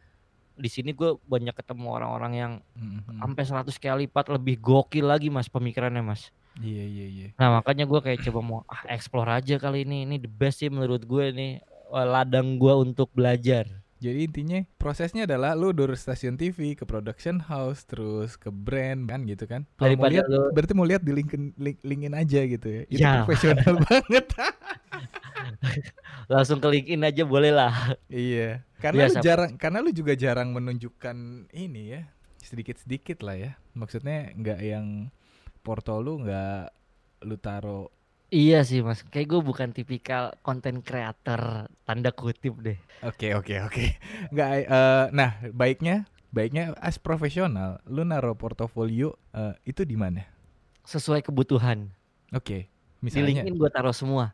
di 0.59 0.67
sini 0.67 0.91
gue 0.91 1.15
banyak 1.23 1.55
ketemu 1.55 1.87
orang-orang 1.87 2.33
yang 2.35 2.53
Mm-mm. 2.75 3.23
sampai 3.23 3.45
100 3.47 3.79
kali 3.79 4.11
lipat 4.11 4.27
lebih 4.35 4.59
gokil 4.59 5.07
lagi 5.07 5.31
mas 5.31 5.47
pemikirannya 5.47 6.03
mas. 6.03 6.35
Iya 6.59 6.85
iya 6.85 7.07
iya 7.09 7.27
Nah 7.35 7.57
makanya 7.57 7.85
gue 7.85 7.99
kayak 7.99 8.19
coba 8.25 8.39
mau 8.41 8.59
ah, 8.67 8.83
explore 8.89 9.29
aja 9.31 9.57
kali 9.57 9.83
ini. 9.83 10.05
Ini 10.05 10.15
the 10.19 10.29
best 10.31 10.59
sih 10.59 10.69
menurut 10.69 11.03
gue 11.03 11.25
nih 11.31 11.51
eh, 11.65 12.07
ladang 12.07 12.57
gue 12.57 12.73
untuk 12.77 13.09
belajar. 13.13 13.65
jadi 13.99 14.25
intinya 14.25 14.59
prosesnya 14.79 15.27
adalah 15.27 15.53
lu 15.53 15.75
dari 15.75 15.93
stasiun 15.93 16.33
TV 16.35 16.73
ke 16.73 16.87
production 16.87 17.37
house 17.43 17.83
terus 17.83 18.39
ke 18.39 18.47
brand 18.47 19.05
kan 19.05 19.27
gitu 19.27 19.43
kan 19.43 19.67
kalau 19.75 19.91
mau 19.93 20.07
lihat 20.07 20.23
lu 20.25 20.49
berarti 20.49 20.71
mau 20.71 20.87
lihat 20.87 21.03
di 21.03 21.11
linkin 21.11 21.51
link, 21.59 21.83
linkin 21.83 22.15
aja 22.15 22.39
gitu 22.47 22.67
ya 22.71 22.81
itu 22.87 23.03
Ya. 23.03 23.27
profesional 23.27 23.75
banget 23.91 24.31
langsung 26.33 26.59
ke 26.59 26.69
LinkedIn 26.69 27.03
aja 27.05 27.23
boleh 27.25 27.51
lah. 27.51 27.73
Iya, 28.07 28.63
karena 28.79 29.09
lu 29.09 29.17
Biasa. 29.17 29.21
jarang, 29.21 29.51
karena 29.57 29.79
lu 29.81 29.91
juga 29.91 30.13
jarang 30.15 30.53
menunjukkan 30.53 31.49
ini 31.51 31.83
ya, 31.97 32.01
sedikit-sedikit 32.39 33.25
lah 33.25 33.37
ya. 33.37 33.51
Maksudnya 33.75 34.33
nggak 34.35 34.61
yang 34.63 34.87
porto 35.69 35.95
lu 36.05 36.13
nggak 36.25 36.61
lu 37.29 37.37
taro. 37.47 37.81
Iya 38.43 38.57
sih 38.69 38.81
mas, 38.87 39.01
kayak 39.13 39.29
gue 39.33 39.41
bukan 39.49 39.69
tipikal 39.77 40.25
konten 40.47 40.77
creator 40.87 41.41
tanda 41.87 42.11
kutip 42.21 42.55
deh. 42.67 42.79
Oke 43.03 43.31
oke 43.39 43.55
oke. 43.67 43.85
Nggak, 44.35 44.51
eh, 44.67 45.05
nah 45.15 45.31
baiknya, 45.55 45.95
baiknya 46.35 46.75
as 46.83 46.99
profesional, 46.99 47.79
lu 47.87 48.03
naro 48.03 48.35
portofolio 48.35 49.15
eh, 49.35 49.55
itu 49.71 49.87
di 49.87 49.95
mana? 49.95 50.27
Sesuai 50.93 51.23
kebutuhan. 51.27 51.95
Oke, 52.33 52.69
Di 53.15 53.21
misalnya, 53.21 53.25
LinkedIn 53.27 53.55
gue 53.61 53.71
taruh 53.75 53.93
semua. 54.01 54.25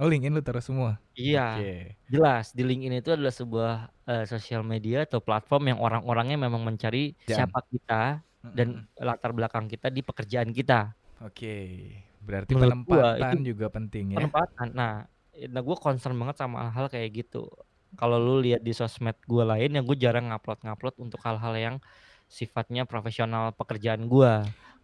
oh 0.00 0.08
LinkedIn 0.10 0.34
lu 0.36 0.42
taruh 0.42 0.64
semua. 0.64 0.90
Iya, 1.18 1.40
Oke, 1.40 1.96
jelas. 2.12 2.44
Di 2.56 2.62
LinkedIn 2.68 2.94
itu 3.00 3.10
adalah 3.16 3.34
sebuah 3.40 3.70
eh, 4.10 4.22
sosial 4.32 4.62
media 4.72 4.96
atau 5.06 5.20
platform 5.26 5.62
yang 5.70 5.78
orang-orangnya 5.86 6.36
memang 6.44 6.62
mencari 6.68 6.98
Pekerjaan. 7.24 7.34
siapa 7.34 7.58
kita 7.72 7.94
dan 8.40 8.88
latar 8.96 9.36
belakang 9.36 9.68
kita 9.68 9.92
di 9.92 10.00
pekerjaan 10.00 10.50
kita. 10.50 10.96
oke. 11.20 11.56
Berarti 12.20 12.52
Menurut 12.52 12.84
gua 12.84 13.16
penempatan 13.16 13.32
itu 13.32 13.38
juga 13.56 13.66
penting 13.72 14.04
ya. 14.14 14.18
Penempatan. 14.20 14.66
Nah, 14.76 14.92
nah 15.48 15.60
gue 15.64 15.76
concern 15.80 16.16
banget 16.16 16.36
sama 16.36 16.68
hal-hal 16.68 16.86
kayak 16.92 17.10
gitu. 17.26 17.48
Kalau 17.96 18.20
lu 18.20 18.44
lihat 18.44 18.62
di 18.62 18.70
sosmed 18.76 19.16
gue 19.24 19.44
lain 19.44 19.70
yang 19.72 19.84
gue 19.88 19.96
jarang 19.98 20.30
ngupload-ngupload 20.30 20.94
untuk 21.00 21.18
hal-hal 21.24 21.54
yang 21.56 21.76
sifatnya 22.30 22.86
profesional 22.86 23.50
pekerjaan 23.56 24.06
gue. 24.06 24.32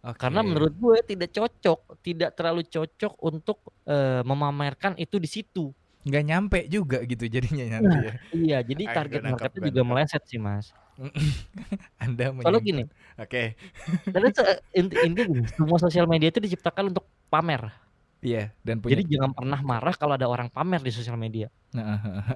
Oke. 0.03 0.17
Karena 0.19 0.43
menurut 0.43 0.75
gue 0.75 0.97
tidak 1.07 1.31
cocok, 1.31 2.03
tidak 2.03 2.35
terlalu 2.35 2.67
cocok 2.67 3.13
untuk 3.23 3.57
eh, 3.87 4.21
memamerkan 4.25 4.97
itu 4.99 5.17
di 5.21 5.29
situ. 5.29 5.71
nggak 6.07 6.23
nyampe 6.23 6.59
juga 6.71 7.03
gitu 7.03 7.27
jadinya 7.27 7.67
nanti 7.67 7.97
ya. 7.99 8.13
Iya, 8.31 8.57
jadi 8.63 8.83
target 8.95 9.19
gua 9.19 9.27
marketnya 9.35 9.59
gua 9.59 9.67
juga 9.67 9.81
meleset 9.83 10.23
sih 10.23 10.39
mas. 10.39 10.71
Anda 12.03 12.33
Soalnya 12.33 12.61
gini, 12.61 12.83
Oke. 13.21 13.53
karena 14.09 14.29
se- 14.33 14.61
inti 14.73 14.95
inti 15.05 15.21
gini, 15.29 15.45
semua 15.53 15.77
sosial 15.77 16.09
media 16.09 16.33
itu 16.33 16.41
diciptakan 16.41 16.89
untuk 16.89 17.05
pamer. 17.29 17.69
Iya, 18.17 18.49
dan 18.65 18.81
punya 18.81 18.97
Jadi 18.97 19.13
jangan 19.13 19.31
pernah 19.37 19.61
marah 19.61 19.93
kalau 19.93 20.17
ada 20.17 20.25
orang 20.25 20.49
pamer 20.49 20.81
di 20.81 20.89
sosial 20.89 21.21
media. 21.21 21.53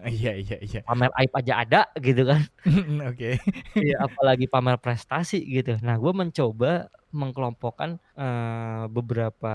Iya 0.06 0.38
iya 0.38 0.58
iya. 0.62 0.80
Pamer 0.86 1.10
aib 1.17 1.34
aja 1.34 1.54
ada 1.58 1.82
gitu 1.97 2.21
kan. 2.30 2.41
Oke. 3.10 3.41
Iya, 3.74 4.06
apalagi 4.06 4.45
pamer 4.45 4.78
prestasi 4.78 5.41
gitu. 5.41 5.82
Nah, 5.82 5.97
gue 5.97 6.13
mencoba 6.13 6.86
mengkelompokkan 7.12 8.00
eh, 8.15 8.84
beberapa 8.88 9.54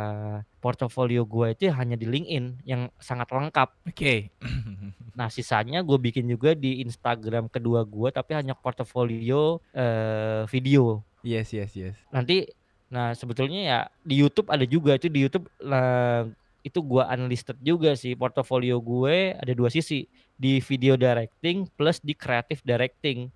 portofolio 0.60 1.24
gue 1.24 1.56
itu 1.56 1.68
hanya 1.72 1.96
di 1.96 2.06
LinkedIn 2.08 2.64
yang 2.68 2.88
sangat 3.00 3.32
lengkap. 3.32 3.68
Oke. 3.88 4.30
Nah, 5.16 5.32
sisanya 5.32 5.80
gue 5.80 5.96
bikin 5.96 6.28
juga 6.28 6.52
di 6.52 6.84
Instagram 6.84 7.48
kedua 7.48 7.88
gue, 7.88 8.12
tapi 8.12 8.36
hanya 8.36 8.52
portofolio 8.52 9.64
eh, 9.72 10.44
video. 10.44 11.00
Yes 11.24 11.56
yes 11.56 11.72
yes. 11.72 11.96
Nanti, 12.12 12.44
nah 12.92 13.16
sebetulnya 13.16 13.60
ya 13.64 13.78
di 14.04 14.20
YouTube 14.20 14.52
ada 14.52 14.68
juga 14.68 14.92
itu 15.00 15.08
di 15.08 15.24
YouTube 15.24 15.48
lah 15.64 16.28
itu 16.66 16.82
gue 16.82 16.98
unlisted 16.98 17.54
juga 17.62 17.94
sih 17.94 18.18
portofolio 18.18 18.82
gue 18.82 19.38
ada 19.38 19.52
dua 19.54 19.70
sisi 19.70 20.10
di 20.34 20.58
video 20.58 20.98
directing 20.98 21.70
plus 21.78 22.02
di 22.02 22.10
creative 22.10 22.58
directing 22.66 23.30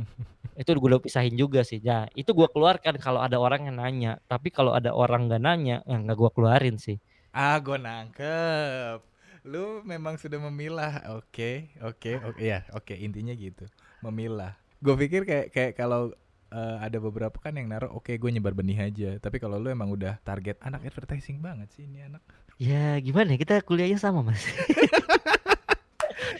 itu 0.60 0.68
gue 0.76 0.88
udah 0.92 1.00
pisahin 1.00 1.34
juga 1.40 1.64
sih 1.64 1.80
nah 1.80 2.04
itu 2.12 2.30
gue 2.36 2.48
keluarkan 2.52 3.00
kalau 3.00 3.24
ada 3.24 3.40
orang 3.40 3.72
yang 3.72 3.76
nanya 3.80 4.12
tapi 4.28 4.52
kalau 4.52 4.76
ada 4.76 4.92
orang 4.92 5.26
nggak 5.26 5.40
nanya 5.40 5.76
ya 5.88 5.96
nggak 5.96 6.16
gue 6.20 6.30
keluarin 6.36 6.76
sih 6.76 7.00
Ah, 7.30 7.62
gue 7.62 7.78
nangkep. 7.78 8.98
Lu 9.46 9.86
memang 9.86 10.18
sudah 10.18 10.42
memilah. 10.50 11.14
Oke, 11.14 11.70
oke, 11.78 12.18
oke. 12.26 12.42
Ya, 12.42 12.66
oke. 12.74 12.90
Intinya 12.98 13.32
gitu. 13.38 13.70
memilah. 14.02 14.58
Gue 14.82 14.96
pikir 14.98 15.22
kayak 15.28 15.46
kayak 15.54 15.72
kalau 15.78 16.10
eh, 16.50 16.76
ada 16.82 16.98
beberapa 16.98 17.36
kan 17.38 17.54
yang 17.54 17.68
naruh 17.70 17.92
oke 17.94 18.10
gue 18.10 18.30
nyebar 18.34 18.56
benih 18.58 18.90
aja. 18.90 19.10
Tapi 19.22 19.38
kalau 19.38 19.62
lu 19.62 19.70
emang 19.70 19.94
udah 19.94 20.18
target 20.26 20.58
anak 20.64 20.82
advertising 20.88 21.38
banget 21.38 21.70
sih 21.70 21.86
ini 21.86 22.02
anak. 22.02 22.22
Ya 22.60 22.98
gimana 23.00 23.36
ya, 23.36 23.38
kita 23.40 23.54
kuliahnya 23.62 23.96
sama 24.02 24.26
mas. 24.26 24.42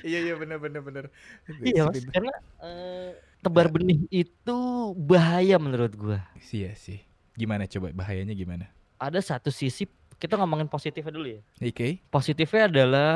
iya 0.09 0.19
iya 0.31 0.35
bener 0.37 0.59
bener 0.61 0.81
bener. 0.83 1.05
iya 1.63 1.89
mas, 1.89 2.05
karena 2.09 2.33
eh, 2.61 3.11
tebar 3.41 3.73
benih 3.73 4.05
itu 4.13 4.59
bahaya 4.97 5.57
menurut 5.57 5.93
gua. 5.97 6.21
Iya 6.51 6.77
sih. 6.77 7.01
Gimana 7.37 7.65
coba 7.65 7.95
bahayanya 7.95 8.37
gimana? 8.37 8.69
Ada 9.01 9.25
satu 9.25 9.49
sisi 9.49 9.89
kita 10.21 10.37
ngomongin 10.37 10.69
positifnya 10.69 11.09
dulu 11.09 11.29
ya. 11.33 11.41
Oke. 11.65 12.05
Positifnya 12.13 12.69
adalah 12.69 13.13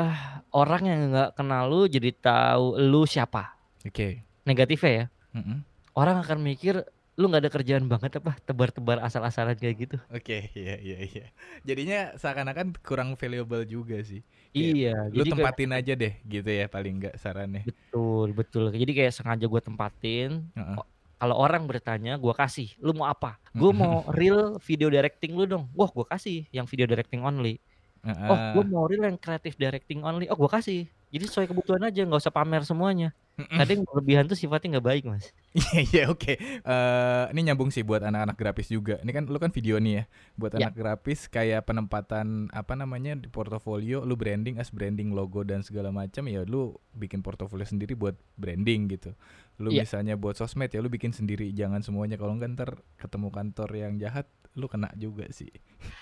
orang 0.49 0.83
yang 0.89 0.99
nggak 1.13 1.37
kenal 1.37 1.69
lu 1.69 1.85
jadi 1.85 2.09
tahu 2.17 2.81
lu 2.81 3.05
siapa. 3.05 3.53
Oke. 3.85 4.25
Negatifnya 4.45 4.91
ya, 4.93 5.05
Mm-mm. 5.37 5.61
orang 5.97 6.21
akan 6.21 6.37
mikir 6.41 6.85
lu 7.15 7.31
nggak 7.31 7.41
ada 7.41 7.51
kerjaan 7.51 7.87
banget 7.87 8.19
apa 8.19 8.35
tebar-tebar 8.43 8.99
asal-asalan 8.99 9.55
kayak 9.55 9.75
gitu. 9.87 9.97
Oke, 10.11 10.51
iya 10.51 10.75
iya 10.75 10.99
iya. 10.99 11.25
Jadinya 11.63 12.11
seakan-akan 12.13 12.75
kurang 12.83 13.15
valuable 13.15 13.63
juga 13.63 14.03
sih. 14.03 14.19
Kayak, 14.51 14.75
Iya, 14.75 14.93
Lu 15.07 15.15
jadi 15.15 15.29
kayak 15.31 15.35
tempatin 15.39 15.71
aja 15.71 15.93
deh 15.95 16.13
gitu 16.21 16.49
ya 16.49 16.65
paling 16.67 16.93
enggak 16.99 17.15
sarannya. 17.15 17.63
betul 17.63 18.27
betul. 18.31 18.63
Jadi 18.69 18.91
kayak 18.91 19.15
sengaja 19.15 19.45
gue 19.45 19.61
tempatin. 19.63 20.43
Heeh. 20.51 20.75
O- 20.75 20.89
Kalau 21.15 21.39
orang 21.39 21.63
bertanya, 21.63 22.19
gua 22.19 22.35
kasih. 22.35 22.75
Lu 22.77 22.91
mau 22.91 23.07
apa? 23.07 23.39
Gue 23.55 23.71
mau 23.71 24.03
real 24.11 24.59
video 24.59 24.91
directing 24.91 25.31
lu 25.31 25.47
dong. 25.47 25.71
Wah, 25.71 25.87
gua 25.87 26.03
kasih 26.05 26.43
yang 26.51 26.67
video 26.67 26.83
directing 26.83 27.23
only. 27.23 27.55
Oh, 28.03 28.11
Heeh. 28.11 28.51
gue 28.51 28.63
mau 28.67 28.83
real 28.83 29.07
yang 29.07 29.15
creative 29.15 29.55
directing 29.55 30.03
only. 30.03 30.27
Oh, 30.27 30.35
gua 30.35 30.51
kasih. 30.51 30.91
Jadi 31.09 31.23
sesuai 31.25 31.47
kebutuhan 31.47 31.79
aja, 31.81 32.03
nggak 32.03 32.19
usah 32.19 32.35
pamer 32.35 32.61
semuanya. 32.61 33.15
Kadang 33.35 33.83
berlebihan 33.83 34.25
tuh 34.25 34.39
sifatnya 34.39 34.79
nggak 34.79 34.87
baik, 34.87 35.03
mas. 35.05 35.31
Iya 35.55 35.79
iya 35.83 36.03
oke. 36.07 36.35
Eh, 36.39 37.23
ini 37.31 37.47
nyambung 37.47 37.71
sih 37.71 37.83
buat 37.83 38.03
anak-anak 38.03 38.35
grafis 38.35 38.67
juga. 38.67 38.99
Ini 38.99 39.11
kan 39.11 39.23
lu 39.27 39.39
kan 39.39 39.51
video 39.51 39.79
nih 39.79 39.93
ya. 39.99 40.03
Buat 40.35 40.55
Ya. 40.55 40.67
anak 40.67 40.75
grafis 40.75 41.27
kayak 41.27 41.63
penempatan 41.63 42.47
apa 42.51 42.75
namanya 42.75 43.15
di 43.15 43.27
portofolio, 43.27 44.03
lu 44.03 44.15
branding 44.15 44.59
as 44.59 44.71
branding 44.71 45.11
logo 45.11 45.43
dan 45.43 45.63
segala 45.63 45.91
macam 45.91 46.27
ya 46.27 46.43
lu 46.43 46.75
bikin 46.91 47.19
portofolio 47.19 47.63
sendiri 47.63 47.95
buat 47.95 48.15
branding 48.35 48.87
gitu. 48.91 49.11
Lu 49.59 49.71
Iya. 49.71 49.83
misalnya 49.83 50.15
buat 50.15 50.35
sosmed 50.35 50.71
ya 50.71 50.79
lu 50.83 50.91
bikin 50.91 51.11
sendiri, 51.11 51.51
jangan 51.51 51.79
semuanya 51.83 52.15
kalau 52.15 52.35
enggak 52.35 52.51
ntar 52.55 52.71
ketemu 52.95 53.31
kantor 53.31 53.69
yang 53.75 53.93
jahat 53.95 54.27
lu 54.55 54.71
kena 54.71 54.91
juga 54.95 55.27
sih. 55.31 55.51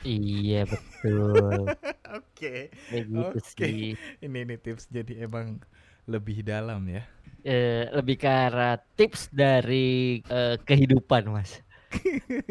Iya 0.02 0.66
betul. 0.72 1.66
Oke. 2.14 2.70
Gitu 2.90 3.18
Oke. 3.18 3.42
sih. 3.42 3.98
Ini 4.22 4.40
nih 4.46 4.58
tips 4.62 4.90
jadi 4.90 5.26
emang 5.26 5.62
lebih 6.06 6.44
dalam 6.44 6.84
ya. 6.86 7.06
Eh, 7.44 7.92
lebih 7.92 8.16
ke 8.24 8.30
arah 8.32 8.80
tips 8.96 9.28
dari 9.28 10.24
eh, 10.24 10.56
kehidupan, 10.64 11.28
mas. 11.28 11.60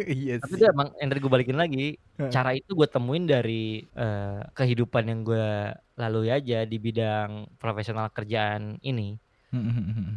iya 0.04 0.38
Tapi 0.38 0.54
itu 0.54 0.64
emang 0.68 0.92
yang 1.00 1.08
tadi 1.08 1.20
gue 1.24 1.32
balikin 1.32 1.58
lagi. 1.58 1.96
Cara 2.28 2.52
itu 2.52 2.76
gue 2.76 2.84
temuin 2.84 3.24
dari 3.24 3.82
eh, 3.82 4.40
kehidupan 4.52 5.04
yang 5.08 5.20
gue 5.24 5.72
lalui 5.96 6.28
aja 6.28 6.68
di 6.68 6.76
bidang 6.76 7.56
profesional 7.56 8.12
kerjaan 8.12 8.76
ini. 8.84 9.16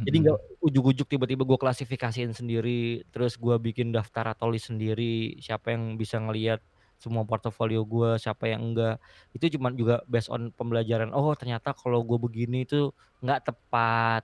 Jadi 0.05 0.15
nggak 0.21 0.39
ujuk-ujuk 0.61 1.07
tiba-tiba 1.07 1.47
gue 1.47 1.57
klasifikasiin 1.57 2.35
sendiri, 2.35 3.07
terus 3.09 3.39
gue 3.39 3.55
bikin 3.57 3.89
daftar 3.89 4.35
atau 4.37 4.51
list 4.51 4.69
sendiri, 4.69 5.39
siapa 5.41 5.73
yang 5.73 5.97
bisa 5.97 6.21
ngelihat 6.21 6.61
semua 7.01 7.23
portofolio 7.25 7.81
gue, 7.87 8.19
siapa 8.21 8.51
yang 8.51 8.71
enggak. 8.71 8.99
Itu 9.33 9.49
cuma 9.57 9.73
juga 9.73 10.05
based 10.05 10.29
on 10.29 10.51
pembelajaran. 10.53 11.09
Oh 11.15 11.33
ternyata 11.33 11.73
kalau 11.73 12.03
gue 12.05 12.19
begini 12.21 12.67
itu 12.67 12.91
nggak 13.23 13.49
tepat. 13.49 14.23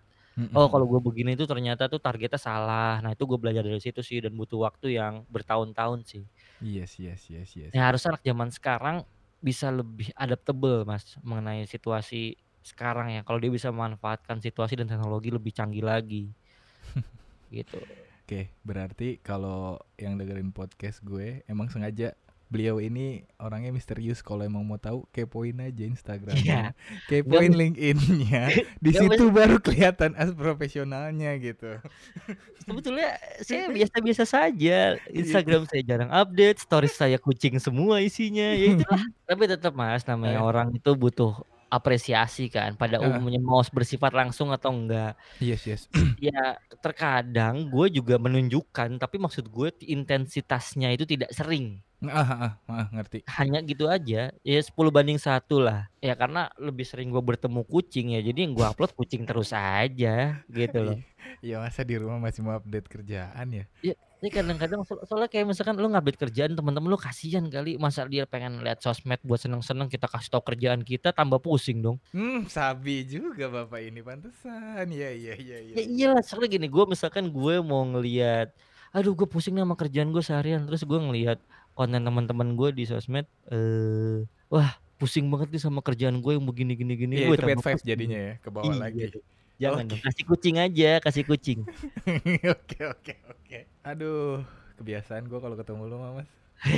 Oh 0.56 0.72
kalau 0.72 0.88
gue 0.88 1.02
begini 1.04 1.36
itu 1.36 1.44
ternyata 1.44 1.92
tuh 1.92 2.00
targetnya 2.00 2.40
salah. 2.40 3.04
Nah 3.04 3.12
itu 3.12 3.28
gue 3.28 3.36
belajar 3.36 3.64
dari 3.64 3.80
situ 3.84 4.00
sih 4.00 4.24
dan 4.24 4.32
butuh 4.32 4.64
waktu 4.64 4.96
yang 4.96 5.28
bertahun-tahun 5.28 6.08
sih. 6.08 6.24
Yes 6.64 6.96
yes 7.00 7.28
yes 7.28 7.50
yes. 7.56 7.72
Ya 7.76 7.92
harusnya 7.92 8.16
anak 8.16 8.24
zaman 8.24 8.50
sekarang 8.52 8.98
bisa 9.44 9.74
lebih 9.74 10.14
adaptable 10.16 10.88
mas 10.88 11.18
mengenai 11.20 11.68
situasi 11.68 12.40
sekarang 12.64 13.12
ya. 13.12 13.22
Kalau 13.28 13.42
dia 13.44 13.52
bisa 13.52 13.74
memanfaatkan 13.74 14.40
situasi 14.40 14.80
dan 14.80 14.88
teknologi 14.88 15.34
lebih 15.34 15.52
canggih 15.52 15.84
lagi, 15.84 16.32
gitu. 17.56 17.82
Oke, 18.24 18.48
berarti 18.64 19.20
kalau 19.20 19.76
yang 20.00 20.16
dengerin 20.16 20.56
podcast 20.56 21.04
gue 21.04 21.44
emang 21.52 21.68
sengaja 21.68 22.16
beliau 22.52 22.84
ini 22.84 23.24
orangnya 23.40 23.72
misterius. 23.72 24.20
Kalau 24.20 24.44
emang 24.44 24.68
mau 24.68 24.76
tahu 24.76 25.08
kepoin 25.16 25.56
aja 25.64 25.88
Instagramnya, 25.88 26.76
kepoin 27.08 27.56
Nggak, 27.56 27.60
LinkedIn-nya. 27.64 28.44
Di 28.84 28.92
situ 28.92 29.32
baru 29.32 29.58
kelihatan 29.64 30.14
as 30.20 30.36
profesionalnya 30.36 31.32
gitu. 31.40 31.80
Sebetulnya 32.68 33.16
saya 33.40 33.72
biasa-biasa 33.72 34.24
saja. 34.28 35.00
Instagram 35.24 35.64
saya 35.72 35.82
jarang 35.88 36.12
update, 36.12 36.60
stories 36.60 36.94
saya 36.94 37.16
kucing 37.16 37.56
semua 37.58 38.04
isinya. 38.04 38.52
Ya 38.52 38.68
itulah. 38.76 39.02
Tapi 39.26 39.44
tetap 39.48 39.72
mas, 39.72 40.04
namanya 40.04 40.44
Eh. 40.44 40.44
orang 40.44 40.76
itu 40.76 40.92
butuh 40.94 41.40
apresiasi 41.72 42.52
kan. 42.52 42.76
Pada 42.76 43.00
umumnya 43.00 43.40
mau 43.40 43.64
bersifat 43.72 44.12
langsung 44.12 44.52
atau 44.52 44.76
enggak. 44.76 45.16
Yes 45.40 45.64
yes. 45.64 45.88
Ya 46.20 46.60
terkadang 46.84 47.72
gue 47.72 47.88
juga 47.90 48.20
menunjukkan, 48.20 49.00
tapi 49.00 49.16
maksud 49.18 49.48
gue 49.48 49.72
intensitasnya 49.88 50.92
itu 50.92 51.08
tidak 51.08 51.32
sering. 51.32 51.80
Ah, 52.10 52.30
ah, 52.50 52.54
ah, 52.66 52.86
ngerti. 52.90 53.22
hanya 53.38 53.62
gitu 53.62 53.86
aja 53.86 54.34
ya 54.42 54.60
10 54.62 54.90
banding 54.90 55.22
satu 55.22 55.62
lah 55.62 55.86
ya 56.02 56.18
karena 56.18 56.50
lebih 56.58 56.82
sering 56.88 57.14
gue 57.14 57.22
bertemu 57.22 57.62
kucing 57.68 58.18
ya 58.18 58.22
jadi 58.26 58.50
yang 58.50 58.54
gue 58.58 58.66
upload 58.66 58.98
kucing 58.98 59.22
terus 59.28 59.54
aja 59.54 60.42
gitu 60.50 60.80
loh 60.82 60.98
Iya 61.42 61.58
masa 61.58 61.82
di 61.82 61.98
rumah 61.98 62.18
masih 62.22 62.42
mau 62.46 62.54
update 62.54 62.86
kerjaan 62.86 63.48
ya? 63.50 63.66
ini 64.22 64.30
kadang-kadang 64.30 64.86
so- 64.86 65.02
soalnya 65.10 65.26
kayak 65.26 65.50
misalkan 65.50 65.74
lu 65.74 65.90
ngupdate 65.90 66.30
kerjaan 66.30 66.54
teman-teman 66.54 66.94
lu 66.94 67.00
kasihan 67.02 67.42
kali 67.50 67.82
masa 67.82 68.06
dia 68.06 68.30
pengen 68.30 68.62
lihat 68.62 68.78
sosmed 68.78 69.18
buat 69.26 69.42
seneng-seneng 69.42 69.90
kita 69.90 70.06
kasih 70.06 70.30
tau 70.30 70.46
kerjaan 70.46 70.86
kita 70.86 71.10
tambah 71.10 71.42
pusing 71.42 71.82
dong 71.82 71.98
Hmm, 72.14 72.46
sabi 72.46 73.02
juga 73.02 73.50
bapak 73.50 73.82
ini 73.82 74.06
pantesan. 74.06 74.86
Iya 74.94 75.10
iya 75.10 75.34
iya 75.34 75.58
iya. 75.66 75.74
ya 75.74 75.84
iyalah 75.84 76.22
soalnya 76.22 76.54
gini 76.54 76.70
gue 76.70 76.84
misalkan 76.86 77.34
gue 77.34 77.56
mau 77.66 77.82
ngelihat 77.82 78.54
aduh 78.94 79.18
gue 79.18 79.26
pusing 79.26 79.58
nih 79.58 79.66
sama 79.66 79.74
kerjaan 79.74 80.14
gue 80.14 80.22
seharian 80.22 80.62
terus 80.70 80.86
gue 80.86 81.00
ngelihat 81.02 81.42
konten 81.74 82.02
teman-teman 82.04 82.56
gue 82.56 82.70
di 82.76 82.84
sosmed 82.88 83.26
eh 83.50 84.28
wah 84.52 84.76
pusing 85.02 85.28
banget 85.34 85.50
nih 85.56 85.62
sama 85.62 85.82
kerjaan 85.82 86.22
gue 86.22 86.38
yang 86.38 86.46
begini 86.46 86.78
gini 86.78 86.94
gini 86.94 87.14
Iya 87.26 87.28
gue 87.34 87.38
itu 87.42 87.64
vibes 87.66 87.84
jadinya 87.84 88.20
ya 88.20 88.34
ke 88.38 88.50
bawah 88.54 88.70
Iya 88.70 88.78
lagi. 88.78 89.02
Jangan 89.62 89.86
dong. 89.94 90.02
Kasih 90.02 90.24
kucing 90.26 90.56
aja, 90.58 90.92
kasih 91.06 91.24
kucing. 91.30 91.60
Oke 92.58 92.82
oke 92.82 93.14
oke. 93.30 93.60
Aduh, 93.86 94.42
kebiasaan 94.82 95.30
gua 95.30 95.38
kalau 95.38 95.54
ketemu 95.54 95.86
lu 95.86 95.98
Mas. 96.02 96.30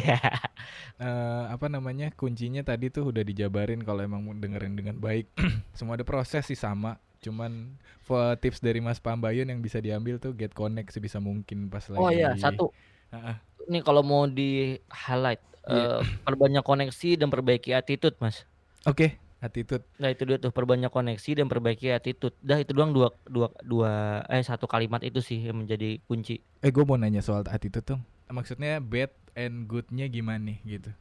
Eh, 1.03 1.45
apa 1.49 1.67
namanya 1.67 2.13
kuncinya 2.13 2.63
tadi 2.63 2.87
tuh 2.87 3.11
udah 3.11 3.25
dijabarin 3.25 3.81
kalau 3.83 4.05
emang 4.05 4.23
dengerin 4.39 4.77
dengan 4.77 4.95
baik 4.95 5.27
semua 5.75 5.99
ada 5.99 6.05
proses 6.07 6.45
sih 6.45 6.55
sama 6.55 7.01
cuman 7.19 7.75
for 8.05 8.37
tips 8.39 8.63
dari 8.63 8.79
Mas 8.79 9.01
Pambayun 9.01 9.49
yang 9.49 9.59
bisa 9.59 9.83
diambil 9.83 10.21
tuh 10.21 10.31
get 10.37 10.53
connect 10.55 10.93
sebisa 10.93 11.19
mungkin 11.19 11.67
pas 11.67 11.83
lagi 11.91 11.99
oh 11.99 12.11
iya, 12.13 12.31
satu. 12.39 12.71
Ah, 13.11 13.35
ah. 13.35 13.37
Nih 13.65 13.81
kalau 13.81 14.01
mau 14.01 14.25
di 14.25 14.75
highlight 14.87 15.39
Iya. 15.63 15.95
eh, 15.95 16.01
perbanyak 16.27 16.59
koneksi 16.59 17.09
dan 17.15 17.31
perbaiki 17.31 17.71
attitude, 17.71 18.19
Mas. 18.19 18.43
oke 18.83 19.15
attitude 19.39 19.87
Nah, 19.95 20.11
itu 20.11 20.23
dia 20.23 20.35
tuh 20.35 20.51
perbanyak 20.51 20.91
koneksi 20.91 21.39
dan 21.39 21.47
perbaiki 21.47 21.87
attitude. 21.87 22.35
Dah 22.39 22.59
itu 22.59 22.75
doang 22.75 22.91
dua 22.91 23.15
dua 23.23 23.47
dua 23.63 23.91
eh 24.27 24.43
satu 24.43 24.67
kalimat 24.67 24.99
itu 24.99 25.23
sih 25.23 25.39
yang 25.39 25.63
menjadi 25.63 26.03
kunci. 26.03 26.43
eh 26.59 26.67
gue 26.67 26.83
mau 26.83 26.99
nanya 26.99 27.19
soal 27.19 27.47
attitude 27.47 27.83
tuh 27.83 27.99
maksudnya 28.27 28.79
bad 28.79 29.11
and 29.35 29.67
goodnya 29.67 30.07
gimana 30.07 30.51
nih 30.51 30.59
gitu 30.67 30.91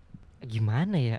Gimana 0.43 0.99
ya? 0.99 1.19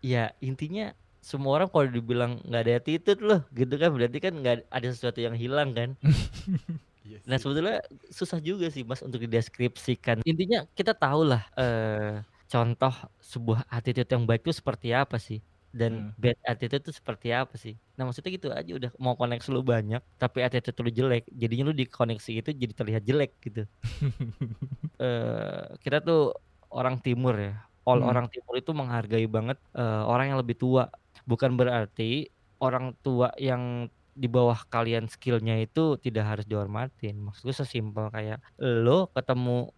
Ya, 0.00 0.36
intinya 0.40 0.92
semua 1.20 1.56
orang 1.56 1.72
kalau 1.72 1.88
dibilang 1.88 2.44
nggak 2.44 2.62
ada 2.64 2.72
attitude 2.76 3.20
loh, 3.20 3.40
gitu 3.52 3.80
kan 3.80 3.88
berarti 3.92 4.18
kan 4.20 4.32
nggak 4.36 4.68
ada 4.68 4.88
sesuatu 4.92 5.20
yang 5.20 5.32
hilang 5.32 5.72
kan? 5.72 5.96
Iya 7.04 7.24
Nah 7.28 7.36
sebetulnya 7.40 7.80
susah 8.12 8.38
juga 8.44 8.66
sih 8.74 8.84
mas 8.84 9.00
untuk 9.04 9.20
dideskripsikan. 9.24 10.20
Intinya 10.28 10.68
kita 10.78 10.92
tahu 10.92 11.20
lah 11.30 11.42
eh, 11.56 12.20
contoh 12.52 12.92
sebuah 13.32 13.60
attitude 13.72 14.08
yang 14.12 14.24
baik 14.28 14.44
itu 14.44 14.52
seperti 14.60 14.88
apa 14.92 15.16
sih 15.16 15.40
dan 15.74 15.92
Hmm. 15.92 16.14
bad 16.20 16.36
attitude 16.48 16.84
itu 16.84 16.92
seperti 17.00 17.28
apa 17.32 17.54
sih. 17.56 17.74
Nah 17.96 18.04
maksudnya 18.08 18.30
gitu 18.36 18.48
aja 18.52 18.72
udah 18.78 18.90
mau 19.00 19.14
koneksi 19.20 19.48
lu 19.54 19.60
banyak 19.64 20.00
tapi 20.20 20.38
attitude 20.46 20.78
lu 20.84 20.90
jelek, 20.98 21.22
jadinya 21.32 21.64
lu 21.72 21.74
di 21.80 21.84
koneksi 21.88 22.30
itu 22.44 22.50
jadi 22.62 22.72
terlihat 22.76 23.02
jelek 23.08 23.30
gitu. 23.44 23.64
eh 25.02 25.62
kita 25.82 25.96
tuh 26.06 26.18
orang 26.74 26.96
timur 27.04 27.34
ya. 27.38 27.52
All 27.88 28.00
Hmm. 28.00 28.08
orang 28.08 28.26
timur 28.32 28.54
itu 28.60 28.70
menghargai 28.80 29.26
banget 29.36 29.58
eh, 29.78 30.02
orang 30.10 30.26
yang 30.32 30.38
lebih 30.42 30.56
tua. 30.62 30.82
Bukan 31.30 31.52
berarti 31.60 32.30
orang 32.64 32.86
tua 33.04 33.28
yang 33.36 33.90
di 34.14 34.26
bawah 34.30 34.58
kalian 34.70 35.06
skillnya 35.10 35.58
itu 35.62 35.98
tidak 36.00 36.24
harus 36.30 36.46
dihormatin. 36.48 37.18
Maksud 37.22 37.42
gue 37.50 37.56
sesimpel 37.56 38.08
kayak 38.14 38.38
lo 38.58 39.10
ketemu 39.14 39.70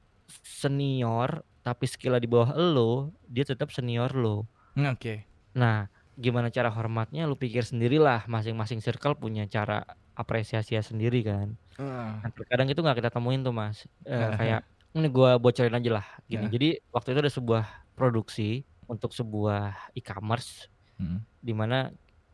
senior 0.45 1.43
tapi 1.67 1.85
skillnya 1.91 2.23
di 2.23 2.31
bawah 2.31 2.53
lo, 2.55 3.13
dia 3.27 3.43
tetap 3.49 3.71
senior 3.75 4.13
lo. 4.15 4.47
Hmm, 4.75 4.87
oke 4.93 5.27
Nah, 5.57 5.89
gimana 6.17 6.49
cara 6.53 6.69
hormatnya 6.73 7.25
lu 7.29 7.37
pikir 7.39 7.65
sendirilah. 7.65 8.29
Masing-masing 8.29 8.81
circle 8.85 9.17
punya 9.19 9.45
cara 9.49 9.83
apresiasi 10.17 10.77
sendiri 10.81 11.21
kan. 11.27 11.57
Ah, 11.79 12.25
Nah, 12.25 12.31
terkadang 12.35 12.69
itu 12.73 12.81
nggak 12.83 12.99
kita 13.05 13.11
temuin 13.15 13.43
tuh 13.47 13.55
Mas, 13.55 13.85
eee, 14.09 14.31
Heeh. 14.37 14.39
kayak 14.39 14.63
ini 14.97 15.09
gua 15.13 15.39
bocorin 15.43 15.75
aja 15.77 15.91
lah 16.03 16.07
gini, 16.27 16.47
Heeh. 16.47 16.53
jadi 16.53 16.81
waktu 16.95 17.15
itu 17.15 17.21
ada 17.25 17.33
sebuah 17.33 17.65
produksi 17.99 18.65
untuk 18.91 19.13
sebuah 19.15 19.93
e-commerce 19.97 20.69
mhm, 20.99 21.27
di 21.41 21.53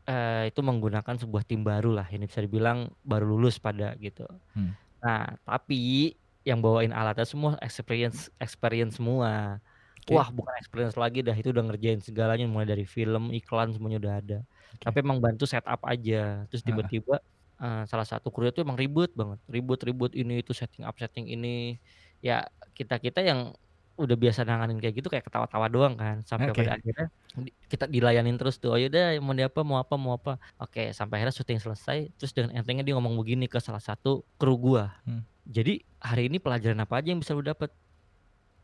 eee, 0.09 0.51
itu 0.53 0.61
menggunakan 0.65 1.17
sebuah 1.23 1.45
tim 1.49 1.63
baru 1.67 1.95
lah, 1.97 2.07
ini 2.15 2.27
bisa 2.31 2.43
dibilang 2.45 2.91
baru 3.07 3.27
lulus 3.37 3.59
pada 3.63 3.95
gitu. 4.01 4.27
hmm, 4.55 4.73
Nah, 5.03 5.35
tapi 5.47 6.15
yang 6.47 6.59
bawain 6.65 6.91
alatnya 6.95 7.27
semua 7.29 7.53
experience 7.63 8.31
experience 8.43 8.99
semua. 8.99 9.63
Oke. 10.01 10.13
Wah, 10.13 10.29
bukan 10.35 10.53
experience 10.61 10.97
lagi 10.99 11.23
dah, 11.25 11.33
itu 11.37 11.55
udah 11.55 11.65
ngerjain 11.73 12.03
segalanya 12.03 12.45
mulai 12.51 12.67
dari 12.69 12.85
film, 12.85 13.31
iklan, 13.35 13.73
semuanya 13.75 13.99
udah 14.03 14.15
ada. 14.21 14.39
Oke. 14.75 14.87
Tapi 14.87 14.97
emang 15.05 15.19
bantu 15.23 15.47
setup 15.49 15.81
aja. 15.89 16.45
Terus 16.51 16.63
tiba-tiba, 16.67 17.23
eee, 17.63 17.83
salah 17.89 18.05
satu 18.09 18.29
kru 18.35 18.51
itu 18.51 18.61
emang 18.67 18.77
ribet 18.79 19.15
banget, 19.17 19.39
ribut-ribut 19.49 20.13
ini 20.19 20.43
itu 20.45 20.53
setting 20.57 20.85
up 20.87 20.99
setting 21.01 21.31
ini. 21.31 21.79
Ya 22.23 22.47
kita-kita 22.77 23.23
yang 23.25 23.55
udah 24.01 24.17
biasa 24.17 24.43
nanganin 24.49 24.79
kayak 24.81 24.95
gitu 25.03 25.09
kayak 25.13 25.25
ketawa-tawa 25.29 25.67
doang 25.69 25.95
kan, 26.01 26.21
sampai 26.25 26.51
Oke. 26.51 26.57
pada 26.57 26.77
akhirnya 26.81 27.07
di 27.37 27.51
kita 27.69 27.85
dilayanin 27.89 28.37
terus 28.41 28.57
tuh, 28.61 28.73
"Oh 28.75 28.79
ya 28.81 28.89
udah 28.93 29.17
mau 29.21 29.35
diapa 29.37 29.61
mau 29.65 29.79
apa 29.81 29.95
mau 30.01 30.17
apa." 30.17 30.41
Oke, 30.61 30.93
sampai 30.97 31.21
akhirnya 31.23 31.37
syuting 31.37 31.61
selesai, 31.61 31.99
terus 32.17 32.33
dengan 32.37 32.53
entengnya 32.57 32.85
dia 32.87 32.95
ngomong 32.97 33.15
begini 33.21 33.47
ke 33.49 33.59
salah 33.61 33.81
satu 33.83 34.25
kru 34.41 34.57
gua. 34.61 34.97
Hmm. 35.07 35.23
Jadi, 35.49 35.83
"Hari 36.03 36.31
ini 36.33 36.39
pelajaran 36.43 36.79
apa 36.85 37.01
aja 37.03 37.09
yang 37.15 37.21
bisa 37.23 37.35
lu 37.37 37.43
dapet?" 37.45 37.73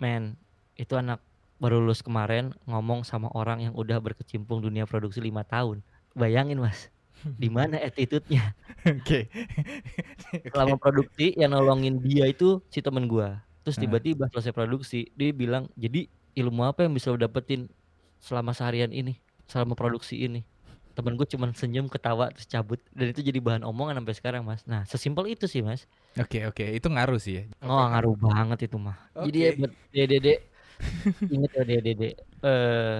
"Men, 0.03 0.39
itu 0.79 0.95
anak 0.99 1.22
baru 1.62 1.83
lulus 1.83 2.03
kemarin 2.07 2.55
ngomong 2.68 3.03
sama 3.07 3.29
orang 3.35 3.64
yang 3.66 3.74
udah 3.79 3.99
berkecimpung 4.03 4.62
dunia 4.62 4.87
produksi 4.87 5.20
5 5.24 5.43
tahun." 5.47 5.83
Bayangin 6.18 6.59
Mas, 6.62 6.91
di 7.39 7.49
mana 7.53 7.79
attitude-nya. 7.83 8.55
Oke. 8.87 9.31
Selama 10.53 10.76
Oke. 10.76 10.81
produksi 10.81 11.35
yang 11.39 11.53
nolongin 11.57 12.01
dia 12.03 12.26
itu 12.31 12.61
si 12.72 12.81
temen 12.85 13.07
gua. 13.11 13.47
Terus 13.68 13.76
Heeh. 13.76 13.84
tiba-tiba 13.84 14.24
selesai 14.32 14.56
produksi, 14.56 15.12
dia 15.12 15.28
bilang, 15.36 15.68
"Jadi 15.76 16.08
ilmu 16.40 16.64
apa 16.64 16.88
yang 16.88 16.96
bisa 16.96 17.12
lu 17.12 17.20
dapetin 17.20 17.68
selama 18.16 18.56
seharian 18.56 18.88
ini, 18.96 19.20
selama 19.44 19.76
produksi 19.76 20.24
ini?" 20.24 20.40
Temen 20.96 21.20
gue 21.20 21.28
cuman 21.28 21.52
senyum, 21.52 21.86
ketawa, 21.92 22.32
terus 22.32 22.48
cabut. 22.48 22.80
Dan 22.96 23.12
itu 23.12 23.20
jadi 23.20 23.44
bahan 23.44 23.62
omongan 23.68 24.00
sampai 24.00 24.14
sekarang 24.16 24.42
Mas. 24.48 24.64
Nah, 24.64 24.88
sesimpel 24.88 25.28
itu 25.28 25.44
sih 25.44 25.60
Mas. 25.60 25.84
Oke 26.16 26.48
oke, 26.48 26.64
itu 26.64 26.88
ngaruh 26.88 27.20
sih 27.20 27.38
ya. 27.38 27.42
Oh, 27.60 27.84
ngaruh 27.92 28.16
banget 28.16 28.72
itu 28.72 28.80
mah. 28.80 28.96
Jadi 29.20 29.38
ya 29.38 29.50
buat 29.52 29.72
Dede-dede, 29.92 30.34
inget 31.35 31.51
ya 31.55 31.62
Dede-dede, 31.66 32.11
eee, 32.43 32.99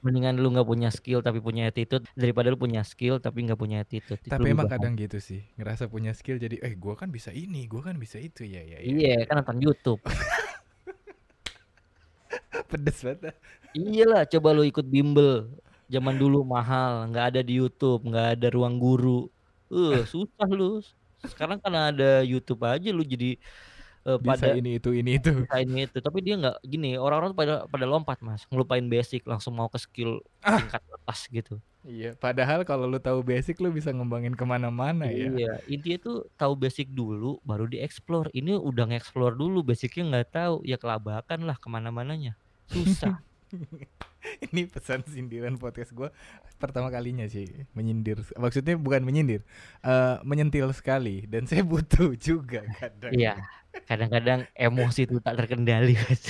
mendingan 0.00 0.40
lu 0.40 0.48
nggak 0.54 0.68
punya 0.68 0.88
skill 0.88 1.20
tapi 1.20 1.38
punya 1.44 1.68
attitude, 1.68 2.04
daripada 2.16 2.48
lu 2.52 2.58
punya 2.58 2.80
skill 2.82 3.20
tapi 3.20 3.44
nggak 3.44 3.60
punya 3.60 3.84
attitude. 3.84 4.20
Itu 4.24 4.32
Tapi 4.32 4.48
emang 4.52 4.68
kadang 4.70 4.96
gitu 4.96 5.20
sih, 5.20 5.44
ngerasa 5.60 5.88
punya 5.92 6.16
skill 6.16 6.40
jadi, 6.40 6.56
"Eh, 6.64 6.74
gua 6.76 6.96
kan 6.96 7.12
bisa 7.12 7.30
ini, 7.30 7.68
gua 7.68 7.84
kan 7.92 7.96
bisa 8.00 8.16
itu." 8.20 8.44
Ya 8.48 8.64
ya 8.64 8.80
ya 8.80 8.88
Iya, 8.88 9.12
ya. 9.22 9.24
kan 9.28 9.44
nonton 9.44 9.58
YouTube. 9.60 10.00
Pedes 12.70 12.98
banget 13.04 13.32
ah. 13.32 13.34
Iyalah, 13.74 14.22
coba 14.30 14.48
lu 14.54 14.62
ikut 14.64 14.86
bimbel. 14.86 15.50
Zaman 15.90 16.16
dulu 16.16 16.46
mahal, 16.46 17.10
nggak 17.12 17.36
ada 17.36 17.40
di 17.44 17.60
YouTube, 17.60 18.06
nggak 18.08 18.40
ada 18.40 18.48
ruang 18.54 18.78
guru. 18.80 19.28
Uh, 19.68 20.06
susah 20.06 20.48
lu. 20.48 20.80
Sekarang 21.24 21.56
kan 21.60 21.72
ada 21.72 22.20
YouTube 22.24 22.60
aja 22.64 22.88
lu 22.92 23.04
jadi, 23.04 23.36
Bisa 24.04 24.44
pada 24.44 24.52
ini 24.52 24.76
itu 24.76 24.90
ini 24.92 25.16
itu. 25.16 25.32
bisa 25.48 25.56
ini 25.64 25.88
itu. 25.88 25.96
Tapi 25.98 26.18
dia 26.20 26.36
nggak 26.36 26.56
gini, 26.62 27.00
orang-orang 27.00 27.32
tuh 27.32 27.38
pada 27.40 27.54
pada 27.64 27.86
lompat 27.88 28.18
Mas, 28.20 28.44
ngelupain 28.52 28.84
basic, 28.84 29.24
langsung 29.24 29.56
mau 29.56 29.72
ke 29.72 29.80
skill 29.80 30.20
Ah. 30.44 30.60
tingkat 30.60 30.82
atas 30.84 31.20
gitu. 31.26 31.56
Iya, 31.84 32.16
padahal 32.16 32.64
kalau 32.64 32.88
lu 32.88 32.96
tahu 32.96 33.20
basic 33.20 33.60
lu 33.60 33.68
bisa 33.68 33.92
ngembangin 33.92 34.32
ke 34.32 34.44
mana-mana 34.44 35.04
ya. 35.08 35.28
Iya, 35.28 35.52
intinya 35.68 35.98
tuh 36.00 36.16
tahu 36.36 36.56
basic 36.56 36.88
dulu 36.92 37.40
baru 37.44 37.68
di-explore. 37.68 38.32
Ini 38.32 38.56
udah 38.56 38.88
nge-explore 38.88 39.36
dulu, 39.36 39.60
basicnya 39.60 40.04
nggak 40.08 40.28
tahu, 40.32 40.54
ya 40.64 40.80
kelabakan 40.80 41.44
lah 41.44 41.60
ke 41.60 41.68
mana-mananya. 41.68 42.40
Susah. 42.72 43.20
Ini 44.50 44.66
pesan 44.72 45.04
sindiran 45.04 45.60
podcast 45.60 45.92
gua 45.92 46.08
pertama 46.56 46.88
kalinya 46.88 47.28
sih 47.28 47.44
menyindir. 47.76 48.24
Maksudnya 48.40 48.80
bukan 48.80 49.04
menyindir, 49.04 49.44
eee, 49.84 50.16
menyentil 50.24 50.72
sekali 50.72 51.28
dan 51.28 51.44
saya 51.44 51.60
butuh 51.68 52.16
juga 52.16 52.64
kadang. 52.80 53.12
Iya, 53.12 53.36
kadang-kadang 53.84 54.46
emosi 54.52 55.04
itu 55.04 55.18
tak 55.18 55.34
terkendali 55.36 55.98
Mas. 55.98 56.22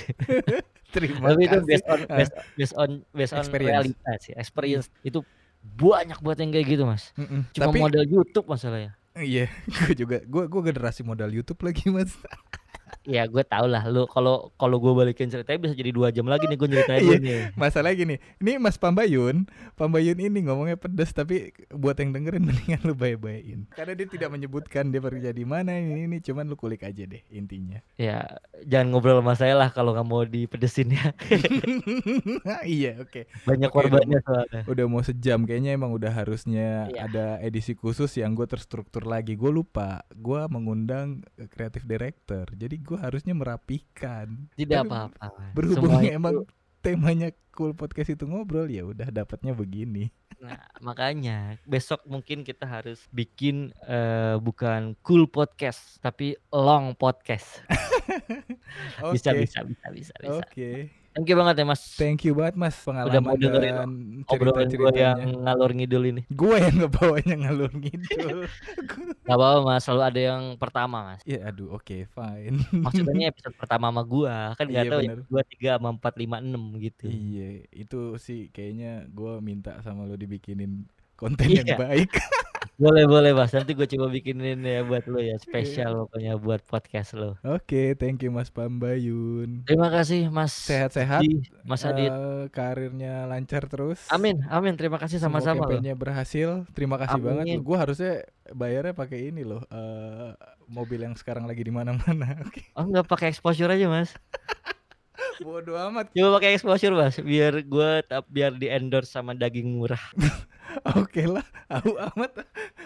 Terima 0.94 1.34
Tapi 1.34 1.42
itu 1.44 1.58
kasih. 1.58 1.66
based 1.66 1.86
on 1.86 2.00
based 2.08 2.34
based 2.54 2.74
on 2.74 2.88
based 3.10 3.34
on 3.34 3.42
Experience. 3.42 3.70
realitas 3.74 4.20
ya, 4.24 4.34
experience. 4.38 4.86
Itu 5.02 5.26
banyak 5.60 6.18
banget 6.18 6.38
yang 6.44 6.50
kayak 6.52 6.66
gitu 6.70 6.84
Mas. 6.84 7.10
Mhm, 7.14 7.40
Cuma 7.50 7.64
tapi 7.66 7.78
modal 7.80 8.04
YouTube 8.04 8.46
masalahnya. 8.46 8.92
iya, 9.16 9.46
gua 9.74 9.92
juga 9.92 10.16
gua 10.24 10.44
gua 10.46 10.62
generasi 10.64 11.02
modal 11.02 11.30
YouTube 11.30 11.60
lagi, 11.62 11.86
Mas. 11.88 12.14
Ya 13.02 13.24
gue 13.24 13.42
tau 13.42 13.66
lah 13.66 13.82
lu 13.84 14.06
kalau 14.06 14.54
kalau 14.54 14.76
gue 14.76 14.92
balikin 14.92 15.26
ceritanya 15.26 15.58
bisa 15.60 15.74
jadi 15.74 15.90
2 15.90 16.08
jam 16.10 16.24
lagi 16.24 16.46
nih 16.46 16.54
gue 16.54 16.68
nyeritain 16.68 17.02
Iya, 17.02 17.18
nih. 17.18 17.40
masalahnya 17.54 17.96
gini, 17.96 18.14
ini 18.38 18.52
Mas 18.56 18.76
Pambayun, 18.76 19.44
Pambayun 19.74 20.16
ini 20.16 20.38
ngomongnya 20.40 20.74
pedas 20.74 21.10
tapi 21.10 21.50
buat 21.68 21.94
yang 21.94 22.10
dengerin 22.10 22.44
mendingan 22.48 22.80
lu 22.82 22.94
bae-baein. 22.94 23.66
Karena 23.70 23.92
dia 23.92 24.06
tidak 24.06 24.30
menyebutkan 24.30 24.88
dia 24.88 25.00
kerja 25.00 25.30
di 25.30 25.44
mana 25.44 25.74
ini 25.74 26.04
ini 26.04 26.18
cuman 26.18 26.44
lu 26.44 26.54
kulik 26.54 26.80
aja 26.80 27.04
deh 27.04 27.20
intinya. 27.28 27.82
Ya, 27.94 28.24
jangan 28.62 28.88
ngobrol 28.90 29.18
sama 29.18 29.34
saya 29.34 29.54
lah 29.54 29.68
kalau 29.68 29.92
nggak 29.92 30.04
mau 30.04 30.22
dipedesin 30.22 30.92
ya. 30.92 31.12
iya, 32.66 32.98
oke. 32.98 33.26
Banyak 33.44 33.68
Oke, 33.68 33.78
udah 33.80 33.90
korbannya 33.90 34.18
soalnya. 34.22 34.60
udah 34.64 34.84
mau 34.86 35.02
sejam 35.02 35.42
kayaknya 35.42 35.72
emang 35.72 35.90
udah 35.90 36.10
harusnya 36.10 36.86
Iya. 36.86 37.00
ada 37.04 37.26
edisi 37.40 37.72
khusus 37.72 38.10
yang 38.14 38.32
gue 38.32 38.44
terstruktur 38.44 39.04
lagi. 39.04 39.34
Gue 39.34 39.50
lupa, 39.50 40.04
gue 40.10 40.40
mengundang 40.48 41.20
kreatif 41.50 41.84
director. 41.84 42.48
Jadi 42.50 42.76
gue 42.84 42.98
harusnya 43.00 43.32
merapikan. 43.32 44.46
Tidak 44.52 44.84
apa-apa. 44.84 45.32
Mas. 45.32 45.52
berhubung 45.56 45.96
Semua 45.96 46.04
itu 46.04 46.12
emang 46.12 46.36
temanya 46.84 47.32
cool 47.56 47.72
podcast 47.72 48.12
itu 48.12 48.28
ngobrol 48.28 48.68
ya 48.68 48.84
udah 48.84 49.08
dapatnya 49.08 49.56
begini. 49.56 50.12
Nah, 50.44 50.60
makanya 50.84 51.56
besok 51.64 52.04
mungkin 52.04 52.44
kita 52.44 52.68
harus 52.68 53.08
bikin 53.08 53.72
eh, 53.88 54.36
bukan 54.36 54.92
cool 55.00 55.24
podcast 55.24 55.96
tapi 56.04 56.36
long 56.52 56.92
podcast. 56.92 57.64
bisa 59.16 59.32
Oke. 59.32 59.48
bisa 59.48 59.60
bisa 59.64 59.86
bisa 59.88 60.14
bisa. 60.20 60.44
Oke. 60.44 61.03
Thank 61.14 61.30
you 61.30 61.36
banget 61.38 61.54
ya 61.62 61.64
Mas. 61.64 61.82
Thank 61.94 62.26
you 62.26 62.34
banget 62.34 62.54
Mas 62.58 62.74
Udah 62.82 62.98
mau 63.22 63.38
pengalaman 63.38 63.38
dengerin 63.38 63.74
dan 63.78 63.90
obrolan 64.26 64.66
gue 64.66 64.90
yang 64.98 65.18
ngalor 65.46 65.70
ngidul 65.70 66.02
ini. 66.10 66.22
Gue 66.26 66.56
yang 66.58 66.76
ngebawanya 66.82 67.34
ngalur 67.38 67.70
ngidul. 67.70 68.38
Gak 69.26 69.36
apa-apa 69.38 69.60
Mas, 69.62 69.86
selalu 69.86 70.02
ada 70.10 70.20
yang 70.20 70.42
pertama 70.58 70.96
Mas. 71.14 71.22
ya 71.22 71.38
aduh 71.46 71.78
oke 71.78 72.10
fine. 72.10 72.58
Maksudnya 72.74 73.26
episode 73.32 73.54
pertama 73.54 73.94
sama 73.94 74.02
gua 74.02 74.58
kan 74.58 74.66
nggak 74.66 74.84
Iya 74.84 74.90
tahu 74.90 75.00
ya 75.06 75.14
dua 75.30 75.42
tiga 75.46 75.70
sama 75.78 75.88
empat 75.94 76.14
lima 76.18 76.36
enam 76.42 76.74
gitu. 76.82 77.06
Iya, 77.06 77.62
itu 77.70 78.00
sih 78.18 78.50
kayaknya 78.50 79.06
gue 79.06 79.38
minta 79.38 79.78
sama 79.86 80.10
lo 80.10 80.18
dibikinin 80.18 80.82
konten 81.14 81.46
yang 81.46 81.62
Iya. 81.62 81.78
baik. 81.78 82.10
Boleh 82.74 83.06
boleh 83.06 83.30
Mas, 83.30 83.54
nanti 83.54 83.70
gue 83.70 83.86
coba 83.86 84.10
bikinin 84.10 84.58
ya 84.66 84.82
buat 84.82 85.06
lo 85.06 85.22
ya 85.22 85.38
spesial 85.38 85.94
pokoknya 86.10 86.34
buat 86.42 86.58
podcast 86.66 87.14
lo. 87.14 87.38
Oke, 87.46 87.94
thank 87.94 88.18
you 88.26 88.34
Mas 88.34 88.50
Pambayun. 88.50 89.62
Terima 89.62 89.94
kasih 89.94 90.26
Mas. 90.26 90.50
Sehat-sehat, 90.50 91.22
Di, 91.22 91.46
Mas 91.62 91.86
Adit. 91.86 92.10
eh, 92.10 92.50
karirnya 92.50 93.30
lancar 93.30 93.70
terus. 93.70 94.02
Amin 94.10 94.42
amin 94.50 94.74
terima 94.74 94.98
kasih 94.98 95.22
sama-sama 95.22 95.70
campaignnya 95.70 95.94
berhasil. 95.94 96.66
Terima 96.74 96.98
kasih 96.98 97.22
banget. 97.22 97.46
Amin. 97.46 97.62
Gue 97.62 97.76
harusnya 97.78 98.26
bayarnya 98.50 98.90
pakai 98.90 99.30
ini 99.30 99.46
loh, 99.46 99.62
eh, 99.70 100.34
mobil 100.66 100.98
yang 100.98 101.14
sekarang 101.14 101.46
lagi 101.46 101.62
di 101.62 101.70
mana-mana. 101.70 102.42
Oke. 102.50 102.74
Oh 102.74 102.90
nggak 102.90 103.06
pakai 103.06 103.30
exposure 103.30 103.70
aja 103.70 103.86
Mas. 103.86 104.10
Bodoh 105.46 105.78
amat. 105.78 106.10
Coba 106.10 106.42
pakai 106.42 106.58
exposure 106.58 106.90
Mas, 106.90 107.22
biar 107.22 107.62
gua 107.62 108.02
biar 108.26 108.58
di 108.58 108.66
endorse 108.66 109.14
sama 109.14 109.30
daging 109.30 109.78
murah. 109.78 110.02
Oke 110.98 111.22
lah, 111.28 111.46
aku 111.74 111.94
amat. 112.12 112.32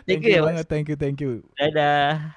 Thank 0.05 0.21
Thank 0.21 0.23
you 0.27 0.33
you 0.33 0.41
ya, 0.41 0.43
banget. 0.45 0.67
Thank 0.69 0.87
you, 0.93 0.97
thank 0.99 1.19
you. 1.21 1.49
Dadah. 1.59 2.35